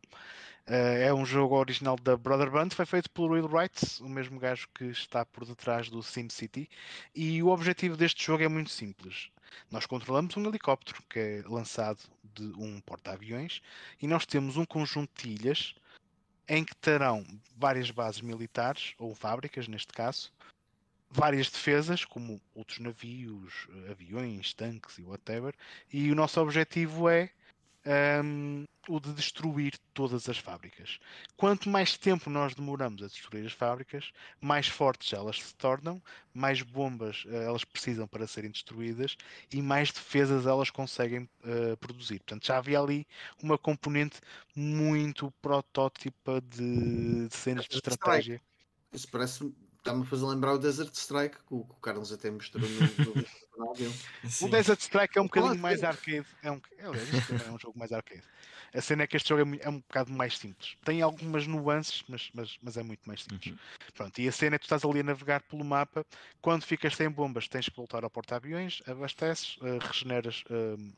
[0.69, 4.69] É um jogo original da Brother Band, foi feito pelo Will Wright, o mesmo gajo
[4.74, 6.69] que está por detrás do SimCity.
[7.15, 9.31] E o objetivo deste jogo é muito simples.
[9.70, 12.01] Nós controlamos um helicóptero que é lançado
[12.35, 13.62] de um porta-aviões
[14.01, 15.74] e nós temos um conjunto de ilhas
[16.47, 17.24] em que terão
[17.57, 20.31] várias bases militares, ou fábricas neste caso,
[21.11, 25.55] várias defesas, como outros navios, aviões, tanques e whatever,
[25.93, 27.31] e o nosso objetivo é
[28.24, 30.98] um, o de destruir todas as fábricas.
[31.36, 34.10] Quanto mais tempo nós demoramos a destruir as fábricas,
[34.40, 36.02] mais fortes elas se tornam,
[36.32, 39.16] mais bombas uh, elas precisam para serem destruídas
[39.52, 42.19] e mais defesas elas conseguem uh, produzir.
[42.20, 43.06] Portanto, já havia ali
[43.43, 44.20] uma componente
[44.56, 48.40] muito protótipa de, de cenas de estratégia.
[48.93, 49.52] Isso parece
[49.89, 53.24] Está-me a fazer lembrar o Desert Strike, que o, Carlos até mostrou no, no
[53.56, 53.94] canal dele.
[54.43, 56.27] O Desert Strike é um bocadinho mais arcade.
[56.43, 58.23] É um, é, é um jogo mais arcade.
[58.74, 60.77] A cena é que este jogo é, é, um bocado mais simples.
[60.85, 63.52] Tem algumas nuances, mas, mas, mas é muito mais simples.
[63.52, 63.59] Uhum.
[63.94, 66.05] Pronto, e a cena é que tu estás ali a navegar pelo mapa.
[66.43, 70.44] Quando ficas sem bombas, tens que voltar ao porta-aviões, abasteces, uh, regeneras.
[70.51, 70.93] Uh,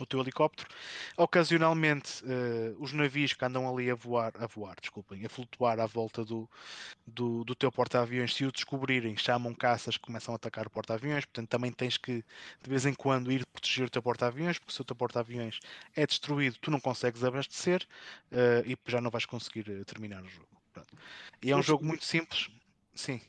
[0.00, 0.68] o teu helicóptero.
[1.16, 5.86] Ocasionalmente, uh, os navios que andam ali a voar, a voar, desculpem, a flutuar à
[5.86, 6.48] volta do,
[7.06, 11.24] do, do teu porta-aviões, se o descobrirem, chamam caças que começam a atacar o porta-aviões.
[11.24, 12.24] Portanto, também tens que,
[12.62, 15.60] de vez em quando, ir proteger o teu porta-aviões, porque se o teu porta-aviões
[15.94, 17.86] é destruído, tu não consegues abastecer
[18.32, 20.48] uh, e já não vais conseguir uh, terminar o jogo.
[20.72, 20.96] Pronto.
[21.40, 22.50] E é um jogo muito simples.
[22.94, 23.20] Sim.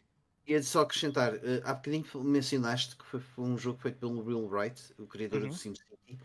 [0.48, 1.34] Ia só acrescentar,
[1.64, 5.50] há bocadinho mencionaste que foi, foi um jogo feito pelo Will Wright, o criador uhum.
[5.50, 6.20] do SimCity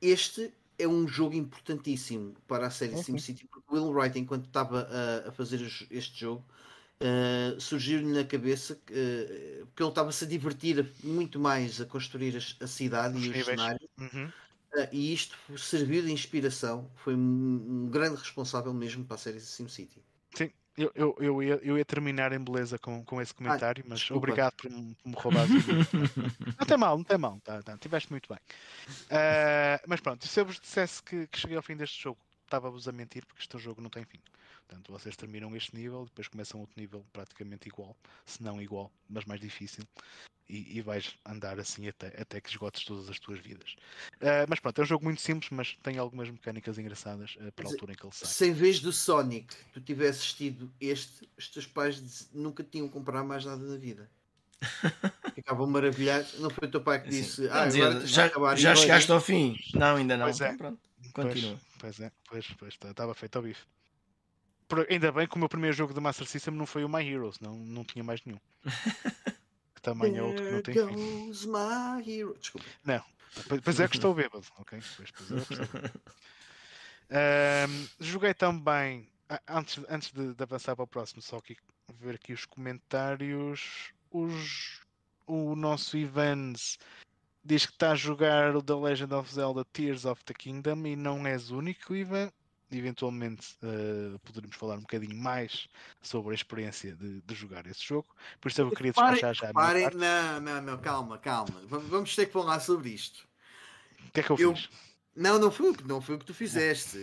[0.00, 3.04] este é um jogo importantíssimo para a série okay.
[3.04, 5.60] SimCity, porque o Will Wright, enquanto estava a, a fazer
[5.90, 6.44] este jogo,
[7.00, 12.64] uh, surgiu-lhe na cabeça que, uh, ele estava-se a divertir muito mais a construir a,
[12.64, 13.88] a cidade Os e o cenário.
[13.98, 14.26] Uhum.
[14.74, 19.40] Uh, e isto serviu de inspiração, foi um, um grande responsável mesmo para a série
[19.40, 20.02] SimCity.
[20.34, 24.00] Sim, eu, eu, eu, ia, eu ia terminar em beleza com, com esse comentário, mas
[24.00, 24.18] desculpa.
[24.18, 25.46] obrigado por me, por me roubar.
[26.58, 28.38] não tem mal, não tem mal, tá, tá, tiveste muito bem.
[29.06, 32.86] Uh, mas pronto, se eu vos dissesse que, que cheguei ao fim deste jogo, estava-vos
[32.86, 34.20] a mentir, porque este jogo não tem fim.
[34.66, 39.24] Portanto, vocês terminam este nível, depois começam outro nível praticamente igual, se não igual, mas
[39.24, 39.84] mais difícil
[40.48, 43.74] e, e, vais andar assim até, até que esgotes todas as tuas vidas.
[44.20, 47.66] Uh, mas pronto, é um jogo muito simples, mas tem algumas mecânicas engraçadas uh, para
[47.66, 48.28] a altura em que ele sai.
[48.28, 53.26] Se em vez do Sonic tu tivesses tido este, os teus pais nunca tinham comprado
[53.26, 54.08] mais nada na vida.
[55.34, 56.38] Ficavam maravilhados.
[56.38, 59.58] Não foi o teu pai que disse: ah, agora já, já chegaste ao fim?
[59.74, 60.26] Não, ainda não.
[60.26, 60.56] Pois é.
[60.56, 60.80] Pronto,
[61.12, 61.60] continua.
[61.78, 63.64] Pois, pois é, pois, pois estava feito ao bife.
[64.68, 67.06] Por, ainda bem que o meu primeiro jogo de Master System não foi o My
[67.06, 68.40] Heroes, não, não tinha mais nenhum.
[69.86, 72.32] também é outro que não tem fim.
[72.40, 72.66] Desculpa.
[72.84, 73.04] Não,
[73.62, 74.80] pois é que estou bêbado, ok?
[74.96, 75.80] Pois, pois é que estou
[77.70, 79.08] um, joguei também,
[79.46, 81.56] antes, antes de, de, avançar para o próximo, só aqui
[82.00, 83.92] ver aqui os comentários.
[84.10, 84.80] Os,
[85.24, 86.78] o nosso Ivans
[87.44, 90.96] diz que está a jogar o The Legend of Zelda Tears of the Kingdom e
[90.96, 92.32] não és o único, Ivan
[92.70, 95.68] eventualmente uh, poderemos falar um bocadinho mais
[96.02, 98.08] sobre a experiência de, de jogar esse jogo.
[98.40, 101.62] Por isso eu queria despachar já a Não, não, não, calma, calma.
[101.68, 103.26] Vamos ter que falar sobre isto.
[104.08, 104.54] O que é que eu, eu...
[104.54, 104.68] fiz?
[105.14, 106.98] Não, não foi, não foi o que tu fizeste.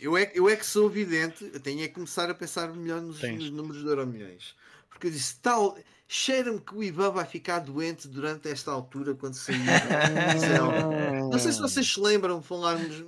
[0.00, 3.00] Eu é, eu é que sou evidente, eu tenho é que começar a pensar melhor
[3.00, 4.56] nos, nos números de euro milhões.
[4.88, 5.78] Porque eu disse, tal,
[6.08, 9.58] cheira-me que o Ivan vai ficar doente durante esta altura quando sair.
[11.30, 13.04] não sei se vocês se lembram, falarmos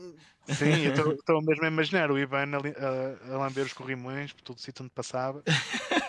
[0.49, 4.43] Sim, eu estou mesmo a imaginar o Ivan a, a, a lamber os corrimões por
[4.43, 5.43] todo o sítio onde passava.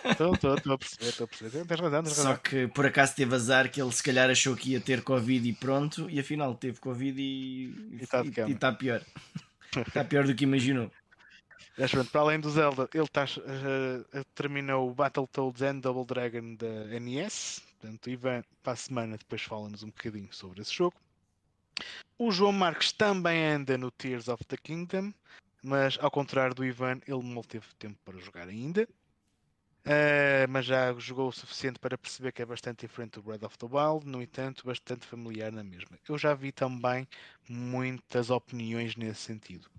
[0.09, 1.65] Estou a perceber, estou a perceber.
[1.65, 2.31] Tens razão, tens razão.
[2.33, 5.47] Só que por acaso teve azar que ele se calhar achou que ia ter Covid
[5.47, 8.23] e pronto, e afinal teve Covid e está
[8.59, 9.01] tá pior.
[9.75, 10.91] Está pior do que imaginou.
[11.77, 16.55] Mas pronto, para além do Zelda, ele tá, uh, terminou o Battletoads and Double Dragon
[16.55, 17.61] da NES.
[17.79, 20.95] Portanto, Ivan, para a semana, depois fala-nos um bocadinho sobre esse jogo.
[22.21, 25.13] O João Marques também anda no Tears of the Kingdom,
[25.63, 28.85] mas ao contrário do Ivan, ele não teve tempo para jogar ainda.
[29.85, 33.57] Uh, mas já jogou o suficiente para perceber que é bastante diferente do Breath of
[33.57, 35.97] the Wild, no entanto, bastante familiar na mesma.
[36.09, 37.07] Eu já vi também
[37.47, 39.69] muitas opiniões nesse sentido.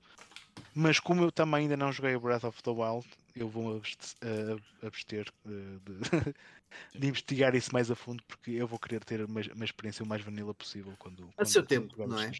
[0.74, 4.60] Mas como eu também ainda não joguei o Breath of the Wild, eu vou uh,
[4.86, 6.34] abster uh, de,
[6.98, 10.08] de investigar isso mais a fundo porque eu vou querer ter uma, uma experiência o
[10.08, 12.30] mais vanilla possível quando, a seu tempo, não é?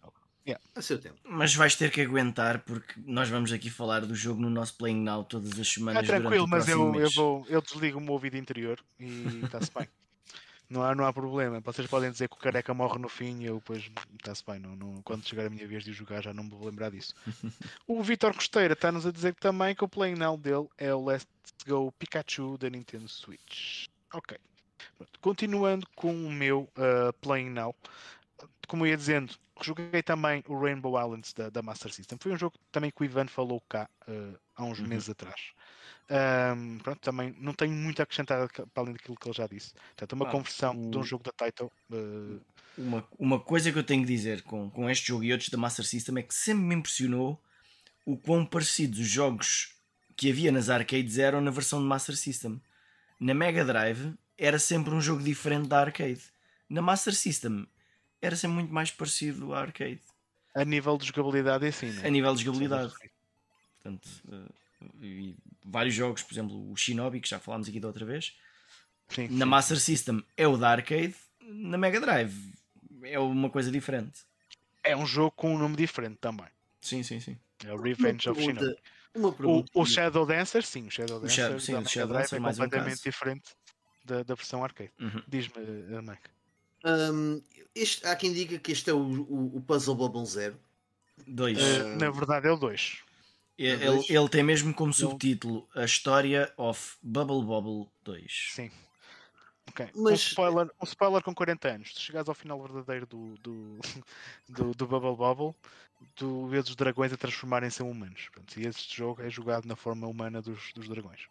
[0.47, 0.65] Yeah.
[0.74, 1.16] A seu tempo.
[1.23, 5.02] Mas vais ter que aguentar porque nós vamos aqui falar do jogo no nosso Playing
[5.02, 6.02] Now todas as semanas.
[6.02, 9.86] É tranquilo, mas eu, eu, vou, eu desligo o meu ouvido interior e está-se bem.
[10.71, 11.61] Não há, não há problema.
[11.61, 14.61] Vocês podem dizer que o careca morre no fim e eu depois está-se bem.
[14.61, 17.13] Não, não, quando chegar a minha vez de jogar já não me vou lembrar disso.
[17.89, 21.27] o Vitor Costeira está-nos a dizer também que o playing now dele é o Let's
[21.67, 23.89] Go Pikachu da Nintendo Switch.
[24.15, 24.39] Ok.
[25.21, 27.75] Continuando com o meu uh, playing now.
[28.69, 32.17] Como ia dizendo, joguei também o Rainbow Islands da, da Master System.
[32.21, 34.87] Foi um jogo também que o Ivan falou cá uh, há uns uhum.
[34.87, 35.53] meses atrás.
[36.11, 39.73] Um, pronto, também não tenho muito a acrescentar para além daquilo que ele já disse.
[39.97, 40.91] Portanto, uma ah, conversão o...
[40.91, 41.70] de um jogo da Title.
[41.91, 42.41] Uh...
[42.77, 45.59] Uma, uma coisa que eu tenho que dizer com, com este jogo e outros da
[45.59, 47.41] Master System é que sempre me impressionou
[48.05, 49.74] o quão parecidos os jogos
[50.16, 52.61] que havia nas arcades eram na versão de Master System.
[53.19, 56.23] Na Mega Drive era sempre um jogo diferente da arcade.
[56.69, 57.66] Na Master System
[58.20, 60.01] era sempre muito mais parecido à arcade.
[60.55, 62.93] A nível de jogabilidade é assim, A nível de jogabilidade.
[63.82, 68.05] Portanto, uh, e vários jogos, por exemplo, o Shinobi, que já falámos aqui da outra
[68.05, 68.35] vez.
[69.09, 69.51] Sim, na sim.
[69.51, 72.35] Master System é o da arcade, na Mega Drive
[73.03, 74.20] é uma coisa diferente.
[74.82, 76.47] É um jogo com um nome diferente também.
[76.81, 77.39] Sim, sim, sim.
[77.65, 78.77] É o Revenge of Shinobi.
[79.15, 83.01] O, o, Shadow Dancer, sim, o Shadow Dancer, o sim, o Shadow Dancer é completamente
[83.01, 83.51] um diferente
[84.05, 84.93] da, da versão arcade.
[85.01, 85.23] Uhum.
[85.27, 86.31] Diz-me, uh, Mike.
[86.85, 87.43] Um,
[87.74, 90.57] este, há quem diga que este é o, o, o Puzzle Bubble Zero.
[91.27, 91.59] 2.
[91.59, 91.62] Uh,
[91.99, 93.01] na verdade é o 2.
[93.62, 98.53] Ele, ele, tem mesmo como subtítulo A História of Bubble Bobble 2.
[98.55, 98.70] Sim.
[99.69, 99.91] Ok.
[99.95, 100.12] Mas...
[100.12, 101.95] Um, spoiler, um spoiler com 40 anos.
[101.95, 103.78] Se chegares ao final verdadeiro do, do,
[104.49, 105.55] do, do Bubble Bobble,
[106.15, 108.31] tu vês os dragões a transformarem-se em humanos.
[108.32, 111.28] Pronto, e este jogo é jogado na forma humana dos, dos dragões.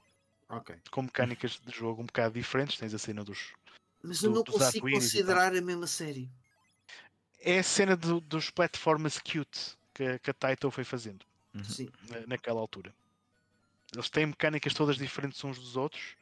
[0.49, 0.75] Ok.
[0.91, 2.77] Com mecânicas de jogo um bocado diferentes.
[2.77, 3.53] Tens a cena dos.
[4.03, 6.29] Mas eu não consigo considerar a mesma série.
[7.41, 11.25] É a cena do, dos platformers cute que, que a Taito foi fazendo.
[11.53, 11.89] Uhum.
[12.09, 12.93] Na, naquela altura.
[13.93, 16.15] Eles têm mecânicas todas diferentes uns dos outros.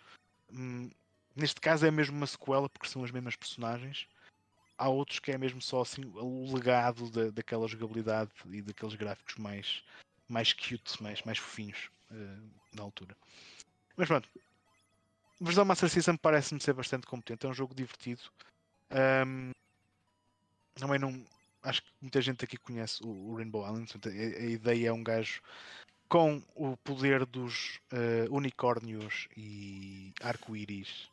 [0.52, 0.90] Hum,
[1.36, 4.08] neste caso é mesmo uma sequela porque são as mesmas personagens.
[4.78, 9.36] Há outros que é mesmo só assim o legado da, daquela jogabilidade e daqueles gráficos
[9.36, 9.84] mais,
[10.30, 13.18] mais cute, mais, mais fofinhos uh, na altura.
[13.96, 14.30] Mas pronto,
[15.42, 17.46] a versão Master System parece-me ser bastante competente.
[17.46, 18.22] É um jogo divertido.
[18.92, 19.52] Um,
[20.76, 21.26] também não,
[21.68, 23.96] acho que muita gente aqui conhece o, Rainbow Islands.
[23.96, 25.42] A, a, ideia é um gajo
[26.08, 31.10] com o poder dos uh, unicórnios e arco-íris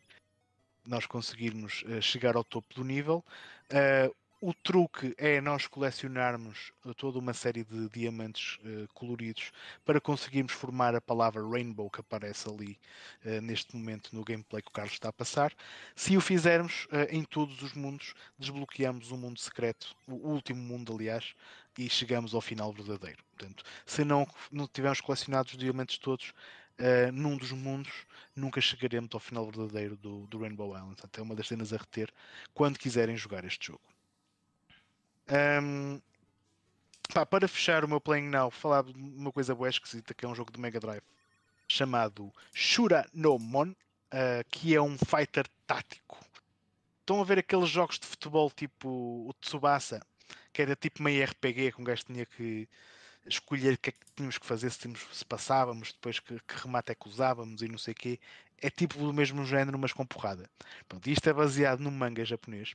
[0.86, 3.24] nós conseguirmos uh, chegar ao topo do nível.
[3.70, 9.50] Uh, o truque é nós colecionarmos toda uma série de diamantes uh, coloridos
[9.84, 12.78] para conseguirmos formar a palavra Rainbow que aparece ali
[13.24, 15.52] uh, neste momento no gameplay que o Carlos está a passar.
[15.96, 20.60] Se o fizermos uh, em todos os mundos, desbloqueamos o um mundo secreto, o último
[20.60, 21.34] mundo, aliás,
[21.78, 23.24] e chegamos ao final verdadeiro.
[23.36, 26.32] Portanto, se não, não tivermos colecionado os diamantes todos,
[26.76, 28.04] Uh, num dos mundos,
[28.34, 30.96] nunca chegaremos ao final verdadeiro do, do Rainbow Island.
[31.04, 32.12] Até uma das cenas a reter
[32.52, 33.93] quando quiserem jogar este jogo.
[35.30, 36.00] Um,
[37.12, 40.28] pá, para fechar o meu Playing Now, falar de uma coisa boa esquisita que é
[40.28, 41.02] um jogo de Mega Drive
[41.66, 46.18] chamado Shura no Mon, uh, que é um fighter tático.
[47.00, 50.00] Estão a ver aqueles jogos de futebol tipo o Tsubasa,
[50.52, 52.68] que era tipo meio RPG, que um gajo tinha que
[53.26, 56.62] escolher o que é que tínhamos que fazer, se, tínhamos, se passávamos, depois que, que
[56.62, 58.20] remate é que usávamos e não sei o quê.
[58.64, 60.48] É tipo do mesmo género, mas com porrada.
[60.88, 62.74] Pronto, isto é baseado no manga japonês.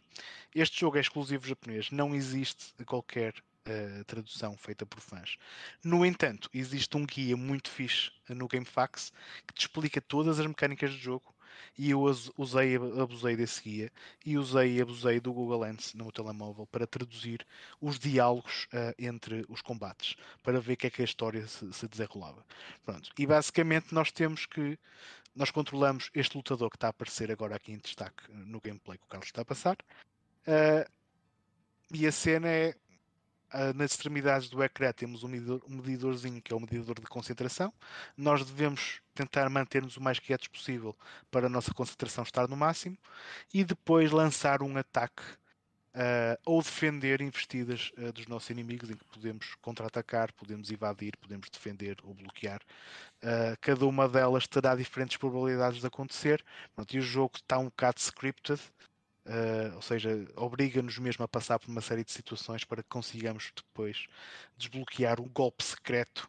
[0.53, 3.33] Este jogo é exclusivo japonês, não existe qualquer
[3.67, 5.35] uh, tradução feita por fãs.
[5.83, 9.11] No entanto, existe um guia muito fixe no GameFAQs
[9.47, 11.33] que te explica todas as mecânicas do jogo
[11.77, 12.01] e eu
[12.37, 13.91] usei abusei desse guia
[14.25, 17.45] e usei e abusei do Google Lens no meu telemóvel para traduzir
[17.81, 21.71] os diálogos uh, entre os combates para ver o que é que a história se,
[21.73, 22.45] se, desenrolava.
[22.85, 23.09] Pronto.
[23.17, 24.77] E basicamente nós temos que
[25.35, 29.05] nós controlamos este lutador que está a aparecer agora aqui em destaque no gameplay que
[29.05, 29.77] o Carlos está a passar.
[30.47, 30.89] Uh,
[31.93, 32.75] e a cena é
[33.53, 37.07] uh, nas extremidades do ecrã temos um, medidor, um medidorzinho que é o medidor de
[37.07, 37.73] concentração.
[38.17, 40.95] Nós devemos tentar manter-nos o mais quietos possível
[41.29, 42.97] para a nossa concentração estar no máximo
[43.53, 45.23] e depois lançar um ataque
[45.91, 51.49] Uh, ou defender investidas uh, dos nossos inimigos, em que podemos contra-atacar, podemos invadir, podemos
[51.49, 52.61] defender ou bloquear.
[53.59, 56.45] Cada uma delas terá diferentes probabilidades de acontecer.
[56.75, 58.61] Pronto, e o jogo está um bocado scripted,
[59.29, 63.51] Uh, ou seja, obriga-nos mesmo a passar por uma série de situações para que consigamos
[63.55, 64.07] depois
[64.57, 66.27] desbloquear um golpe secreto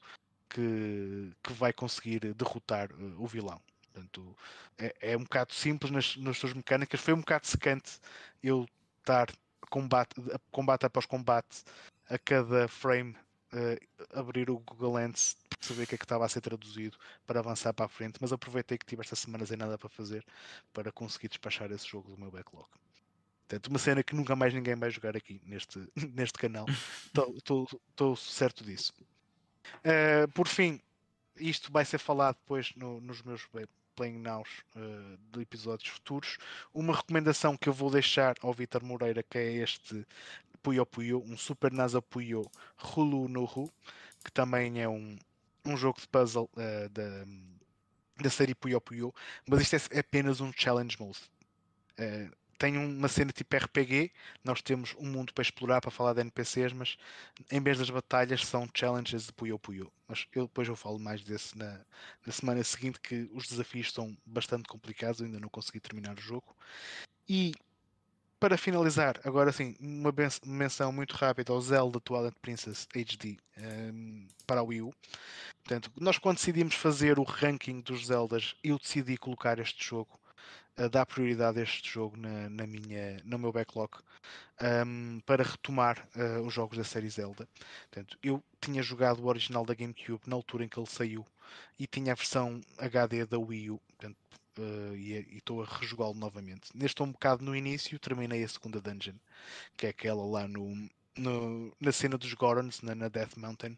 [0.51, 3.59] que, que vai conseguir derrotar uh, o vilão.
[3.81, 4.37] Portanto,
[4.77, 7.01] é, é, um bocado simples nas, nas suas mecânicas.
[7.01, 7.99] Foi um bocado secante
[8.43, 8.67] eu
[8.99, 9.29] estar
[9.71, 10.15] combate,
[10.51, 11.65] combate após combate
[12.11, 13.17] a cada frame
[13.55, 17.41] uh, abrir o Google Lens saber o que é que estava a ser traduzido para
[17.41, 20.25] avançar para a frente, mas aproveitei que tive esta semana sem nada para fazer
[20.73, 22.69] para conseguir despachar esse jogo do meu backlog.
[23.51, 26.67] Portanto, uma cena que nunca mais ninguém vai jogar aqui neste, neste canal.
[27.37, 28.93] Estou certo disso.
[29.79, 30.81] Uh, por fim,
[31.37, 33.49] isto vai ser falado depois no, nos meus
[33.97, 36.39] Playing Nows uh, de episódios futuros.
[36.73, 40.07] Uma recomendação que eu vou deixar ao Vitor Moreira, que é este
[40.63, 42.49] Puyo Puyo, um Super NASA Puyo
[42.79, 43.69] Hulu no Hu,
[44.25, 45.19] que também é um,
[45.65, 47.25] um jogo de puzzle uh, da,
[48.23, 49.13] da série Puyo Puyo,
[49.49, 51.19] mas isto é, é apenas um challenge mode.
[51.99, 54.13] Uh, tem uma cena tipo RPG,
[54.45, 56.99] nós temos um mundo para explorar, para falar de NPCs, mas
[57.51, 59.91] em vez das batalhas são challenges de Puyo Puyo.
[60.07, 61.81] Mas eu depois eu falo mais desse na,
[62.27, 66.21] na semana seguinte, que os desafios são bastante complicados, eu ainda não consegui terminar o
[66.21, 66.55] jogo.
[67.27, 67.55] E
[68.39, 70.13] para finalizar, agora sim, uma
[70.45, 74.95] menção muito rápida ao Zelda Twilight Princess HD um, ehm, para a Wii U.
[75.65, 80.20] Portanto, nós quando decidimos fazer o ranking dos Zeldas, eu decidi colocar este jogo
[80.81, 83.91] a dar prioridade a este jogo na, na minha, no meu backlog
[84.87, 87.47] um, para retomar uh, os jogos da série Zelda.
[87.91, 91.27] Portanto, eu tinha jogado o original da GameCube na altura em que ele saiu
[91.79, 93.81] e tinha a versão HD da Wii U.
[93.89, 94.17] Portanto,
[94.59, 96.71] uh, e estou a rejogá-lo novamente.
[96.75, 99.17] Neste um bocado no início, terminei a segunda dungeon,
[99.77, 103.73] que é aquela lá no, no, na cena dos Gorons, na, na Death Mountain.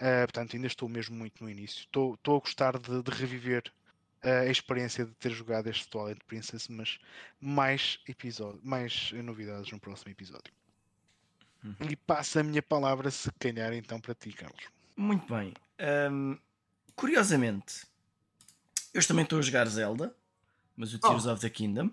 [0.00, 1.84] Uh, portanto, ainda estou mesmo muito no início.
[1.84, 3.62] Estou a gostar de, de reviver
[4.22, 6.98] a experiência de ter jogado este Twilight Princess, mas
[7.40, 10.52] mais episódio, mais novidades no próximo episódio.
[11.64, 11.74] Uhum.
[11.90, 14.64] E passa a minha palavra se calhar então para ti, Carlos.
[14.96, 15.54] Muito bem.
[16.10, 16.38] Um,
[16.94, 17.86] curiosamente,
[18.92, 20.14] eu também estou a jogar Zelda,
[20.76, 21.32] mas o Tears oh.
[21.32, 21.90] of the Kingdom.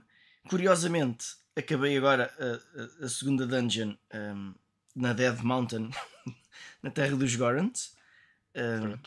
[0.47, 4.53] Curiosamente, acabei agora a, a, a segunda dungeon um,
[4.95, 5.91] na Dead Mountain,
[6.81, 7.95] na Terra dos Gorons.
[8.56, 8.97] Um,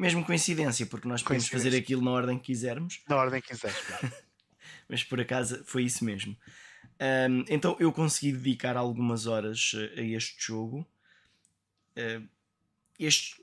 [0.00, 3.00] mesmo coincidência, porque nós podemos fazer aquilo na ordem que quisermos.
[3.08, 3.76] Na ordem que quiseres,
[4.88, 6.36] Mas por acaso foi isso mesmo.
[7.00, 10.86] Um, então eu consegui dedicar algumas horas a este jogo.
[11.96, 12.26] Uh,
[12.98, 13.40] este.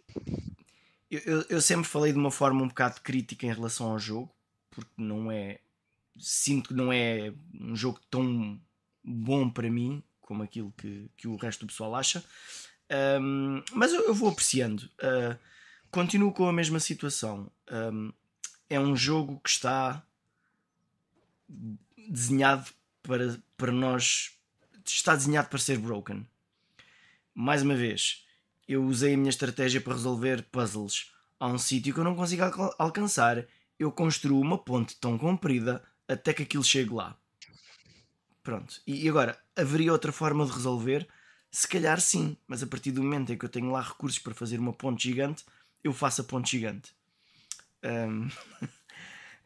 [1.10, 4.30] Eu, eu, sempre falei de uma forma um bocado crítica em relação ao jogo,
[4.70, 5.60] porque não é.
[6.20, 8.60] Sinto que não é um jogo tão
[9.04, 12.24] bom para mim como aquilo que, que o resto do pessoal acha.
[13.22, 14.90] Um, mas eu, eu, vou apreciando.
[15.00, 15.38] Uh,
[15.92, 17.50] continuo com a mesma situação.
[17.72, 18.12] Um,
[18.70, 20.04] é um jogo que está
[22.10, 22.70] desenhado
[23.04, 24.32] para, para nós.
[24.86, 26.26] Está desenhado para ser broken.
[27.34, 28.26] Mais uma vez,
[28.68, 32.44] eu usei a minha estratégia para resolver puzzles a um sítio que eu não consigo
[32.44, 33.46] al alcançar.
[33.78, 37.16] Eu construo uma ponte tão comprida até que aquilo chegue lá.
[38.42, 38.82] Pronto.
[38.88, 41.08] E agora, haveria outra forma de resolver?
[41.52, 44.34] Se calhar sim, mas a partir do momento em que eu tenho lá recursos para
[44.34, 45.46] fazer uma ponte gigante,
[45.84, 46.96] eu faço a ponte gigante.
[47.84, 48.32] Um, uh,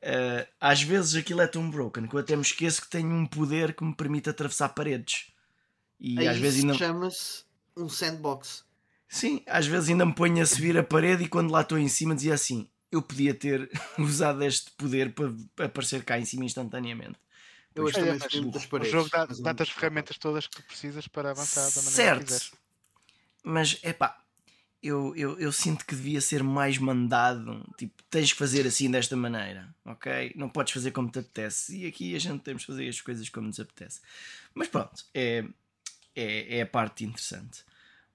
[0.01, 3.25] eh, às vezes aquilo é tão broken que eu até me esqueço que tenho um
[3.25, 5.31] poder que me permite atravessar paredes.
[5.99, 6.73] E Aí às vezes ainda...
[6.73, 7.43] chama-se
[7.77, 8.65] um sandbox.
[9.07, 11.87] Sim, às vezes ainda me ponho a subir a parede e quando lá estou em
[11.87, 17.19] cima dizia assim: eu podia ter usado este poder para aparecer cá em cima instantaneamente.
[17.73, 18.93] Eu hoje também subi muitas paredes.
[18.93, 19.09] O jogo
[19.41, 22.19] dá-te as ferramentas todas que tu precisas para avançar da maneira certo.
[22.19, 22.51] que quiseres.
[23.43, 24.21] Mas é pá,
[24.83, 27.63] eu, eu, eu sinto que devia ser mais mandado.
[27.77, 30.33] Tipo, tens que fazer assim desta maneira, ok?
[30.35, 31.77] Não podes fazer como te apetece.
[31.77, 34.01] E aqui a gente temos que fazer as coisas como nos apetece.
[34.53, 35.45] Mas pronto, é,
[36.15, 37.63] é, é a parte interessante.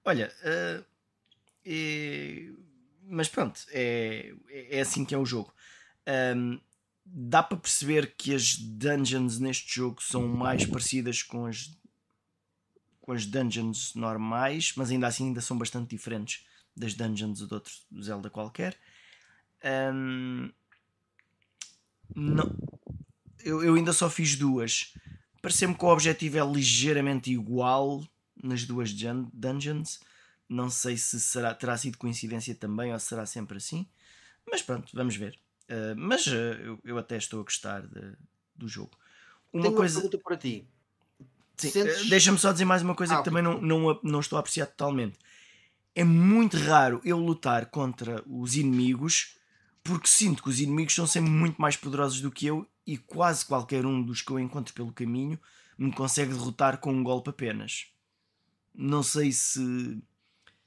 [0.03, 0.85] Olha, uh,
[1.65, 2.49] é,
[3.03, 5.53] mas pronto, é, é assim que é o jogo.
[6.35, 6.59] Um,
[7.05, 11.75] dá para perceber que as dungeons neste jogo são mais parecidas com as
[12.99, 16.45] com as dungeons normais, mas ainda assim ainda são bastante diferentes
[16.77, 18.77] das dungeons de outro Zelda qualquer.
[19.93, 20.51] Um,
[22.15, 22.55] não,
[23.43, 24.93] eu, eu ainda só fiz duas.
[25.41, 28.07] Pareceu-me que o objetivo é ligeiramente igual
[28.41, 28.91] nas duas
[29.33, 29.99] dungeons.
[30.47, 33.85] Não sei se será, terá sido coincidência também ou será sempre assim.
[34.49, 35.37] Mas pronto, vamos ver.
[35.69, 38.13] Uh, mas uh, eu, eu, até estou a gostar de,
[38.55, 38.91] do jogo.
[39.51, 39.99] Uma Tenho coisa...
[39.99, 40.65] uma pergunta para ti.
[41.57, 42.05] Sentes...
[42.05, 44.39] Uh, Deixa-me só dizer mais uma coisa ah, que também não, não, não estou a
[44.39, 45.19] apreciar totalmente
[45.97, 49.35] é muito raro eu lutar contra os inimigos
[49.83, 53.43] porque sinto que os inimigos são sempre muito mais poderosos do que eu e quase
[53.43, 55.39] qualquer um dos que eu encontro pelo caminho
[55.75, 57.87] me consegue derrotar com um golpe apenas.
[58.75, 59.99] Não sei se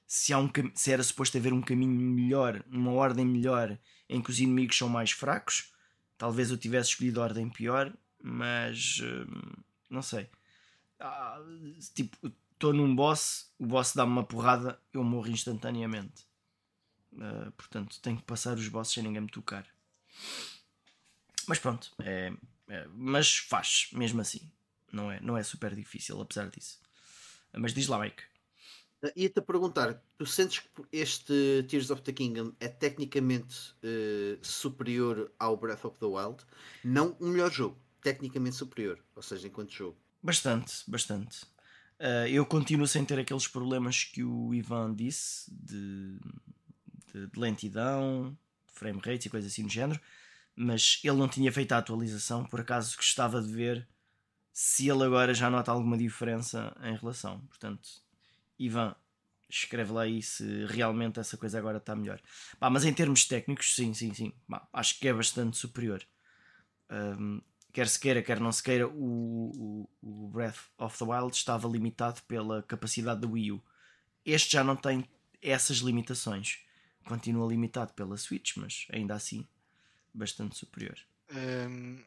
[0.05, 3.79] se, há um, se era suposto haver um caminho melhor, uma ordem melhor
[4.09, 5.73] em que os inimigos são mais fracos.
[6.19, 10.29] Talvez eu tivesse escolhido a ordem pior, mas hum, não sei.
[10.99, 11.41] Ah,
[11.95, 16.27] tipo, estou num boss, o boss dá-me uma porrada, eu morro instantaneamente.
[17.15, 19.67] Uh, portanto, tenho que passar os bosses sem ninguém me tocar.
[21.49, 22.31] Mas pronto, é,
[22.69, 24.53] é, mas faz, mesmo assim.
[24.93, 26.79] Não é, não é super difícil, apesar disso.
[27.55, 28.23] Mas diz lá, Mike.
[29.03, 34.39] Uh, Ia-te a perguntar, tu sentes que este Tears of the Kingdom é tecnicamente uh,
[34.43, 36.45] superior ao Breath of the Wild?
[36.85, 39.97] Não o melhor jogo, tecnicamente superior, ou seja, enquanto jogo.
[40.23, 41.47] Bastante, bastante.
[42.01, 46.19] Uh, eu continuo sem ter aqueles problemas que o Ivan disse de,
[47.13, 48.35] de, de lentidão,
[48.73, 50.01] frame rates e coisas assim do género,
[50.57, 53.87] mas ele não tinha feito a atualização, por acaso gostava de ver
[54.51, 57.41] se ele agora já nota alguma diferença em relação.
[57.41, 57.89] Portanto,
[58.59, 58.95] Ivan,
[59.49, 62.21] escreve lá aí se realmente essa coisa agora está melhor.
[62.59, 64.33] Bah, mas em termos técnicos, sim, sim, sim.
[64.49, 66.03] Bah, acho que é bastante superior.
[66.91, 67.41] Um,
[67.73, 71.69] quer se queira, quer não se queira, o, o, o, Breath of the Wild estava
[71.69, 73.63] limitado pela capacidade do Wii U.
[74.25, 75.09] Este já não tem
[75.43, 76.61] essas limitações.
[77.05, 79.47] Continua limitado pela Switch, mas ainda assim
[80.13, 80.99] bastante superior.
[81.33, 82.03] Um,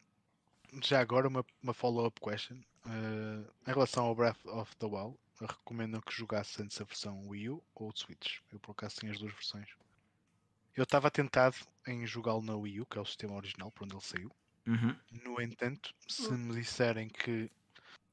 [0.82, 2.56] já agora uma, uma follow-up question.
[2.86, 7.50] Uh, em relação ao Breath of the Wild, recomendam que jogasse antes a versão Wii
[7.50, 8.38] U ou Switch.
[8.52, 9.68] Eu por acaso tenho as duas versões.
[10.76, 13.94] Eu estava tentado em jogá-lo na Wii U, que é o sistema original, por onde
[13.94, 14.30] ele saiu.
[14.66, 14.96] Uhum.
[15.24, 17.50] No entanto, se me disserem que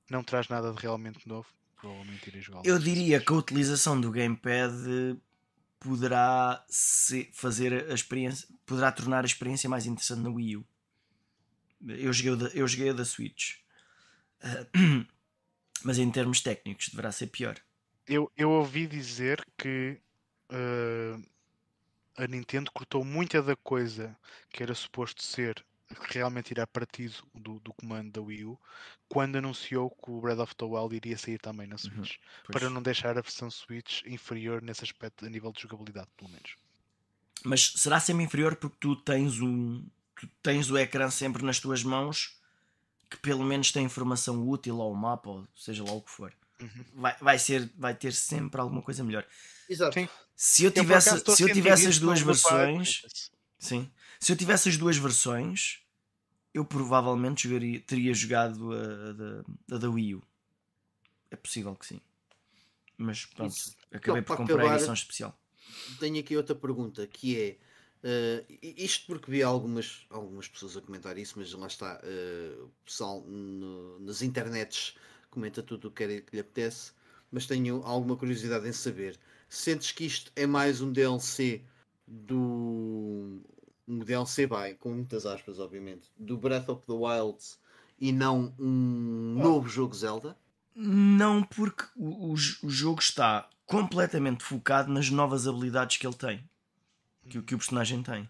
[0.10, 1.48] não traz nada de realmente novo,
[1.78, 2.68] provavelmente irei jogá-lo.
[2.68, 4.72] Eu diria que a utilização do gamepad
[5.80, 6.64] poderá
[7.34, 10.66] fazer a experiência, poderá tornar a experiência mais interessante na Wii U.
[11.88, 13.56] Eu joguei, da, eu joguei a da Switch,
[14.44, 15.08] uh,
[15.84, 17.58] mas em termos técnicos deverá ser pior.
[18.06, 20.00] Eu, eu ouvi dizer que
[20.52, 21.24] uh,
[22.16, 24.16] a Nintendo cortou muita da coisa
[24.50, 25.66] que era suposto ser
[26.10, 28.60] realmente tirar partido do, do comando da Wii U
[29.08, 32.70] quando anunciou que o Breath of the Wild iria sair também na Switch uhum, para
[32.70, 36.56] não deixar a versão Switch inferior nesse aspecto a nível de jogabilidade, pelo menos.
[37.44, 39.84] Mas será sempre inferior porque tu tens um
[40.16, 42.40] tu tens o ecrã sempre nas tuas mãos
[43.12, 46.34] que pelo menos tem informação útil ao mapa, ou seja lá o que for.
[46.62, 46.86] Uhum.
[46.94, 49.26] Vai, vai, ser, vai ter sempre alguma coisa melhor.
[49.68, 49.94] Exato.
[49.94, 50.08] Sim.
[50.36, 53.92] Se eu tivesse, eu, se eu tivesse as duas versões, sim.
[54.20, 55.81] Se eu tivesse as duas versões,
[56.54, 60.24] eu provavelmente jogaria, teria jogado a, a, a da Wii U.
[61.30, 62.02] É possível que sim.
[62.98, 63.76] Mas pronto, Isso.
[63.92, 65.38] acabei por comprar acabar, a edição especial.
[66.00, 67.58] Tenho aqui outra pergunta que é.
[68.04, 72.72] Uh, isto porque vi algumas, algumas pessoas a comentar isso, mas lá está, uh, o
[72.84, 74.96] pessoal no, nas internets
[75.30, 76.94] comenta tudo o que, é, que lhe apetece,
[77.32, 79.20] mas tenho alguma curiosidade em saber.
[79.48, 81.62] Sentes que isto é mais um DLC
[82.08, 83.40] do
[83.88, 87.40] um DLC vai, com muitas aspas, obviamente, do Breath of the Wild
[88.00, 90.38] e não um novo jogo Zelda?
[90.76, 96.44] Não, porque o, o, o, jogo está completamente focado nas novas habilidades que ele tem,
[97.30, 98.30] que, que o personagem tem.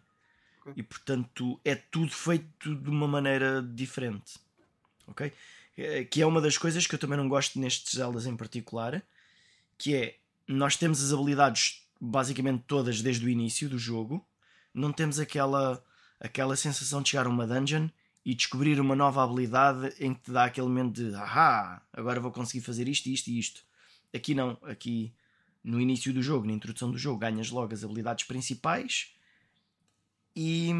[0.75, 4.39] E portanto é tudo feito de uma maneira diferente.
[5.07, 5.31] Ok?
[5.77, 9.01] É, que é uma das coisas que eu também não gosto nestes Zeldas em particular,
[9.77, 10.15] que é
[10.47, 14.25] nós temos as habilidades basicamente todas desde o início do jogo,
[14.73, 15.83] não temos aquela,
[16.19, 17.89] aquela sensação de chegar a uma dungeon
[18.23, 22.31] e descobrir uma nova habilidade em que te dá aquele momento de ahá, agora vou
[22.31, 23.63] conseguir fazer isto, isto e isto.
[24.13, 25.13] Aqui não, aqui
[25.63, 29.13] no início do jogo, na introdução do jogo, ganhas logo as habilidades principais
[30.35, 30.71] e,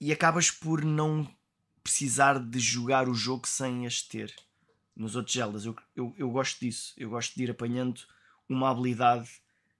[0.00, 1.28] e acabas por não
[1.82, 4.34] precisar de jogar o jogo sem as ter.
[4.96, 6.94] Nos outros Zeldas, eu, eu, eu gosto disso.
[6.96, 8.00] Eu gosto de ir apanhando
[8.48, 9.28] uma habilidade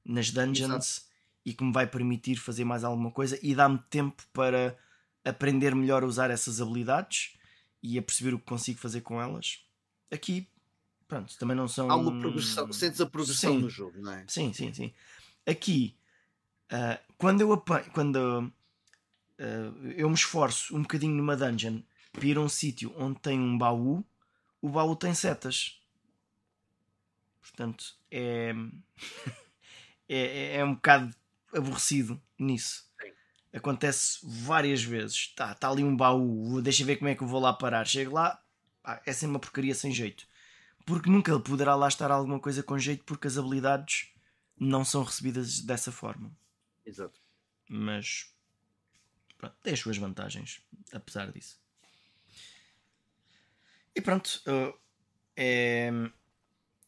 [0.05, 1.14] nas dungeons Exato
[1.45, 4.77] e que me vai permitir fazer mais alguma coisa e dá-me tempo para
[5.25, 7.37] aprender melhor a usar essas habilidades
[7.83, 9.65] e a perceber o que consigo fazer com elas.
[10.11, 10.49] Aqui,
[11.07, 11.91] pronto, também não são.
[11.91, 13.61] Há uma progressão, sentes a progressão sim.
[13.61, 14.25] no jogo, não é?
[14.27, 14.93] Sim, sim, sim.
[15.47, 15.97] Aqui,
[16.73, 21.81] uh, quando eu apanho, quando uh, eu me esforço um bocadinho numa dungeon
[22.11, 24.05] para ir a um sítio onde tem um baú,
[24.63, 25.79] o baú tem setas.
[27.43, 28.55] Portanto, é,
[30.09, 31.15] é, é um bocado
[31.55, 32.89] aborrecido nisso.
[33.01, 33.13] Sim.
[33.53, 35.17] Acontece várias vezes.
[35.17, 37.87] Está tá ali um baú, deixa ver como é que eu vou lá parar.
[37.87, 38.43] Chego lá,
[39.07, 40.27] é sempre uma porcaria sem jeito.
[40.85, 44.13] Porque nunca poderá lá estar alguma coisa com jeito, porque as habilidades
[44.59, 46.31] não são recebidas dessa forma.
[46.85, 47.21] Exato.
[47.69, 48.35] Mas
[49.39, 50.61] pronto, tem as suas vantagens,
[50.93, 51.59] apesar disso.
[53.95, 54.79] E pronto, uh,
[55.37, 55.91] é,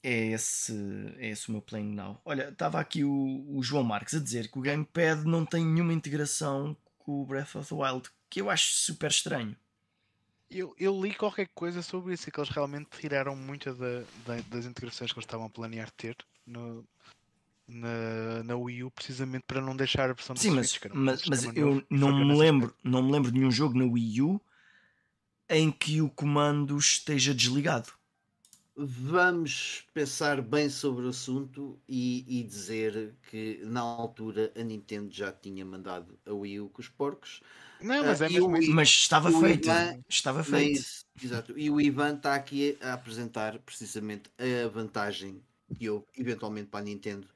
[0.06, 0.72] é esse,
[1.18, 2.20] é esse o meu plano now.
[2.24, 5.92] Olha, estava aqui o, o, João Marques a dizer que o Gamepad não tem nenhuma
[5.92, 9.56] integração com o Breath of the Wild, que eu acho super estranho.
[10.48, 14.64] Eu, eu li qualquer coisa sobre isso, que eles realmente tiraram muita da, da, das
[14.64, 16.16] integrações que eles estavam a planear ter
[16.46, 16.84] no,
[17.66, 21.44] na, na Wii U, precisamente para não deixar a versão Sim, mas, Switch, mas, mas
[21.56, 24.40] eu não me lembro, não me lembro de nenhum jogo na Wii U
[25.50, 27.92] em que o comando esteja desligado.
[28.78, 35.32] Vamos pensar bem sobre o assunto e, e, dizer que na altura a Nintendo já
[35.32, 37.40] tinha mandado a Wii U com os porcos.
[37.80, 39.68] Não, mas, é uh, mesmo mas estava feito.
[39.68, 40.76] Ivan, estava feito.
[40.78, 41.58] Mas, exato.
[41.58, 45.42] E o Ivan está aqui a apresentar precisamente a vantagem
[45.74, 47.26] que houve eventualmente para a Nintendo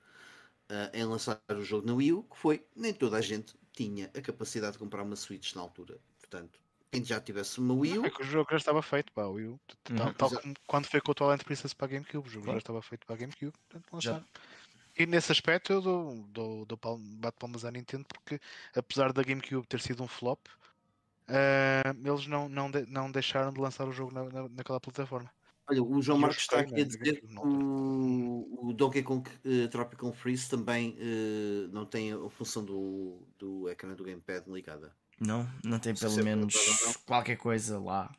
[0.70, 4.10] uh, em lançar o jogo na Wii U, que foi nem toda a gente tinha
[4.14, 5.98] a capacidade de comprar uma Switch na altura.
[6.18, 6.60] Portanto,
[6.90, 8.06] quem já tivesse uma Wii U.
[8.06, 9.60] É que o jogo já estava feito para a Wii U.
[9.84, 10.12] Tal, uhum.
[10.14, 12.82] tal como quando foi com o Twilight Princess para a GameCube, o jogo já estava
[12.82, 13.52] feito para a GameCube.
[13.68, 14.22] Portanto, já.
[14.98, 18.40] E nesse aspecto eu dou, dou, dou bato palmas à Nintendo porque
[18.74, 20.40] apesar da GameCube ter sido um flop,
[21.28, 25.30] uh, eles não, não, de, não deixaram de lançar o jogo na, na, naquela plataforma.
[25.68, 30.12] Olha, o João Marcos está aqui a dizer que o, o Donkey Kong uh, Tropical
[30.12, 34.92] Freeze também uh, não tem a função do, do ecrã do gamepad ligada.
[35.20, 36.54] Não, não tem pelo menos
[37.04, 38.10] qualquer coisa lá.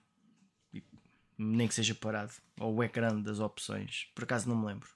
[1.36, 2.32] Nem que seja parado.
[2.60, 4.12] Ou o ecrã das opções.
[4.14, 4.88] Por acaso não me lembro.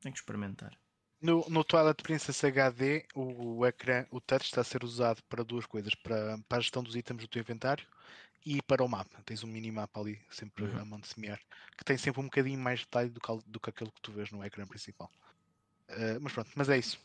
[0.00, 0.76] Tenho que experimentar.
[1.20, 5.44] No, no Twilight Princess HD, o, o ecrã, o touch está a ser usado para
[5.44, 7.86] duas coisas: para, para a gestão dos itens do teu inventário
[8.44, 9.20] e para o mapa.
[9.24, 10.80] Tens um minimapa ali, sempre uhum.
[10.80, 11.40] a mão de semear,
[11.76, 14.30] que tem sempre um bocadinho mais detalhe do que, do que aquele que tu vês
[14.30, 15.10] no ecrã principal.
[15.90, 17.00] Uh, mas pronto, mas é isso.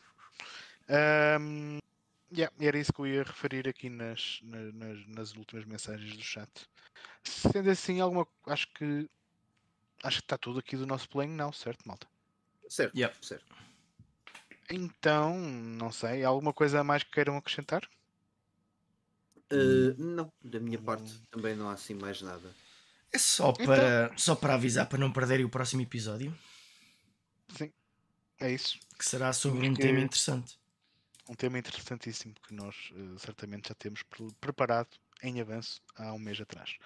[1.40, 1.78] Um,
[2.36, 6.50] Yeah, era isso que eu ia referir aqui nas, nas, nas últimas mensagens do chat.
[7.22, 8.26] Sendo assim, alguma.
[8.46, 9.08] Acho que.
[10.02, 12.06] Acho que está tudo aqui do nosso plano, não, certo, malta?
[12.68, 13.16] Certo, yeah.
[13.22, 13.54] certo.
[14.70, 17.88] Então, não sei, alguma coisa a mais que queiram acrescentar?
[19.50, 21.22] Uh, não, da minha parte hum.
[21.30, 22.54] também não há assim mais nada.
[23.12, 24.18] É só para, então...
[24.18, 26.36] só para avisar para não perderem o próximo episódio.
[27.56, 27.72] Sim,
[28.40, 28.78] é isso.
[28.98, 29.70] Que será sobre Porque...
[29.70, 30.58] um tema interessante
[31.28, 34.02] um tema interessantíssimo que nós uh, certamente já temos
[34.40, 34.88] preparado
[35.22, 36.76] em avanço há um mês atrás.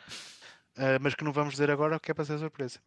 [0.76, 2.80] Uh, mas que não vamos dizer agora, que é para ser surpresa.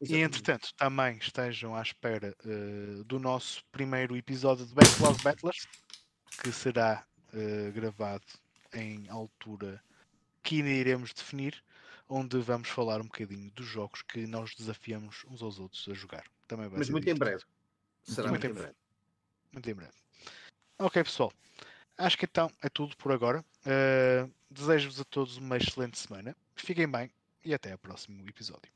[0.00, 0.20] Exatamente.
[0.20, 5.66] E entretanto, também estejam à espera uh, do nosso primeiro episódio de Backlog Battlers,
[6.42, 7.04] que será
[7.74, 8.24] gravado
[8.72, 9.82] em altura
[10.42, 11.62] que ainda iremos definir,
[12.08, 16.24] onde vamos falar um bocadinho dos jogos que nós desafiamos uns aos outros a jogar.
[16.46, 17.42] Também Mas muito em breve.
[18.04, 18.76] Será muito, muito em breve.
[19.52, 20.05] Muito em breve.
[20.78, 21.32] Ok, pessoal.
[21.96, 23.44] Acho que então é tudo por agora.
[23.64, 26.36] Uh, Desejo-vos a todos uma excelente semana.
[26.54, 27.10] Fiquem bem
[27.44, 28.75] e até ao próximo episódio.